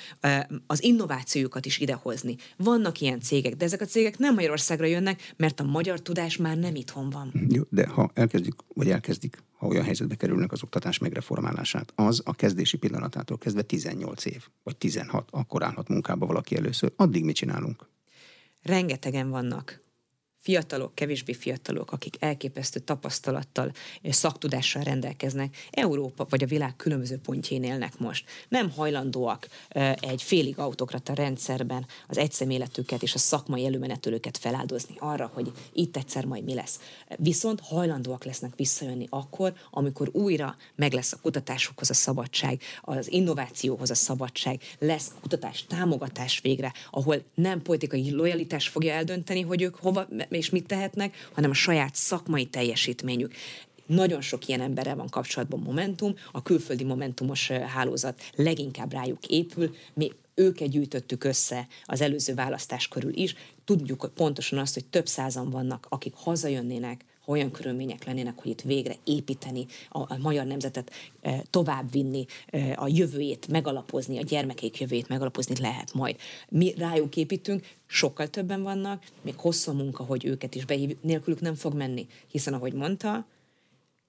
az 0.66 0.82
innovációjukat 0.82 1.66
is 1.66 1.78
idehozni. 1.78 2.36
Vannak 2.56 3.00
ilyen 3.00 3.20
cégek, 3.20 3.54
de 3.54 3.64
ezek 3.64 3.80
a 3.80 3.84
cégek 3.84 4.18
nem 4.18 4.34
Magyarországra 4.34 4.86
jönnek, 4.86 5.34
mert 5.36 5.51
a 5.60 5.64
magyar 5.64 6.00
tudás 6.00 6.36
már 6.36 6.58
nem 6.58 6.74
itthon 6.74 7.10
van. 7.10 7.32
Jó, 7.48 7.62
de 7.68 7.86
ha 7.86 8.10
elkezdjük, 8.14 8.64
vagy 8.74 8.90
elkezdik, 8.90 9.42
ha 9.52 9.66
olyan 9.66 9.84
helyzetbe 9.84 10.14
kerülnek 10.14 10.52
az 10.52 10.62
oktatás 10.62 10.98
megreformálását, 10.98 11.92
az 11.94 12.22
a 12.24 12.34
kezdési 12.34 12.76
pillanatától 12.76 13.38
kezdve 13.38 13.62
18 13.62 14.24
év, 14.24 14.46
vagy 14.62 14.76
16, 14.76 15.28
akkor 15.30 15.62
állhat 15.62 15.88
munkába 15.88 16.26
valaki 16.26 16.56
először. 16.56 16.92
Addig 16.96 17.24
mit 17.24 17.36
csinálunk? 17.36 17.88
Rengetegen 18.62 19.30
vannak 19.30 19.82
fiatalok, 20.42 20.94
kevésbé 20.94 21.32
fiatalok, 21.32 21.92
akik 21.92 22.14
elképesztő 22.18 22.80
tapasztalattal, 22.80 23.72
szaktudással 24.02 24.82
rendelkeznek, 24.82 25.56
Európa 25.70 26.26
vagy 26.28 26.42
a 26.42 26.46
világ 26.46 26.76
különböző 26.76 27.18
pontjén 27.18 27.62
élnek 27.62 27.98
most. 27.98 28.24
Nem 28.48 28.70
hajlandóak 28.70 29.48
egy 30.00 30.22
félig 30.22 30.58
autokrata 30.58 31.14
rendszerben 31.14 31.86
az 32.08 32.18
egyszemléletüket 32.18 33.02
és 33.02 33.14
a 33.14 33.18
szakmai 33.18 33.66
előmenetőlőket 33.66 34.38
feláldozni 34.38 34.94
arra, 34.98 35.30
hogy 35.34 35.52
itt 35.72 35.96
egyszer 35.96 36.24
majd 36.24 36.44
mi 36.44 36.54
lesz. 36.54 36.80
Viszont 37.16 37.60
hajlandóak 37.60 38.24
lesznek 38.24 38.52
visszajönni 38.56 39.06
akkor, 39.10 39.52
amikor 39.70 40.08
újra 40.12 40.56
meg 40.74 40.92
lesz 40.92 41.12
a 41.12 41.18
kutatásokhoz 41.22 41.90
a 41.90 41.94
szabadság, 41.94 42.60
az 42.80 43.12
innovációhoz 43.12 43.90
a 43.90 43.94
szabadság, 43.94 44.60
lesz 44.78 45.12
kutatás 45.20 45.64
támogatás 45.66 46.40
végre, 46.40 46.72
ahol 46.90 47.22
nem 47.34 47.62
politikai 47.62 48.10
lojalitás 48.10 48.68
fogja 48.68 48.92
eldönteni, 48.92 49.40
hogy 49.40 49.62
ők 49.62 49.74
hova 49.74 50.06
és 50.36 50.50
mit 50.50 50.66
tehetnek, 50.66 51.28
hanem 51.32 51.50
a 51.50 51.54
saját 51.54 51.94
szakmai 51.94 52.44
teljesítményük. 52.44 53.34
Nagyon 53.86 54.20
sok 54.20 54.48
ilyen 54.48 54.60
emberrel 54.60 54.96
van 54.96 55.08
kapcsolatban 55.08 55.60
Momentum, 55.60 56.14
a 56.32 56.42
külföldi 56.42 56.84
Momentumos 56.84 57.48
hálózat 57.48 58.22
leginkább 58.34 58.92
rájuk 58.92 59.26
épül, 59.26 59.74
mi 59.94 60.12
őket 60.34 60.68
gyűjtöttük 60.68 61.24
össze 61.24 61.66
az 61.84 62.00
előző 62.00 62.34
választás 62.34 62.88
körül 62.88 63.16
is. 63.16 63.34
Tudjuk 63.64 64.10
pontosan 64.14 64.58
azt, 64.58 64.74
hogy 64.74 64.84
több 64.84 65.06
százan 65.06 65.50
vannak, 65.50 65.86
akik 65.88 66.14
hazajönnének, 66.14 67.04
ha 67.24 67.32
olyan 67.32 67.50
körülmények 67.50 68.04
lennének, 68.04 68.38
hogy 68.38 68.50
itt 68.50 68.60
végre 68.60 68.94
építeni 69.04 69.66
a, 69.88 69.98
a 69.98 70.18
magyar 70.18 70.46
nemzetet, 70.46 70.90
e, 71.20 71.42
továbbvinni, 71.50 72.26
e, 72.46 72.72
a 72.76 72.88
jövőjét 72.88 73.48
megalapozni, 73.48 74.18
a 74.18 74.22
gyermekeik 74.22 74.80
jövőjét 74.80 75.08
megalapozni 75.08 75.60
lehet 75.60 75.94
majd. 75.94 76.16
Mi 76.48 76.74
rájuk 76.74 77.16
építünk, 77.16 77.66
sokkal 77.86 78.28
többen 78.28 78.62
vannak, 78.62 79.04
még 79.22 79.34
hosszú 79.36 79.70
a 79.70 79.74
munka, 79.74 80.04
hogy 80.04 80.24
őket 80.24 80.54
is 80.54 80.64
behívjuk, 80.64 81.02
nélkülük 81.02 81.40
nem 81.40 81.54
fog 81.54 81.74
menni, 81.74 82.06
hiszen 82.28 82.54
ahogy 82.54 82.72
mondta, 82.72 83.26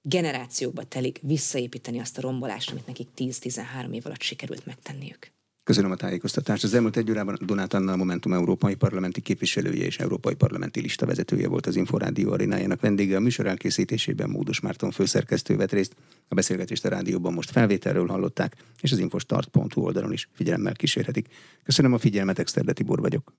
generációkba 0.02 0.84
telik 0.84 1.20
visszaépíteni 1.22 1.98
azt 1.98 2.18
a 2.18 2.20
rombolást, 2.20 2.70
amit 2.70 2.86
nekik 2.86 3.08
10-13 3.16 3.94
év 3.94 4.06
alatt 4.06 4.20
sikerült 4.20 4.66
megtenniük. 4.66 5.33
Köszönöm 5.64 5.90
a 5.90 5.96
tájékoztatást. 5.96 6.64
Az 6.64 6.74
elmúlt 6.74 6.96
egy 6.96 7.10
órában 7.10 7.38
Donát 7.40 7.74
Anna, 7.74 7.92
a 7.92 7.96
Momentum 7.96 8.32
Európai 8.32 8.74
Parlamenti 8.74 9.20
képviselője 9.20 9.84
és 9.84 9.98
Európai 9.98 10.34
Parlamenti 10.34 10.80
lista 10.80 11.06
vezetője 11.06 11.48
volt 11.48 11.66
az 11.66 11.76
Inforádió 11.76 12.32
arénájának 12.32 12.80
vendége. 12.80 13.16
A 13.16 13.20
műsor 13.20 13.46
elkészítésében 13.46 14.30
Módos 14.30 14.60
Márton 14.60 14.90
főszerkesztő 14.90 15.56
vett 15.56 15.72
részt. 15.72 15.96
A 16.28 16.34
beszélgetést 16.34 16.84
a 16.84 16.88
rádióban 16.88 17.32
most 17.32 17.50
felvételről 17.50 18.06
hallották, 18.06 18.56
és 18.80 18.92
az 18.92 18.98
infostart.hu 18.98 19.82
oldalon 19.82 20.12
is 20.12 20.28
figyelemmel 20.32 20.74
kísérhetik. 20.74 21.28
Köszönöm 21.62 21.92
a 21.92 21.98
figyelmet, 21.98 22.38
Exterde 22.38 22.72
Tibor 22.72 23.00
vagyok. 23.00 23.32